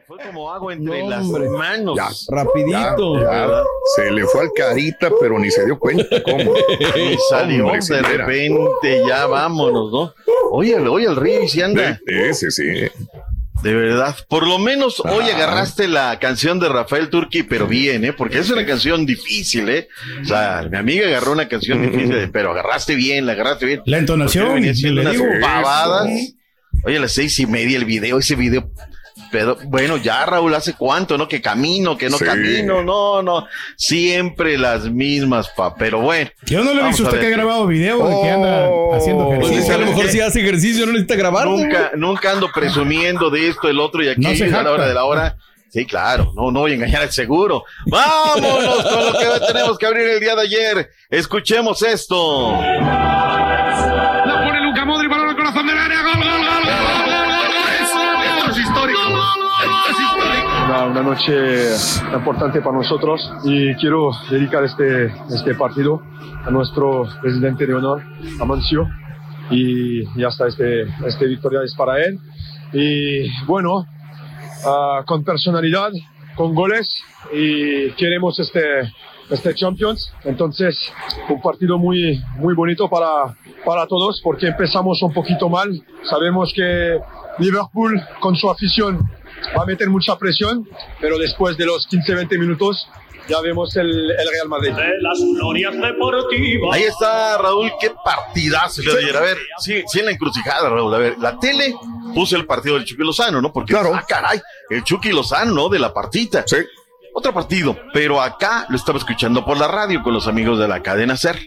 Fue 0.07 0.17
como 0.25 0.51
agua 0.51 0.73
entre 0.73 1.03
No, 1.03 1.09
las 1.09 1.21
hombre. 1.25 1.49
manos. 1.49 1.95
Ya. 1.97 2.09
Rapidito. 2.29 3.21
Ya, 3.21 3.47
ya. 3.47 3.63
Se 3.95 4.11
le 4.11 4.25
fue 4.25 4.41
al 4.41 4.51
carita, 4.55 5.09
pero 5.19 5.39
ni 5.39 5.49
se 5.49 5.65
dio 5.65 5.79
cuenta 5.79 6.05
cómo. 6.23 6.53
Y 6.95 7.17
salió 7.29 7.67
Hombre, 7.67 7.79
de 7.87 8.01
repente, 8.01 9.03
ya 9.07 9.25
vámonos, 9.25 9.91
¿no? 9.91 10.13
Oye, 10.51 10.75
oye, 10.79 11.07
el 11.07 11.15
río 11.15 11.43
y 11.43 11.47
si 11.47 11.61
anda. 11.61 11.99
Sí, 12.33 12.51
sí. 12.51 12.87
De 13.63 13.73
verdad. 13.73 14.15
Por 14.27 14.45
lo 14.45 14.59
menos 14.59 14.99
hoy 14.99 15.23
agarraste 15.29 15.87
la 15.87 16.19
canción 16.19 16.59
de 16.59 16.67
Rafael 16.67 17.09
Turki, 17.09 17.43
pero 17.43 17.65
bien, 17.65 18.03
¿eh? 18.03 18.11
Porque 18.11 18.39
es 18.39 18.49
una 18.49 18.65
canción 18.65 19.05
difícil, 19.05 19.69
¿eh? 19.69 19.87
O 20.21 20.25
sea, 20.25 20.67
mi 20.69 20.77
amiga 20.77 21.07
agarró 21.07 21.31
una 21.31 21.47
canción 21.47 21.81
difícil, 21.81 22.29
pero 22.33 22.51
agarraste 22.51 22.93
bien, 22.93 23.25
la 23.25 23.31
agarraste 23.31 23.65
bien. 23.65 23.81
La 23.85 23.99
entonación, 23.99 24.55
venía 24.55 24.73
le 24.73 25.01
unas 25.01 25.15
pavadas. 25.41 26.09
Oye, 26.83 26.97
a 26.97 26.99
las 26.99 27.13
seis 27.13 27.39
y 27.39 27.45
media 27.45 27.77
el 27.77 27.85
video, 27.85 28.19
ese 28.19 28.35
video. 28.35 28.69
Pero 29.33 29.57
bueno, 29.65 29.97
ya 29.97 30.23
Raúl, 30.27 30.53
¿hace 30.53 30.73
cuánto, 30.75 31.17
no? 31.17 31.27
Que 31.27 31.41
camino, 31.41 31.97
que 31.97 32.07
no 32.07 32.19
Sí. 32.19 32.23
camino, 32.23 32.83
no, 32.83 33.23
no. 33.23 33.47
Siempre 33.75 34.59
las 34.59 34.83
mismas, 34.85 35.49
pa. 35.49 35.73
Pero 35.75 36.01
bueno. 36.01 36.29
Yo 36.45 36.63
no 36.63 36.71
le 36.71 36.81
he 36.83 36.87
visto 36.89 37.01
usted 37.01 37.19
que 37.19 37.25
ha 37.25 37.29
grabado 37.31 37.65
video 37.65 38.07
de 38.07 38.21
que 38.21 38.29
anda 38.29 38.69
Oh. 38.69 38.93
haciendo 38.93 39.25
Pues 39.25 39.39
ejercicio. 39.39 39.59
es 39.61 39.65
que 39.65 39.73
a 39.73 39.77
lo 39.79 39.85
mejor 39.87 40.07
si 40.09 40.21
hace 40.21 40.39
ejercicio 40.41 40.85
no 40.85 40.91
necesita 40.91 41.15
grabar. 41.15 41.47
Nunca, 41.47 41.91
nunca 41.95 42.31
ando 42.31 42.51
presumiendo 42.53 43.31
de 43.31 43.47
esto, 43.47 43.67
el 43.67 43.79
otro 43.79 44.03
y 44.03 44.09
aquí 44.09 44.21
No 44.21 44.35
se 44.35 44.45
a 44.53 44.61
la 44.61 44.71
hora 44.71 44.87
de 44.87 44.93
la 44.93 45.03
hora. 45.05 45.35
Sí, 45.71 45.87
claro, 45.87 46.31
no, 46.35 46.51
no 46.51 46.59
voy 46.59 46.73
a 46.73 46.75
engañar 46.75 47.01
al 47.01 47.11
seguro. 47.11 47.63
Vámonos 47.87 48.83
con 48.83 49.05
lo 49.07 49.13
que 49.17 49.25
tenemos 49.47 49.77
que 49.79 49.85
abrir 49.87 50.07
el 50.07 50.19
día 50.19 50.35
de 50.35 50.41
ayer. 50.43 50.89
Escuchemos 51.09 51.81
esto. 51.81 52.59
Una, 60.73 60.85
una 60.85 61.03
noche 61.03 61.75
importante 62.13 62.59
para 62.61 62.77
nosotros 62.77 63.31
y 63.43 63.75
quiero 63.75 64.11
dedicar 64.29 64.63
este, 64.63 65.05
este 65.29 65.53
partido 65.53 66.01
a 66.45 66.49
nuestro 66.49 67.07
presidente 67.21 67.67
de 67.67 67.75
honor, 67.75 68.01
Amancio, 68.41 68.89
y 69.51 70.03
ya 70.19 70.29
está, 70.29 70.47
este, 70.47 70.83
este 71.05 71.27
victoria 71.27 71.59
es 71.63 71.75
para 71.75 72.03
él. 72.03 72.19
Y 72.73 73.29
bueno, 73.45 73.85
ah, 74.65 75.03
con 75.05 75.23
personalidad, 75.23 75.91
con 76.35 76.55
goles 76.55 76.89
y 77.31 77.91
queremos 77.91 78.39
este, 78.39 78.91
este 79.29 79.53
Champions. 79.53 80.11
Entonces, 80.23 80.75
un 81.29 81.39
partido 81.41 81.77
muy, 81.77 82.19
muy 82.37 82.55
bonito 82.55 82.89
para, 82.89 83.35
para 83.63 83.85
todos 83.85 84.21
porque 84.23 84.47
empezamos 84.47 85.03
un 85.03 85.13
poquito 85.13 85.49
mal. 85.49 85.69
Sabemos 86.03 86.51
que 86.55 86.97
Liverpool 87.39 88.01
con 88.19 88.35
su 88.35 88.49
afición 88.49 88.99
va 89.57 89.63
a 89.63 89.65
meter 89.65 89.89
mucha 89.89 90.17
presión, 90.17 90.67
pero 91.01 91.17
después 91.17 91.57
de 91.57 91.65
los 91.65 91.87
15-20 91.89 92.39
minutos 92.39 92.87
ya 93.27 93.39
vemos 93.39 93.73
el, 93.77 93.87
el 94.11 94.29
Real 94.31 94.49
Madrid. 94.49 94.73
las 94.99 95.17
glorias 95.19 95.73
deportivas. 95.73 96.75
Ahí 96.75 96.83
está, 96.83 97.37
Raúl, 97.37 97.71
qué 97.79 97.91
partidazo 98.03 98.81
de 98.81 98.97
ayer. 98.99 99.15
A 99.15 99.21
ver, 99.21 99.37
sí, 99.59 99.81
sí 99.87 99.99
en 99.99 100.05
la 100.07 100.11
encrucijada, 100.11 100.69
Raúl. 100.69 100.93
A 100.93 100.97
ver, 100.97 101.15
la 101.19 101.39
tele 101.39 101.73
puso 102.13 102.35
el 102.35 102.45
partido 102.45 102.75
del 102.75 102.83
Chucky 102.83 103.03
Lozano, 103.03 103.41
¿no? 103.41 103.51
Porque, 103.53 103.73
Claro. 103.73 103.91
ah, 103.95 104.03
caray, 104.07 104.41
el 104.69 104.83
Chucky 104.83 105.11
Lozano, 105.13 105.53
¿no? 105.53 105.69
De 105.69 105.79
la 105.79 105.93
partita. 105.93 106.43
Sí. 106.45 106.57
Otro 107.15 107.33
partido, 107.33 107.77
pero 107.93 108.21
acá 108.21 108.65
lo 108.69 108.75
estaba 108.75 108.97
escuchando 108.97 109.45
por 109.45 109.57
la 109.57 109.67
radio 109.67 110.01
con 110.01 110.13
los 110.13 110.27
amigos 110.27 110.57
de 110.59 110.67
la 110.67 110.81
cadena 110.81 111.15
SER. 111.15 111.37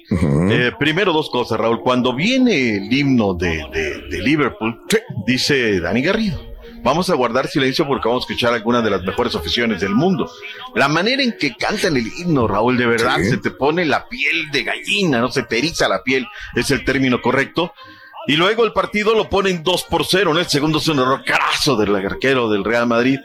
Eh, 0.51 0.73
primero 0.79 1.13
dos 1.13 1.29
cosas, 1.29 1.59
Raúl. 1.59 1.81
Cuando 1.83 2.15
viene 2.15 2.77
el 2.77 2.93
himno 2.93 3.35
de, 3.35 3.65
de- 3.73 4.03
de 4.09 4.23
Liverpool, 4.23 4.81
dice 5.27 5.81
Dani 5.81 6.03
Garrido, 6.03 6.41
vamos 6.85 7.11
a 7.11 7.15
guardar 7.17 7.49
silencio 7.49 7.85
porque 7.85 8.07
vamos 8.09 8.23
a 8.23 8.27
escuchar 8.33 8.53
algunas 8.55 8.85
de 8.85 8.91
las 8.91 9.03
mejores 9.03 9.35
aficiones 9.35 9.81
del 9.81 9.93
mundo. 9.95 10.31
La 10.77 10.87
manera 10.87 11.21
en 11.23 11.37
que 11.37 11.57
cantan 11.57 11.97
el 11.97 12.07
himno, 12.17 12.47
Raúl, 12.47 12.77
de 12.77 12.87
verdad, 12.87 13.17
se 13.31 13.39
te 13.39 13.51
pone 13.51 13.85
la 13.85 14.09
piel 14.09 14.51
de 14.53 14.63
gallina, 14.63 15.19
no 15.21 15.33
se 15.33 15.43
te 15.43 15.59
eriza 15.59 15.89
la 15.89 16.03
piel, 16.05 16.27
es 16.55 16.71
el 16.71 16.85
término 16.85 17.21
correcto. 17.21 17.75
Y 18.29 18.37
luego 18.37 18.65
el 18.65 18.73
partido 18.73 19.15
lo 19.17 19.29
ponen 19.29 19.63
2 19.65 19.83
por 19.85 20.05
0, 20.05 20.33
¿no? 20.33 20.39
El 20.41 20.47
segundo 20.47 20.79
es 20.79 20.87
un 20.89 20.99
error 21.01 21.25
carazo 21.25 21.77
del 21.77 21.95
arquero 21.95 22.49
del 22.49 22.63
Real 22.65 22.87
Madrid. 22.87 23.19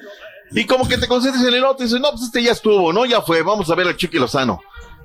Y 0.53 0.65
como 0.65 0.87
que 0.87 0.97
te 0.97 1.07
concentras 1.07 1.43
en 1.45 1.53
el 1.53 1.63
otro 1.63 1.83
y 1.83 1.87
dices, 1.87 2.01
no, 2.01 2.11
pues 2.11 2.23
este 2.23 2.43
ya 2.43 2.51
estuvo, 2.51 2.91
¿no? 2.91 3.05
Ya 3.05 3.21
fue, 3.21 3.41
vamos 3.41 3.69
a 3.69 3.75
ver 3.75 3.87
al 3.87 3.95
Chucky 3.97 4.17
Lozano. 4.19 4.59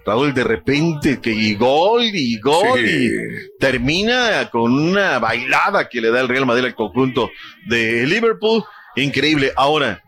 Raúl, 0.05 0.33
de 0.35 0.45
repente, 0.45 1.21
que 1.21 1.31
y 1.33 1.55
gol 1.57 2.05
y 2.05 2.39
gol 2.39 2.79
Sí. 2.79 3.09
y 3.09 3.59
termina 3.59 4.49
con 4.51 4.73
una 4.73 5.19
bailada 5.19 5.89
que 5.89 6.01
le 6.01 6.11
da 6.11 6.21
el 6.21 6.29
Real 6.29 6.47
Madrid 6.47 6.65
al 6.67 6.75
conjunto 6.77 7.31
de 7.69 8.07
Liverpool. 8.07 8.65
Increíble. 8.95 9.53
Ahora, 9.57 10.03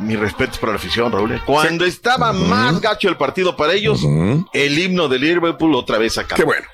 mi 0.00 0.16
respeto 0.16 0.58
para 0.60 0.72
la 0.72 0.78
afición, 0.78 1.12
Raúl. 1.12 1.40
Cuando 1.46 1.84
estaba 1.84 2.32
más 2.32 2.80
gacho 2.80 3.08
el 3.08 3.16
partido 3.16 3.56
para 3.56 3.72
ellos, 3.74 4.02
el 4.52 4.78
himno 4.78 5.06
de 5.08 5.18
Liverpool 5.20 5.74
otra 5.76 5.98
vez 5.98 6.18
acá. 6.18 6.34
Qué 6.34 6.44
bueno. 6.44 6.66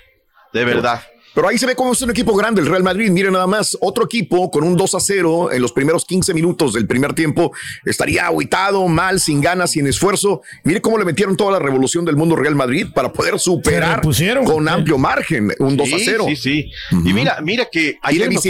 De 0.55 0.65
verdad. 0.65 1.03
Pero 1.35 1.49
ahí 1.49 1.57
se 1.59 1.67
ve 1.67 1.75
cómo 1.75 1.93
es 1.93 2.03
un 2.03 2.11
equipo 2.11 2.35
grande 2.35 2.61
el 2.61 2.67
Real 2.67 2.83
Madrid. 2.83 3.11
Miren 3.11 3.33
nada 3.33 3.47
más, 3.47 3.77
otro 3.81 4.05
equipo 4.05 4.51
con 4.51 4.65
un 4.65 4.77
2 4.77 4.95
a 4.95 5.01
0 5.01 5.53
en 5.53 5.63
los 5.63 5.73
primeros 5.73 6.05
15 6.05 6.35
minutos 6.35 6.73
del 6.75 6.87
primer 6.87 7.15
tiempo 7.15 7.53
estaría 7.85 8.27
aguitado, 8.27 8.87
mal, 8.89 9.21
sin 9.21 9.41
ganas, 9.41 9.71
sin 9.73 9.87
esfuerzo. 9.87 10.43
Mire 10.65 10.81
cómo 10.81 10.99
le 10.99 11.05
metieron 11.05 11.37
toda 11.37 11.53
la 11.53 11.59
revolución 11.59 12.05
del 12.05 12.17
mundo 12.17 12.37
Real 12.37 12.55
Madrid 12.55 12.87
para 12.95 13.13
poder 13.13 13.39
superar 13.39 13.97
repusieron. 13.97 14.45
con 14.45 14.69
amplio 14.69 14.99
margen 14.99 15.53
un 15.59 15.77
2 15.77 15.93
a 15.93 15.99
Sí, 15.99 16.03
0. 16.05 16.25
Sí, 16.29 16.37
sí. 16.37 16.71
Y 16.91 17.13
mira, 17.13 17.39
mira 17.43 17.67
que 17.71 17.99
Y 18.11 18.19
de 18.19 18.29
nos 18.29 18.45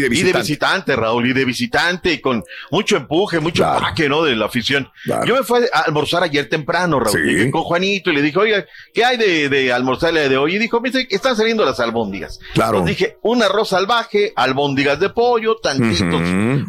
visitante, 0.00 0.28
y 0.28 0.32
de 0.32 0.38
visitante. 0.40 0.96
Raúl, 0.96 1.26
y 1.28 1.32
de 1.32 1.44
visitante, 1.44 2.12
y 2.12 2.20
con 2.20 2.44
mucho 2.70 2.96
empuje, 2.96 3.40
mucho 3.40 3.62
Claro. 3.62 3.78
empaque, 3.78 4.08
¿no? 4.08 4.22
De 4.22 4.34
la 4.36 4.46
afición. 4.46 4.88
Claro. 5.04 5.24
Yo 5.26 5.34
me 5.36 5.42
fui 5.42 5.60
a 5.72 5.80
almorzar 5.80 6.22
ayer 6.22 6.48
temprano, 6.48 7.00
Raúl. 7.00 7.12
Sí. 7.18 7.24
Llegué 7.24 7.50
con 7.50 7.62
Juanito 7.62 8.10
y 8.10 8.14
le 8.16 8.22
dije, 8.22 8.38
oiga, 8.38 8.64
¿qué 8.92 9.04
hay 9.04 9.16
de, 9.16 9.48
de 9.48 9.72
almorzar 9.72 10.16
el 10.16 10.28
de 10.28 10.36
hoy? 10.36 10.56
Y 10.56 10.58
dijo, 10.58 10.80
"Mire, 10.80 11.06
están 11.10 11.36
saliendo 11.36 11.64
las 11.64 11.80
albóndigas. 11.80 12.38
Claro. 12.54 12.78
Entonces 12.78 12.98
dije, 12.98 13.18
un 13.22 13.42
arroz 13.42 13.68
salvaje, 13.70 14.32
albóndigas 14.36 15.00
de 15.00 15.10
pollo, 15.10 15.56
tantitos 15.56 16.20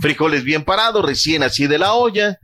frijoles 0.01 0.43
bien 0.43 0.63
parados, 0.63 1.03
recién 1.05 1.43
así 1.43 1.67
de 1.67 1.77
la 1.77 1.93
olla, 1.93 2.39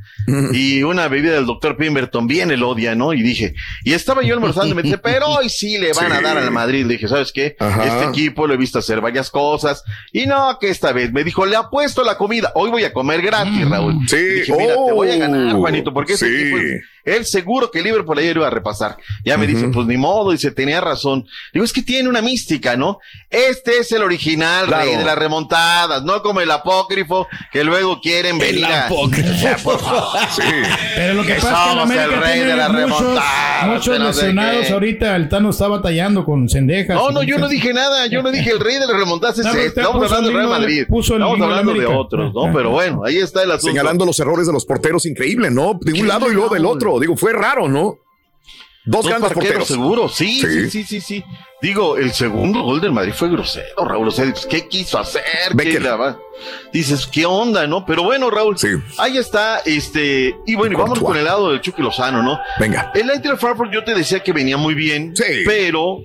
y 0.54 0.84
una 0.84 1.08
bebida 1.08 1.34
del 1.34 1.46
doctor 1.46 1.78
Pemberton 1.78 2.28
bien 2.28 2.52
elodia, 2.52 2.96
¿no? 2.96 3.14
Y 3.14 3.22
dije, 3.22 3.54
y 3.84 3.94
estaba 3.94 4.22
yo 4.24 4.34
almorzando 4.34 4.72
y 4.72 4.76
me 4.76 4.84
dice, 4.84 4.98
pero 5.04 5.28
hoy 5.28 5.50
sí 5.50 5.78
le 5.78 5.94
van 5.94 6.12
a 6.12 6.22
dar 6.22 6.38
al 6.38 6.52
Madrid. 6.52 6.86
Le 6.86 6.94
dije, 6.94 7.08
¿sabes 7.08 7.32
qué? 7.32 7.56
Ajá. 7.60 7.86
Este 7.86 8.06
equipo 8.10 8.48
lo 8.48 8.54
he 8.54 8.58
visto 8.58 8.80
hacer 8.80 9.02
varias 9.02 9.30
cosas, 9.30 9.84
y 10.12 10.26
no, 10.26 10.58
que 10.60 10.70
esta 10.72 10.92
vez 10.92 11.12
me 11.14 11.24
dijo, 11.24 11.46
le 11.46 11.56
apuesto 11.56 12.04
la 12.04 12.18
comida, 12.18 12.52
hoy 12.56 12.70
voy 12.72 12.84
a 12.84 12.92
comer 12.94 13.22
gratis, 13.22 13.70
Raúl. 13.70 13.96
Sí. 14.08 14.18
Dije, 14.18 14.54
mira, 14.58 14.74
te 14.86 14.92
voy 14.94 15.10
a 15.12 15.16
ganar, 15.18 15.56
Oh, 15.56 15.60
Juanito, 15.60 15.94
porque 15.94 16.18
sí. 16.18 16.26
equipo 16.26 16.58
es- 16.58 16.82
él 17.06 17.26
seguro 17.26 17.72
que 17.72 17.82
Liverpool 17.82 18.18
ayer 18.20 18.38
iba 18.38 18.48
a 18.48 18.52
repasar. 18.52 18.98
Ya 19.26 19.38
me 19.38 19.48
dice, 19.48 19.68
pues 19.70 19.88
ni 19.88 19.98
modo, 19.98 20.32
dice, 20.32 20.52
tenía 20.52 20.82
razón. 20.82 21.26
Digo, 21.54 21.66
es 21.66 21.74
que 21.74 21.82
tiene 21.82 22.10
una 22.10 22.22
mística, 22.22 22.76
¿no? 22.78 23.00
Este 23.30 23.78
es 23.80 23.92
el 23.92 24.04
original, 24.04 24.66
Claro. 24.68 24.86
rey 24.86 24.96
de 24.98 25.04
las 25.06 25.18
remontadas, 25.18 26.04
no 26.04 26.22
como 26.22 26.42
el 26.42 26.52
apócrifo 26.52 27.28
que 27.52 27.64
luego 27.64 28.00
quieren 28.02 28.38
venir 28.38 28.66
a... 28.66 28.90
Ya, 29.42 29.58
por 29.64 29.80
favor. 29.80 30.20
Sí. 30.32 30.42
Pero 30.96 31.14
lo 31.16 31.24
que 31.24 31.34
pasa 31.36 31.52
es 31.52 31.68
que 31.68 31.74
el 31.74 31.80
América 31.80 32.04
el 32.06 32.22
rey 32.22 32.34
tiene 32.34 32.52
de 32.52 32.56
la 32.58 32.70
muchos, 32.70 33.00
remontada, 33.00 33.66
muchos 33.68 34.00
no 34.00 34.08
lesionados 34.08 34.68
qué. 34.68 34.74
ahorita. 34.74 35.16
El 35.16 35.30
Tano 35.30 35.50
está 35.50 35.68
batallando 35.68 36.24
con 36.26 36.48
cendejas. 36.50 36.96
No, 36.96 37.12
no, 37.12 37.24
yo 37.24 37.38
no 37.38 37.48
dije 37.48 37.74
nada, 37.74 38.08
yo 38.08 38.22
no 38.22 38.32
dije 38.32 38.50
el 38.52 38.60
rey 38.60 38.76
de 38.76 38.88
las 38.88 38.96
remontadas 38.98 39.40
es 39.40 39.46
No, 39.46 39.52
pero 39.52 39.64
este. 39.66 39.82
Estamos 39.82 40.04
hablando 40.06 40.28
del 40.30 40.38
el 40.38 40.48
Real 40.48 40.50
Madrid. 40.62 40.86
puso 40.88 41.16
el 41.16 41.22
Estamos 41.22 41.42
hablando 41.42 41.74
de 41.74 41.86
otros, 41.86 42.34
¿no? 42.34 42.54
Pero 42.54 42.70
bueno, 42.72 43.04
ahí 43.06 43.18
está 43.18 43.44
el 43.44 43.52
asunto. 43.52 43.68
Señalando 43.72 44.06
los 44.06 44.20
errores 44.20 44.48
de 44.48 44.54
los 44.54 44.66
porteros, 44.66 45.06
increíble, 45.06 45.50
¿no? 45.52 45.78
De 45.82 46.00
un 46.00 46.08
lado 46.08 46.32
y 46.32 46.34
luego 46.34 46.54
del 46.54 46.66
otro. 46.66 46.91
Digo, 47.00 47.16
fue 47.18 47.34
raro, 47.34 47.68
¿no? 47.68 47.98
Dos, 48.84 49.04
Dos 49.04 49.08
grandes 49.10 49.34
porteros. 49.34 49.68
seguro, 49.68 50.10
sí, 50.10 50.42
sí, 50.42 50.48
Sí. 50.48 50.70
sí, 50.72 50.84
sí, 50.84 51.02
sí. 51.02 51.24
Digo, 51.62 51.98
el 51.98 52.12
segundo 52.14 52.64
gol 52.64 52.82
del 52.82 52.92
Madrid 52.92 53.14
fue 53.16 53.30
grosero, 53.30 53.86
Raúl. 53.86 54.08
O 54.08 54.12
sea, 54.12 54.34
¿qué 54.50 54.68
quiso 54.68 54.98
hacer? 54.98 55.22
¿Qué 55.56 55.80
la 55.80 56.18
Dices, 56.74 57.06
¿qué 57.06 57.28
onda, 57.28 57.68
no? 57.68 57.86
Pero 57.86 58.02
bueno, 58.02 58.32
Raúl, 58.32 58.56
ahí 58.98 59.18
está, 59.18 59.60
este, 59.60 60.36
y 60.48 60.56
bueno, 60.56 60.74
y 60.74 60.82
vamos 60.82 61.00
con 61.00 61.16
el 61.16 61.26
lado 61.26 61.52
del 61.52 61.62
Chucky 61.62 61.84
Lozano, 61.84 62.24
¿no? 62.24 62.40
Venga. 62.60 62.92
El 62.96 63.12
Eintracht 63.12 63.40
Frankfurt 63.40 63.72
yo 63.72 63.84
te 63.84 63.94
decía 63.94 64.22
que 64.22 64.34
venía 64.34 64.58
muy 64.58 64.74
bien, 64.74 65.14
pero 65.46 66.00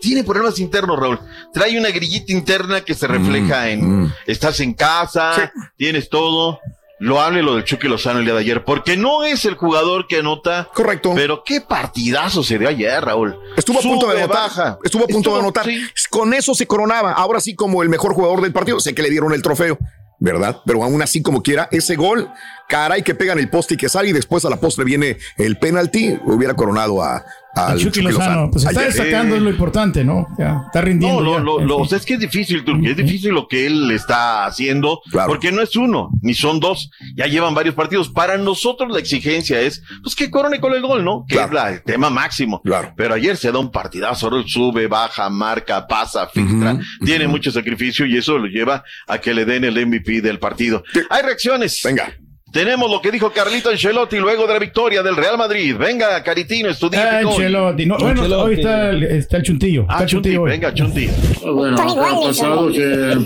tiene 0.00 0.24
problemas 0.24 0.58
internos, 0.58 0.98
Raúl. 0.98 1.20
Trae 1.52 1.78
una 1.78 1.90
grillita 1.90 2.32
interna 2.32 2.80
que 2.80 2.94
se 2.94 3.06
refleja 3.06 3.68
en, 3.68 4.10
estás 4.26 4.60
en 4.60 4.72
casa, 4.72 5.52
tienes 5.76 6.08
todo. 6.08 6.58
Lo 7.02 7.20
hable 7.20 7.42
lo 7.42 7.56
del 7.56 7.64
Chucky 7.64 7.88
Lozano 7.88 8.20
el 8.20 8.24
día 8.24 8.34
de 8.34 8.40
ayer, 8.40 8.62
porque 8.64 8.96
no 8.96 9.24
es 9.24 9.44
el 9.44 9.54
jugador 9.56 10.06
que 10.06 10.18
anota. 10.20 10.68
Correcto. 10.72 11.10
Pero 11.16 11.42
qué 11.44 11.60
partidazo 11.60 12.44
se 12.44 12.60
dio 12.60 12.68
ayer, 12.68 13.04
Raúl. 13.04 13.36
Estuvo 13.56 13.80
a 13.80 13.82
punto 13.82 14.06
de 14.08 14.18
anotar. 14.22 14.42
baja. 14.44 14.78
Estuvo 14.84 15.02
a 15.02 15.06
punto 15.08 15.18
Estuvo- 15.30 15.34
de 15.34 15.40
anotar. 15.40 15.64
sí. 15.64 15.82
Con 16.10 16.32
eso 16.32 16.54
se 16.54 16.64
coronaba. 16.68 17.10
Ahora 17.12 17.40
sí, 17.40 17.56
como 17.56 17.82
el 17.82 17.88
mejor 17.88 18.14
jugador 18.14 18.40
del 18.40 18.52
partido. 18.52 18.78
Sé 18.78 18.94
que 18.94 19.02
le 19.02 19.10
dieron 19.10 19.32
el 19.32 19.42
trofeo, 19.42 19.78
¿verdad? 20.20 20.60
Pero 20.64 20.84
aún 20.84 21.02
así, 21.02 21.22
como 21.22 21.42
quiera, 21.42 21.68
ese 21.72 21.96
gol, 21.96 22.30
caray, 22.72 23.02
que 23.02 23.14
pegan 23.14 23.38
el 23.38 23.50
poste 23.50 23.74
y 23.74 23.76
que 23.76 23.88
sale 23.90 24.08
y 24.08 24.12
después 24.12 24.44
a 24.46 24.50
la 24.50 24.56
postre 24.58 24.84
viene 24.84 25.18
el 25.36 25.58
penalti, 25.58 26.18
hubiera 26.24 26.54
coronado 26.54 27.02
a, 27.02 27.22
al 27.54 27.78
Chucky 27.78 28.00
Lozano. 28.00 28.50
Pues 28.50 28.64
está 28.64 28.80
Ayer. 28.80 28.94
destacando, 28.94 29.36
es 29.36 29.42
lo 29.42 29.50
importante, 29.50 30.02
¿no? 30.04 30.26
Ya, 30.38 30.62
está 30.66 30.80
rindiendo. 30.80 31.20
No, 31.20 31.32
ya. 31.34 31.38
lo, 31.40 31.58
lo, 31.60 31.66
lo- 31.66 31.76
o 31.76 31.86
sea, 31.86 31.98
es 31.98 32.06
que 32.06 32.14
es 32.14 32.20
difícil, 32.20 32.64
Turquía, 32.64 32.92
es 32.92 32.96
difícil 32.96 33.32
lo 33.32 33.46
que 33.46 33.66
él 33.66 33.90
está 33.90 34.46
haciendo, 34.46 35.02
porque 35.26 35.52
no 35.52 35.60
es 35.60 35.76
uno, 35.76 36.08
ni 36.22 36.32
son 36.32 36.60
dos, 36.60 36.90
ya 37.14 37.26
llevan 37.26 37.54
varios 37.54 37.74
partidos. 37.74 38.08
Para 38.08 38.38
nosotros 38.38 38.90
la 38.90 39.00
exigencia 39.00 39.60
es, 39.60 39.82
pues 40.02 40.14
que 40.16 40.30
corone 40.30 40.58
con 40.60 40.72
el 40.72 40.80
gol, 40.80 41.04
¿no? 41.04 41.26
Que 41.28 41.42
es 41.42 41.52
la- 41.52 41.68
el 41.72 41.82
tema 41.82 42.08
máximo. 42.08 42.62
Pero 42.96 43.12
ayer 43.14 43.36
se 43.36 43.52
da 43.52 43.58
un 43.58 43.70
partidazo, 43.70 44.28
ahora 44.28 44.42
sube, 44.46 44.86
baja, 44.86 45.28
marca, 45.28 45.86
pasa, 45.86 46.26
filtra, 46.28 46.78
tiene 47.04 47.28
mucho 47.28 47.50
sacrificio 47.52 48.06
y 48.06 48.16
eso 48.16 48.38
lo 48.38 48.46
lleva 48.46 48.82
a 49.06 49.18
que 49.18 49.34
le 49.34 49.44
den 49.44 49.64
el 49.64 49.76
MVP 49.86 50.22
del 50.22 50.38
partido. 50.38 50.82
Hay 51.10 51.22
reacciones. 51.22 51.80
Venga. 51.84 52.14
Tenemos 52.52 52.90
lo 52.90 53.00
que 53.00 53.10
dijo 53.10 53.30
Carlito 53.32 53.70
Ancelotti 53.70 54.18
luego 54.18 54.46
de 54.46 54.52
la 54.52 54.58
victoria 54.58 55.02
del 55.02 55.16
Real 55.16 55.38
Madrid. 55.38 55.74
Venga, 55.78 56.22
Caritino, 56.22 56.68
Ah, 56.68 56.72
estudiante. 56.72 57.26
Ancelotti. 57.26 57.86
No, 57.86 57.96
bueno, 57.98 58.22
hoy 58.42 58.54
está, 58.56 58.90
el- 58.90 59.02
está 59.04 59.36
el 59.38 59.42
chuntillo. 59.42 59.82
Está 59.82 59.94
Ah, 59.96 60.02
el 60.02 60.08
Chunti, 60.08 60.28
chuntillo 60.28 60.42
venga, 60.42 60.74
Chunti. 60.74 61.08
Bueno, 61.50 61.76
ha 61.80 62.20
pasado 62.20 62.70
que 62.70 63.16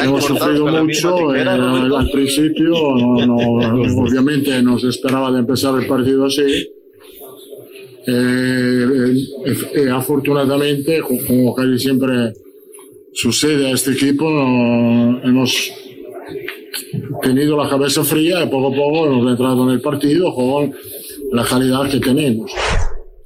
hemos 0.00 0.24
sufrido 0.24 0.66
mucho. 0.84 1.34
eh, 1.34 1.40
al 1.42 2.10
principio, 2.12 2.70
no, 2.70 3.26
no, 3.26 3.36
obviamente 4.00 4.62
no 4.62 4.78
se 4.78 4.88
esperaba 4.88 5.32
de 5.32 5.40
empezar 5.40 5.74
el 5.80 5.86
partido 5.88 6.26
así. 6.26 6.68
Eh, 8.06 8.86
eh, 9.46 9.54
eh, 9.74 9.90
afortunadamente, 9.92 11.00
co- 11.00 11.18
como 11.26 11.54
casi 11.54 11.78
siempre 11.78 12.32
sucede 13.14 13.68
a 13.68 13.74
este 13.74 13.92
equipo, 13.92 14.28
no- 14.30 15.20
hemos 15.24 15.72
tenido 17.22 17.56
la 17.62 17.68
cabeza 17.68 18.04
fría 18.04 18.42
y 18.42 18.46
poco 18.48 18.72
a 18.72 18.76
poco 18.76 19.06
hemos 19.06 19.30
entrado 19.30 19.64
en 19.64 19.70
el 19.74 19.80
partido 19.80 20.34
con 20.34 20.74
la 21.32 21.44
calidad 21.44 21.88
que 21.90 22.00
tenemos. 22.00 22.50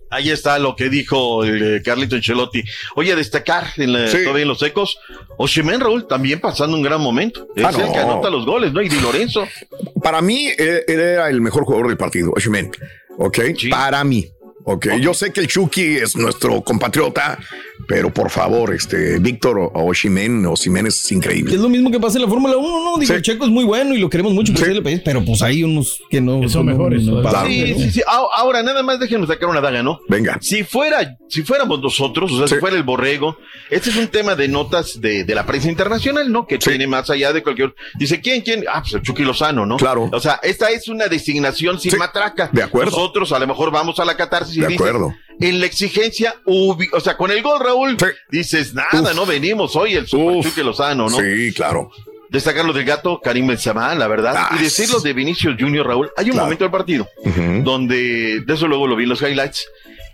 Ahí 0.09 0.31
está 0.31 0.59
lo 0.59 0.77
que 0.77 0.89
dijo 0.89 1.45
el, 1.45 1.77
eh, 1.77 1.83
Carlito 1.83 2.15
Ancelotti. 2.15 2.63
Oye, 2.95 3.13
a 3.13 3.17
destacar 3.17 3.67
en 3.77 3.93
la- 3.93 4.07
Sí. 4.07 4.19
todavía 4.23 4.43
en 4.43 4.49
los 4.49 4.63
ecos, 4.63 4.99
Oshimen 5.37 5.81
Raúl 5.81 6.07
también 6.07 6.41
pasando 6.41 6.77
un 6.77 6.83
gran 6.83 7.01
momento. 7.01 7.49
Es 7.57 7.65
Ah, 7.65 7.71
el 7.71 7.77
que 7.93 7.99
no. 7.99 8.13
anota 8.13 8.31
los 8.31 8.47
goles, 8.47 8.73
¿no? 8.73 8.81
Y 8.81 8.89
Di 8.89 9.01
Lorenzo. 9.01 9.45
Para 10.03 10.23
mí, 10.23 10.47
eh, 10.57 10.85
él 10.87 11.01
era 11.01 11.29
el 11.29 11.41
mejor 11.41 11.65
jugador 11.65 11.89
del 11.89 11.97
partido, 11.97 12.33
Oshimen. 12.37 12.71
¿Ok? 13.19 13.39
Para 13.71 14.05
mí. 14.05 14.27
Ok, 14.69 14.87
yo 15.01 15.13
sé 15.15 15.33
que 15.33 15.41
el 15.41 15.47
Chucky 15.49 15.97
es 15.97 16.17
nuestro 16.17 16.61
compatriota, 16.63 17.39
pero 17.89 18.13
por 18.13 18.31
favor, 18.31 18.75
este 18.75 19.19
Víctor 19.19 19.71
Oshimen, 19.75 20.45
Oshimen 20.47 20.87
es 20.87 21.11
increíble. 21.13 21.55
Es 21.55 21.61
lo 21.61 21.69
mismo 21.69 21.91
que 21.91 22.01
pasa 22.01 22.19
en 22.19 22.23
la 22.25 22.29
Fórmula 22.29 22.57
1, 22.57 22.85
¿no? 22.85 22.99
Digo, 22.99 23.15
Sí. 23.15 23.23
Checo 23.23 23.45
es 23.45 23.51
muy 23.51 23.65
bueno 23.65 23.95
y 23.95 23.99
lo 23.99 24.11
queremos 24.11 24.33
mucho 24.33 24.53
del 24.53 24.83
país, 24.83 25.01
pero 25.05 25.25
pues 25.25 25.43
hay 25.43 25.63
unos 25.63 26.01
que 26.11 26.21
no 26.21 26.49
son 26.49 26.67
mejores, 26.67 27.05
no- 27.05 27.23
Sí, 27.47 27.75
sí, 27.79 27.91
sí. 27.93 28.03
Ah, 28.07 28.23
Ahora, 28.35 28.63
nada 28.63 28.83
más 28.83 28.99
déjenos 29.01 29.29
sacar 29.29 29.49
una 29.49 29.61
daga, 29.61 29.83
¿no? 29.83 30.01
Venga. 30.09 30.39
Si 30.41 30.63
fuera, 30.65 31.17
si 31.29 31.43
fuéramos 31.43 31.81
nosotros, 31.81 32.31
o 32.33 32.39
sea, 32.39 32.47
si 32.49 32.57
fuera 32.57 32.77
el 32.77 32.83
borrego, 32.83 33.37
este 33.71 33.91
es 33.91 33.97
un 33.97 34.09
tema 34.09 34.35
de 34.35 34.49
notas 34.49 35.01
de, 35.01 35.25
de 35.25 35.35
la 35.35 35.47
prensa 35.47 35.69
internacional, 35.69 36.31
¿no? 36.31 36.47
Que 36.47 36.59
tiene 36.59 36.87
más 36.87 37.09
allá 37.11 37.33
de 37.33 37.43
cualquier. 37.43 37.75
Dice, 37.99 38.21
¿quién, 38.21 38.43
quién? 38.43 38.65
Ah, 38.73 38.81
pues 38.83 38.95
el 38.95 39.03
Chucky 39.03 39.23
Lozano, 39.23 39.65
¿no? 39.67 39.77
Claro. 39.77 40.09
O 40.13 40.21
sea, 40.21 40.39
esta 40.43 40.71
es 40.71 40.89
una 40.89 41.07
designación 41.09 41.81
sin 41.81 41.97
matraca. 41.99 42.51
de 42.53 42.63
acuerdo. 42.63 42.91
Nosotros 42.91 43.33
a 43.33 43.39
lo 43.39 43.47
mejor 43.47 43.71
vamos 43.71 43.99
a 43.99 44.05
la 44.05 44.17
catarsis 44.17 44.57
y 44.57 44.61
De 44.61 44.75
acuerdo. 44.75 45.15
En 45.41 45.61
la 45.61 45.67
exigencia, 45.67 46.35
o 46.47 47.01
sea, 47.01 47.17
con 47.17 47.31
el 47.31 47.43
gol, 47.43 47.61
Raúl, 47.61 47.97
dices, 48.31 48.75
nada, 48.75 49.13
no 49.15 49.27
venimos 49.27 49.77
hoy 49.77 49.95
el 49.95 50.07
Super 50.07 50.65
Lozano, 50.65 51.09
¿no? 51.09 51.19
Sí, 51.19 51.53
claro. 51.55 51.91
Destacar 52.29 52.65
lo 52.65 52.73
del 52.73 52.85
gato, 52.85 53.21
Karim 53.23 53.47
Benzema, 53.47 53.95
la 53.95 54.09
verdad. 54.09 54.35
Ah, 54.37 54.57
y 54.59 54.63
decir 54.65 54.91
lo 54.91 54.99
de 55.01 55.13
Vinicius 55.13 55.57
Junior, 55.59 55.87
Raúl. 55.87 56.11
Hay 56.17 56.27
un 56.27 56.33
Claro. 56.33 56.47
momento 56.47 56.65
del 56.65 56.71
partido 56.73 57.09
donde, 57.63 58.41
de 58.41 58.55
eso 58.55 58.67
luego 58.67 58.87
lo 58.87 58.97
vi 58.97 59.05
en 59.05 59.11
los 59.11 59.23
highlights, 59.23 59.67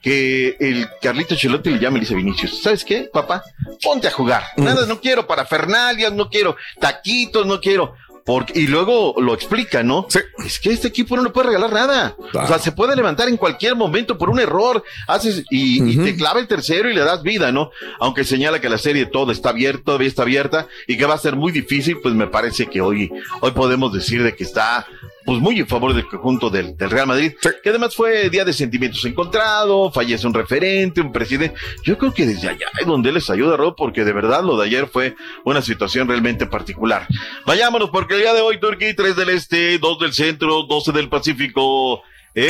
que 0.03 0.57
el 0.61 0.87
Carlito 1.01 1.35
Chelotti 1.37 1.71
le 1.71 1.79
llama 1.79 1.97
y 1.97 2.01
le 2.01 2.07
dice 2.07 2.15
Vinicius, 2.17 2.61
¿sabes 2.63 2.85
qué, 2.85 3.09
papá? 3.13 3.43
Ponte 3.83 4.09
a 4.09 4.11
jugar. 4.11 4.43
Nada, 4.57 4.85
no 4.87 5.01
quiero 5.01 5.27
parafernalias, 5.27 6.13
no 6.13 6.29
quiero 6.29 6.57
taquitos, 6.81 7.47
no 7.47 7.61
quiero... 7.61 7.95
Porque, 8.25 8.59
y 8.59 8.67
luego 8.67 9.15
lo 9.19 9.35
explica, 9.35 9.83
¿no? 9.83 10.07
Es 10.45 10.61
que 10.61 10.71
este 10.71 10.89
equipo 10.89 11.17
no 11.17 11.23
le 11.23 11.31
puede 11.31 11.49
regalar 11.49 11.73
nada. 11.73 12.17
O 12.19 12.47
sea, 12.47 12.59
se 12.59 12.73
puede 12.73 12.95
levantar 12.95 13.29
en 13.29 13.37
cualquier 13.37 13.75
momento 13.75 14.17
por 14.17 14.31
un 14.31 14.39
error. 14.39 14.85
Haces 15.09 15.45
y, 15.51 15.83
y 15.83 15.97
te 15.97 16.17
clava 16.17 16.41
el 16.41 16.47
tercero 16.47 16.89
y 16.89 16.95
le 16.95 17.01
das 17.01 17.23
vida, 17.23 17.51
¿no? 17.51 17.71
Aunque 18.01 18.25
señala 18.25 18.61
que 18.61 18.69
la 18.69 18.79
serie 18.79 19.07
todo 19.07 19.33
está 19.33 19.51
abierta, 19.51 19.83
todavía 19.85 20.09
está 20.09 20.23
abierta 20.23 20.69
y 20.87 20.97
que 20.97 21.07
va 21.07 21.15
a 21.15 21.19
ser 21.19 21.37
muy 21.37 21.53
difícil, 21.53 21.99
pues 22.01 22.15
me 22.15 22.27
parece 22.27 22.67
que 22.67 22.81
hoy, 22.81 23.11
hoy 23.41 23.51
podemos 23.53 23.93
decir 23.93 24.23
de 24.23 24.35
que 24.37 24.45
está 24.45 24.87
pues 25.25 25.39
muy 25.39 25.59
en 25.59 25.67
favor 25.67 25.95
del 25.95 26.07
conjunto 26.07 26.51
del, 26.51 26.77
del 26.77 26.91
Real 26.91 27.07
Madrid, 27.07 27.33
que 27.63 27.71
además 27.71 27.95
fue 27.95 28.29
día 28.31 28.45
de 28.45 28.53
sentimientos 28.53 29.05
encontrados, 29.05 29.93
fallece 29.95 30.27
un 30.27 30.35
referente, 30.35 31.01
un 31.01 31.13
presidente. 31.13 31.59
Yo 31.85 31.99
creo 31.99 32.13
que 32.13 32.27
desde 32.27 32.49
allá 32.49 32.67
es 32.79 32.87
donde 32.87 33.13
les 33.13 33.29
ayuda, 33.31 33.57
Rob, 33.57 33.75
porque 33.77 34.05
de 34.05 34.13
verdad 34.13 34.43
lo 34.43 34.57
de 34.57 34.67
ayer 34.67 34.87
fue 34.87 35.15
una 35.45 35.63
situación 35.63 36.09
realmente 36.09 36.47
particular. 36.47 37.07
Vayámonos, 37.47 37.91
porque 37.91 38.15
el 38.15 38.21
día 38.21 38.35
de 38.35 38.41
hoy, 38.41 38.59
Turquía, 38.59 38.95
3 38.95 39.17
del 39.17 39.29
Este, 39.31 39.79
2 39.79 39.99
del 39.99 40.13
Centro, 40.13 40.63
12 40.63 40.93
del 40.93 41.09
Pacífico. 41.09 42.03
La 42.35 42.43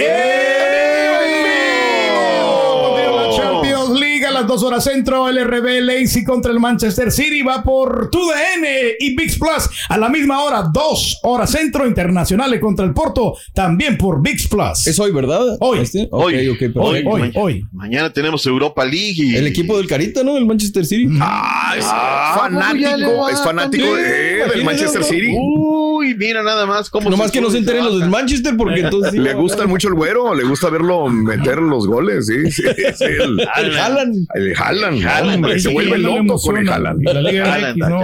las 4.42 4.48
dos 4.48 4.62
horas 4.64 4.82
centro, 4.82 5.28
el 5.28 5.38
RB 5.44 5.82
Leipzig 5.82 6.24
contra 6.24 6.50
el 6.50 6.58
Manchester 6.58 7.12
City 7.12 7.42
va 7.42 7.62
por 7.62 8.10
TUDN 8.10 8.64
y 8.98 9.14
VIX 9.14 9.38
Plus 9.38 9.68
a 9.88 9.96
la 9.98 10.08
misma 10.08 10.42
hora, 10.42 10.64
dos 10.72 11.18
horas 11.22 11.50
centro, 11.50 11.86
Internacionales 11.86 12.60
contra 12.60 12.84
el 12.84 12.92
Porto, 12.92 13.36
también 13.54 13.96
por 13.96 14.20
VIX 14.20 14.48
Plus. 14.48 14.86
Es 14.86 14.98
hoy, 14.98 15.12
¿verdad? 15.12 15.42
Hoy. 15.60 15.78
Este? 15.78 16.08
Hoy, 16.10 16.34
hoy, 16.34 16.58
hoy, 16.74 17.04
mañana, 17.04 17.30
hoy. 17.36 17.64
mañana 17.72 18.12
tenemos 18.12 18.44
Europa 18.46 18.84
League 18.84 19.14
y 19.16 19.36
El 19.36 19.46
equipo 19.46 19.76
del 19.78 19.86
Carita, 19.86 20.24
¿no? 20.24 20.36
El 20.36 20.44
Manchester 20.44 20.84
City. 20.84 21.08
Ah, 21.20 21.74
es 21.78 21.84
Ah, 21.88 22.36
fanático, 22.40 23.28
es 23.28 23.40
fanático 23.42 23.94
del 23.94 24.64
Manchester. 24.64 25.04
City. 25.04 25.34
Uy, 25.38 25.81
Uy, 26.02 26.14
mira 26.16 26.42
nada 26.42 26.66
más 26.66 26.90
cómo 26.90 27.08
Nomás 27.08 27.30
que 27.30 27.40
no 27.40 27.48
se 27.48 27.58
enteren 27.58 27.84
los 27.84 28.00
del 28.00 28.10
Manchester 28.10 28.56
porque 28.56 28.80
entonces... 28.80 29.12
sí 29.12 29.18
¿Le 29.18 29.32
va 29.32 29.38
a 29.38 29.40
gusta 29.40 29.58
ganar. 29.58 29.68
mucho 29.70 29.88
el 29.88 29.94
güero? 29.94 30.34
¿Le 30.34 30.42
gusta 30.42 30.68
verlo 30.68 31.06
meter 31.08 31.58
los 31.58 31.86
goles? 31.86 32.26
Sí, 32.26 32.50
sí, 32.50 32.62
sí. 32.94 33.04
El, 33.04 33.40
El 33.40 33.78
Haaland. 33.78 34.26
el 34.34 34.56
Haaland, 34.56 35.34
hombre, 35.34 35.60
se 35.60 35.68
vuelve 35.72 35.98
loco 35.98 36.38
con 36.40 36.56
el 36.56 36.64
MX, 36.64 37.76
no. 37.76 38.02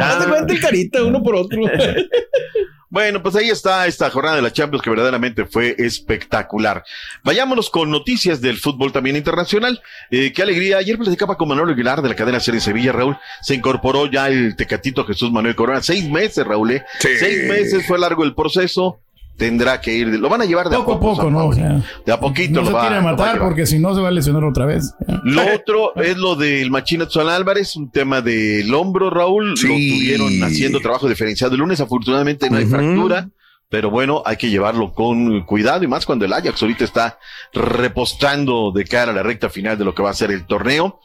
el 0.48 0.60
carita 0.60 1.02
uno 1.02 1.22
por 1.22 1.34
otro. 1.34 1.62
Bueno, 2.90 3.22
pues 3.22 3.36
ahí 3.36 3.50
está 3.50 3.86
esta 3.86 4.08
jornada 4.08 4.36
de 4.36 4.42
la 4.42 4.52
Champions 4.52 4.82
que 4.82 4.88
verdaderamente 4.88 5.44
fue 5.44 5.74
espectacular. 5.78 6.84
Vayámonos 7.22 7.68
con 7.68 7.90
noticias 7.90 8.40
del 8.40 8.56
fútbol 8.56 8.92
también 8.92 9.16
internacional. 9.16 9.82
Eh, 10.10 10.32
qué 10.32 10.42
alegría. 10.42 10.78
Ayer 10.78 10.96
platicaba 10.96 11.36
con 11.36 11.48
Manuel 11.48 11.70
Aguilar 11.70 12.00
de 12.00 12.08
la 12.08 12.16
cadena 12.16 12.40
Serie 12.40 12.60
Sevilla, 12.60 12.92
Raúl. 12.92 13.18
Se 13.42 13.54
incorporó 13.54 14.06
ya 14.06 14.28
el 14.28 14.56
tecatito 14.56 15.04
Jesús 15.04 15.30
Manuel 15.30 15.54
Corona. 15.54 15.82
Seis 15.82 16.08
meses, 16.08 16.46
Raúl. 16.46 16.70
¿eh? 16.70 16.84
Sí. 16.98 17.10
Seis 17.18 17.46
meses 17.46 17.86
fue 17.86 17.98
largo 17.98 18.24
el 18.24 18.34
proceso. 18.34 19.00
Tendrá 19.38 19.80
que 19.80 19.94
ir. 19.94 20.08
Lo 20.08 20.28
van 20.28 20.42
a 20.42 20.44
llevar 20.44 20.68
de 20.68 20.76
Poco 20.76 20.92
a 20.92 20.96
a 20.96 20.98
poco. 20.98 21.16
poco, 21.16 21.30
¿no? 21.30 21.46
O 21.46 21.52
sea, 21.52 21.80
de 22.04 22.12
a 22.12 22.18
poquito 22.18 22.60
no 22.60 22.66
se 22.66 22.72
lo 22.72 22.76
va, 22.76 22.82
quiere 22.82 22.96
lo 22.96 23.04
va 23.04 23.10
a 23.10 23.12
matar 23.16 23.38
porque 23.38 23.66
si 23.66 23.78
no 23.78 23.94
se 23.94 24.00
va 24.00 24.08
a 24.08 24.10
lesionar 24.10 24.42
otra 24.42 24.66
vez. 24.66 24.94
Lo 25.22 25.54
otro 25.54 25.94
es 25.94 26.16
lo 26.16 26.34
del 26.34 26.72
Machín 26.72 27.02
Edson 27.02 27.28
Álvarez, 27.28 27.76
un 27.76 27.90
tema 27.90 28.20
del 28.20 28.74
hombro, 28.74 29.10
Raúl. 29.10 29.56
Sí. 29.56 29.68
Lo 29.68 29.74
tuvieron 29.74 30.42
haciendo 30.42 30.80
trabajo 30.80 31.08
diferenciado 31.08 31.54
el 31.54 31.60
lunes. 31.60 31.80
Afortunadamente 31.80 32.50
no 32.50 32.56
hay 32.56 32.66
fractura. 32.66 33.28
Pero 33.70 33.90
bueno, 33.90 34.22
hay 34.24 34.38
que 34.38 34.48
llevarlo 34.48 34.92
con 34.92 35.44
cuidado 35.44 35.84
y 35.84 35.86
más 35.86 36.06
cuando 36.06 36.24
el 36.24 36.32
Ajax 36.32 36.62
ahorita 36.62 36.84
está 36.84 37.18
repostando 37.52 38.72
de 38.74 38.84
cara 38.84 39.12
a 39.12 39.14
la 39.14 39.22
recta 39.22 39.50
final 39.50 39.76
de 39.76 39.84
lo 39.84 39.94
que 39.94 40.02
va 40.02 40.10
a 40.10 40.14
ser 40.14 40.30
el 40.30 40.46
torneo. 40.46 41.00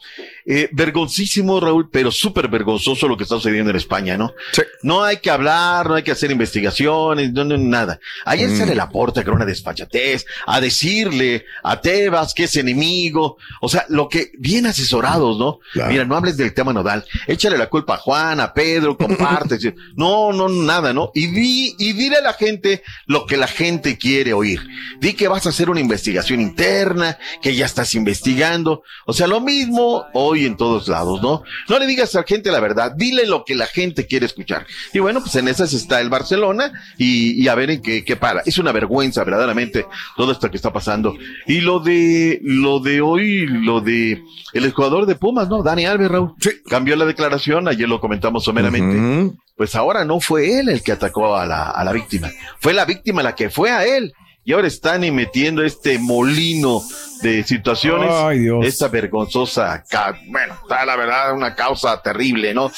Eh, 0.46 0.68
vergoncísimo, 0.72 1.58
Raúl, 1.58 1.88
pero 1.90 2.12
súper 2.12 2.48
vergonzoso 2.48 3.08
lo 3.08 3.16
que 3.16 3.22
está 3.22 3.36
sucediendo 3.36 3.70
en 3.70 3.76
España, 3.76 4.18
¿no? 4.18 4.34
Sí. 4.52 4.60
No 4.82 5.02
hay 5.02 5.16
que 5.16 5.30
hablar, 5.30 5.88
no 5.88 5.94
hay 5.94 6.02
que 6.02 6.10
hacer 6.10 6.30
investigaciones, 6.30 7.32
no, 7.32 7.44
no, 7.44 7.56
nada. 7.56 7.98
Ayer 8.26 8.50
Mm. 8.50 8.58
sale 8.58 8.74
la 8.74 8.90
porta 8.90 9.24
con 9.24 9.34
una 9.34 9.46
desfachatez 9.46 10.26
a 10.46 10.60
decirle 10.60 11.46
a 11.62 11.80
Tebas 11.80 12.34
que 12.34 12.44
es 12.44 12.56
enemigo. 12.56 13.38
O 13.62 13.70
sea, 13.70 13.86
lo 13.88 14.06
que, 14.08 14.32
bien 14.38 14.66
asesorados, 14.66 15.38
¿no? 15.38 15.60
Claro. 15.72 15.90
Mira, 15.92 16.04
no 16.04 16.14
hables 16.14 16.36
del 16.36 16.52
tema 16.52 16.74
nodal. 16.74 17.06
Échale 17.26 17.56
la 17.56 17.70
culpa 17.70 17.94
a 17.94 17.98
Juan, 17.98 18.38
a 18.40 18.52
Pedro, 18.52 18.98
comparte. 18.98 19.58
no, 19.96 20.30
no, 20.32 20.50
nada, 20.50 20.92
¿no? 20.92 21.10
Y 21.14 21.28
di, 21.28 21.74
y 21.78 21.94
dile 21.94 22.16
a 22.16 22.22
la 22.22 22.34
gente 22.34 22.82
lo 23.06 23.24
que 23.24 23.38
la 23.38 23.46
gente 23.46 23.96
quiere 23.96 24.34
oír. 24.34 24.60
Di 25.00 25.14
que 25.14 25.26
vas 25.28 25.46
a 25.46 25.48
hacer 25.48 25.70
una 25.70 25.80
investigación 25.80 26.42
interna, 26.42 27.18
que 27.40 27.54
ya 27.54 27.64
estás 27.64 27.94
investigando. 27.94 28.82
O 29.06 29.14
sea, 29.14 29.26
lo 29.26 29.40
mismo 29.40 30.04
hoy 30.12 30.33
en 30.46 30.56
todos 30.56 30.88
lados, 30.88 31.22
¿no? 31.22 31.42
No 31.68 31.78
le 31.78 31.86
digas 31.86 32.14
a 32.14 32.20
la 32.20 32.24
gente 32.24 32.50
la 32.50 32.60
verdad, 32.60 32.92
dile 32.96 33.26
lo 33.26 33.44
que 33.44 33.54
la 33.54 33.66
gente 33.66 34.06
quiere 34.06 34.26
escuchar. 34.26 34.66
Y 34.92 34.98
bueno, 34.98 35.20
pues 35.20 35.34
en 35.36 35.48
esas 35.48 35.72
está 35.72 36.00
el 36.00 36.10
Barcelona 36.10 36.72
y, 36.98 37.42
y 37.42 37.48
a 37.48 37.54
ver 37.54 37.70
en 37.70 37.82
qué, 37.82 38.04
qué 38.04 38.16
para. 38.16 38.42
Es 38.44 38.58
una 38.58 38.72
vergüenza, 38.72 39.24
verdaderamente, 39.24 39.86
todo 40.16 40.32
esto 40.32 40.50
que 40.50 40.56
está 40.56 40.72
pasando. 40.72 41.16
Y 41.46 41.60
lo 41.60 41.80
de, 41.80 42.40
lo 42.42 42.80
de 42.80 43.00
hoy, 43.00 43.46
lo 43.46 43.80
de 43.80 44.22
el 44.52 44.72
jugador 44.72 45.06
de 45.06 45.16
Pumas, 45.16 45.48
¿no? 45.48 45.62
Dani 45.62 45.84
Alves, 45.86 46.10
Raúl. 46.10 46.34
Sí. 46.40 46.50
Cambió 46.68 46.96
la 46.96 47.04
declaración, 47.04 47.68
ayer 47.68 47.88
lo 47.88 48.00
comentamos 48.00 48.44
someramente. 48.44 49.34
Pues 49.56 49.74
ahora 49.74 50.04
no 50.04 50.20
fue 50.20 50.58
él 50.60 50.68
el 50.68 50.82
que 50.82 50.92
atacó 50.92 51.36
a 51.36 51.46
la, 51.46 51.70
a 51.70 51.84
la 51.84 51.92
víctima. 51.92 52.30
Fue 52.60 52.72
la 52.72 52.84
víctima 52.84 53.22
la 53.22 53.34
que 53.34 53.50
fue 53.50 53.70
a 53.70 53.84
él. 53.84 54.12
Y 54.46 54.52
ahora 54.52 54.66
están 54.68 55.02
y 55.04 55.10
metiendo 55.10 55.62
este 55.64 55.98
molino 55.98 56.82
de 57.22 57.42
situaciones. 57.44 58.10
Ay, 58.12 58.40
Dios. 58.40 58.66
Esta 58.66 58.88
vergonzosa, 58.88 59.82
ca- 59.88 60.18
bueno, 60.26 60.54
está 60.62 60.84
la 60.84 60.96
verdad 60.96 61.32
una 61.32 61.54
causa 61.54 62.02
terrible, 62.02 62.52
¿no? 62.52 62.70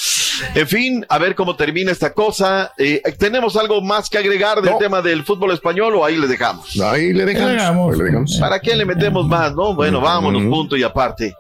En 0.54 0.68
fin, 0.68 1.04
a 1.08 1.18
ver 1.18 1.34
cómo 1.34 1.56
termina 1.56 1.90
esta 1.90 2.12
cosa. 2.12 2.72
Eh, 2.78 3.02
¿Tenemos 3.18 3.56
algo 3.56 3.80
más 3.82 4.08
que 4.08 4.18
agregar 4.18 4.62
del 4.62 4.74
No. 4.74 4.78
tema 4.78 5.02
del 5.02 5.24
fútbol 5.24 5.50
español 5.52 5.96
o 5.96 6.04
ahí 6.04 6.16
le 6.16 6.28
dejamos? 6.28 6.78
Ahí 6.80 7.12
le 7.12 7.24
dejamos. 7.24 7.48
Ahí 7.50 7.54
le 7.56 7.60
dejamos. 7.62 7.92
Ahí 7.92 7.98
le 7.98 8.04
dejamos. 8.04 8.36
¿Para 8.38 8.60
qué 8.60 8.76
le 8.76 8.84
metemos 8.84 9.26
más, 9.26 9.52
no? 9.54 9.74
Bueno, 9.74 10.00
vámonos, 10.00 10.42
punto 10.44 10.76
y 10.76 10.84
aparte. 10.84 11.34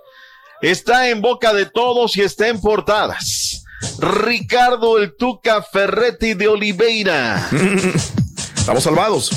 Está 0.60 1.08
en 1.08 1.20
boca 1.20 1.52
de 1.52 1.66
todos 1.66 2.16
y 2.16 2.22
está 2.22 2.48
en 2.48 2.60
portadas. 2.60 3.64
Ricardo 4.00 4.98
el 4.98 5.14
Tuca 5.16 5.62
Ferretti 5.62 6.34
de 6.34 6.48
Oliveira. 6.48 7.46
Estamos 8.56 8.82
salvados. 8.82 9.30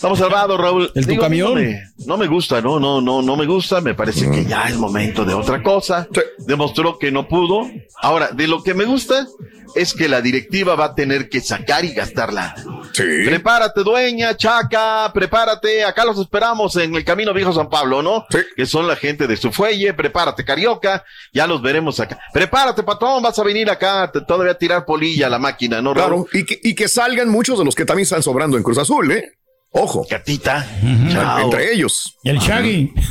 Estamos 0.00 0.18
salvados, 0.18 0.58
Raúl. 0.58 0.90
¿El 0.94 1.04
tu 1.04 1.10
Digo, 1.10 1.22
camión? 1.22 1.50
No 1.50 1.54
me, 1.60 1.82
no 2.06 2.16
me 2.16 2.26
gusta, 2.26 2.62
no, 2.62 2.80
no, 2.80 3.02
no, 3.02 3.20
no 3.20 3.36
me 3.36 3.44
gusta. 3.44 3.82
Me 3.82 3.92
parece 3.92 4.30
que 4.30 4.46
ya 4.46 4.66
es 4.66 4.76
momento 4.78 5.26
de 5.26 5.34
otra 5.34 5.62
cosa. 5.62 6.08
Sí. 6.14 6.22
Demostró 6.38 6.98
que 6.98 7.12
no 7.12 7.28
pudo. 7.28 7.68
Ahora, 8.00 8.28
de 8.32 8.48
lo 8.48 8.62
que 8.62 8.72
me 8.72 8.86
gusta 8.86 9.26
es 9.74 9.92
que 9.92 10.08
la 10.08 10.22
directiva 10.22 10.74
va 10.74 10.86
a 10.86 10.94
tener 10.94 11.28
que 11.28 11.42
sacar 11.42 11.84
y 11.84 11.92
gastarla. 11.92 12.54
Sí. 12.94 13.02
Prepárate, 13.26 13.82
dueña, 13.82 14.34
chaca, 14.38 15.10
prepárate. 15.12 15.84
Acá 15.84 16.06
los 16.06 16.18
esperamos 16.18 16.74
en 16.76 16.94
el 16.94 17.04
Camino 17.04 17.34
Viejo 17.34 17.52
San 17.52 17.68
Pablo, 17.68 18.02
¿no? 18.02 18.24
Sí. 18.30 18.38
Que 18.56 18.64
son 18.64 18.88
la 18.88 18.96
gente 18.96 19.26
de 19.26 19.36
su 19.36 19.52
fuelle. 19.52 19.92
Prepárate, 19.92 20.46
carioca. 20.46 21.04
Ya 21.34 21.46
los 21.46 21.60
veremos 21.60 22.00
acá. 22.00 22.18
Prepárate, 22.32 22.82
patrón. 22.84 23.22
Vas 23.22 23.38
a 23.38 23.44
venir 23.44 23.68
acá 23.70 24.10
te- 24.10 24.22
todavía 24.22 24.52
a 24.52 24.58
tirar 24.58 24.86
polilla 24.86 25.26
a 25.26 25.30
la 25.30 25.38
máquina, 25.38 25.82
¿no, 25.82 25.92
Raúl? 25.92 26.26
Claro. 26.26 26.26
Y 26.32 26.46
que, 26.46 26.58
y 26.62 26.74
que 26.74 26.88
salgan 26.88 27.28
muchos 27.28 27.58
de 27.58 27.66
los 27.66 27.74
que 27.74 27.84
también 27.84 28.04
están 28.04 28.22
sobrando 28.22 28.56
en 28.56 28.62
Cruz 28.62 28.78
Azul, 28.78 29.12
¿eh? 29.12 29.34
Ojo. 29.72 30.04
Gatita. 30.10 30.66
Chao. 31.12 31.44
Entre 31.44 31.72
ellos. 31.72 32.18
Y 32.24 32.30
el 32.30 32.38
Shaggy. 32.38 32.92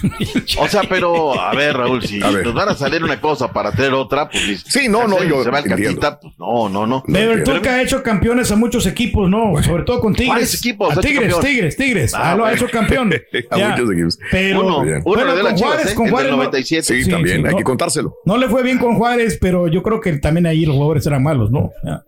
O 0.60 0.68
sea, 0.68 0.82
pero, 0.90 1.40
a 1.40 1.54
ver, 1.56 1.78
Raúl, 1.78 2.04
si 2.04 2.20
ver. 2.20 2.46
nos 2.46 2.54
van 2.54 2.70
a 2.70 2.74
salir 2.76 3.02
una 3.04 3.22
cosa 3.22 3.52
para 3.54 3.70
hacer 3.70 3.94
otra, 3.94 4.30
pues. 4.30 4.64
Sí, 4.68 4.88
no, 4.90 5.08
no, 5.08 5.24
yo 5.24 5.44
Se 5.44 5.50
va 5.52 5.60
el. 5.60 5.66
Catita, 5.66 6.20
pues 6.20 6.34
no, 6.38 6.68
no, 6.68 6.86
no. 6.86 7.04
Pero 7.08 7.34
el 7.34 7.44
Pero- 7.44 7.58
Tuca 7.60 7.76
ha 7.76 7.82
hecho 7.82 8.04
campeones 8.04 8.52
a 8.52 8.56
muchos 8.58 8.86
equipos, 8.88 9.30
¿no? 9.30 9.62
Sobre 9.64 9.84
todo 9.84 10.02
con 10.02 10.14
Tigres. 10.14 10.30
¿Cuáles 10.34 10.54
equipos 10.56 10.98
A 10.98 11.02
Tigres? 11.02 11.40
Tigres, 11.40 11.78
Tigres. 11.78 12.14
Ah, 12.14 12.32
Ah, 12.32 12.36
lo 12.36 12.46
ha 12.46 12.54
hecho 12.54 12.68
campeón. 12.70 13.14
A 13.52 13.58
Ya. 13.58 13.70
muchos 13.70 13.92
equipos. 13.92 14.20
Pero, 14.32 14.66
Uno, 14.66 14.82
bien. 14.84 15.02
uno 15.06 15.16
bueno, 15.16 15.36
de 15.36 15.44
las 15.44 15.54
con 15.54 15.56
Chivas, 15.56 15.74
Juárez, 15.76 15.92
¿eh? 15.92 15.96
con 15.96 16.10
Juárez 16.10 16.32
no- 16.32 16.38
97. 16.38 16.84
Sí, 16.84 17.04
Sí, 17.06 17.10
también, 17.10 17.38
sí, 17.42 17.46
hay 17.48 17.52
no. 17.54 17.58
que 17.58 17.64
contárselo. 17.64 18.16
No 18.26 18.38
le 18.38 18.50
fue 18.50 18.64
bien 18.64 18.80
con 18.80 18.96
Juárez, 18.96 19.38
pero 19.40 19.68
yo 19.70 19.82
creo 19.82 20.02
que 20.02 20.12
también 20.18 20.46
ahí 20.46 20.66
los 20.66 20.76
jugadores 20.76 21.06
eran 21.08 21.24
malos, 21.24 21.52
¿no? 21.52 21.72
Ya. 21.86 22.04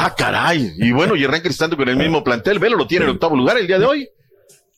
Ah, 0.00 0.14
caray. 0.14 0.74
Y 0.76 0.92
bueno, 0.92 1.16
y 1.16 1.24
arranca 1.24 1.48
estando 1.48 1.76
con 1.76 1.88
el 1.88 1.96
mismo 1.96 2.22
plantel. 2.22 2.60
Velo 2.60 2.76
lo 2.76 2.86
tiene 2.86 3.04
en 3.04 3.10
octavo 3.10 3.34
lugar 3.34 3.58
el 3.58 3.66
día 3.66 3.80
de 3.80 3.84
hoy. 3.84 4.08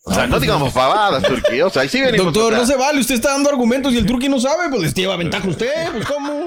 O 0.02 0.14
sea, 0.14 0.26
no 0.26 0.40
digamos 0.40 0.72
pavadas, 0.72 1.22
Turquía. 1.22 1.66
O 1.66 1.70
sea, 1.70 1.82
ahí 1.82 1.90
sí 1.90 2.00
venimos. 2.00 2.32
Doctor, 2.32 2.54
no 2.54 2.64
se 2.64 2.74
vale. 2.74 3.00
Usted 3.00 3.16
está 3.16 3.32
dando 3.32 3.50
argumentos 3.50 3.92
y 3.92 3.98
el 3.98 4.06
turqui 4.06 4.30
no 4.30 4.40
sabe. 4.40 4.70
Pues 4.70 4.80
les 4.80 4.94
lleva 4.94 5.16
ventaja 5.18 5.46
usted. 5.46 5.92
Pues 5.92 6.06
cómo. 6.06 6.46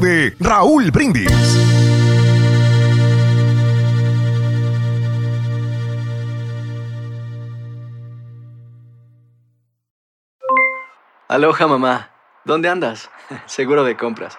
de 0.00 0.34
Raúl 0.40 0.90
Brindis. 0.90 1.30
Aloha 11.28 11.66
mamá, 11.66 12.10
¿dónde 12.44 12.68
andas? 12.68 13.10
Seguro 13.46 13.84
de 13.84 13.96
compras. 13.96 14.38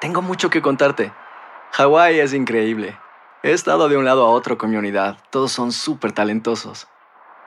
Tengo 0.00 0.22
mucho 0.22 0.50
que 0.50 0.62
contarte. 0.62 1.12
Hawái 1.72 2.20
es 2.20 2.34
increíble. 2.34 2.98
He 3.42 3.52
estado 3.52 3.88
de 3.88 3.96
un 3.96 4.04
lado 4.04 4.26
a 4.26 4.30
otro 4.30 4.58
con 4.58 4.70
mi 4.70 4.76
unidad. 4.76 5.18
Todos 5.30 5.52
son 5.52 5.72
súper 5.72 6.12
talentosos. 6.12 6.88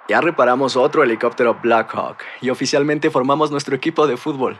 Ya 0.09 0.21
reparamos 0.21 0.75
otro 0.75 1.03
helicóptero 1.03 1.59
Blackhawk 1.61 2.17
y 2.41 2.49
oficialmente 2.49 3.09
formamos 3.09 3.51
nuestro 3.51 3.75
equipo 3.75 4.07
de 4.07 4.17
fútbol. 4.17 4.59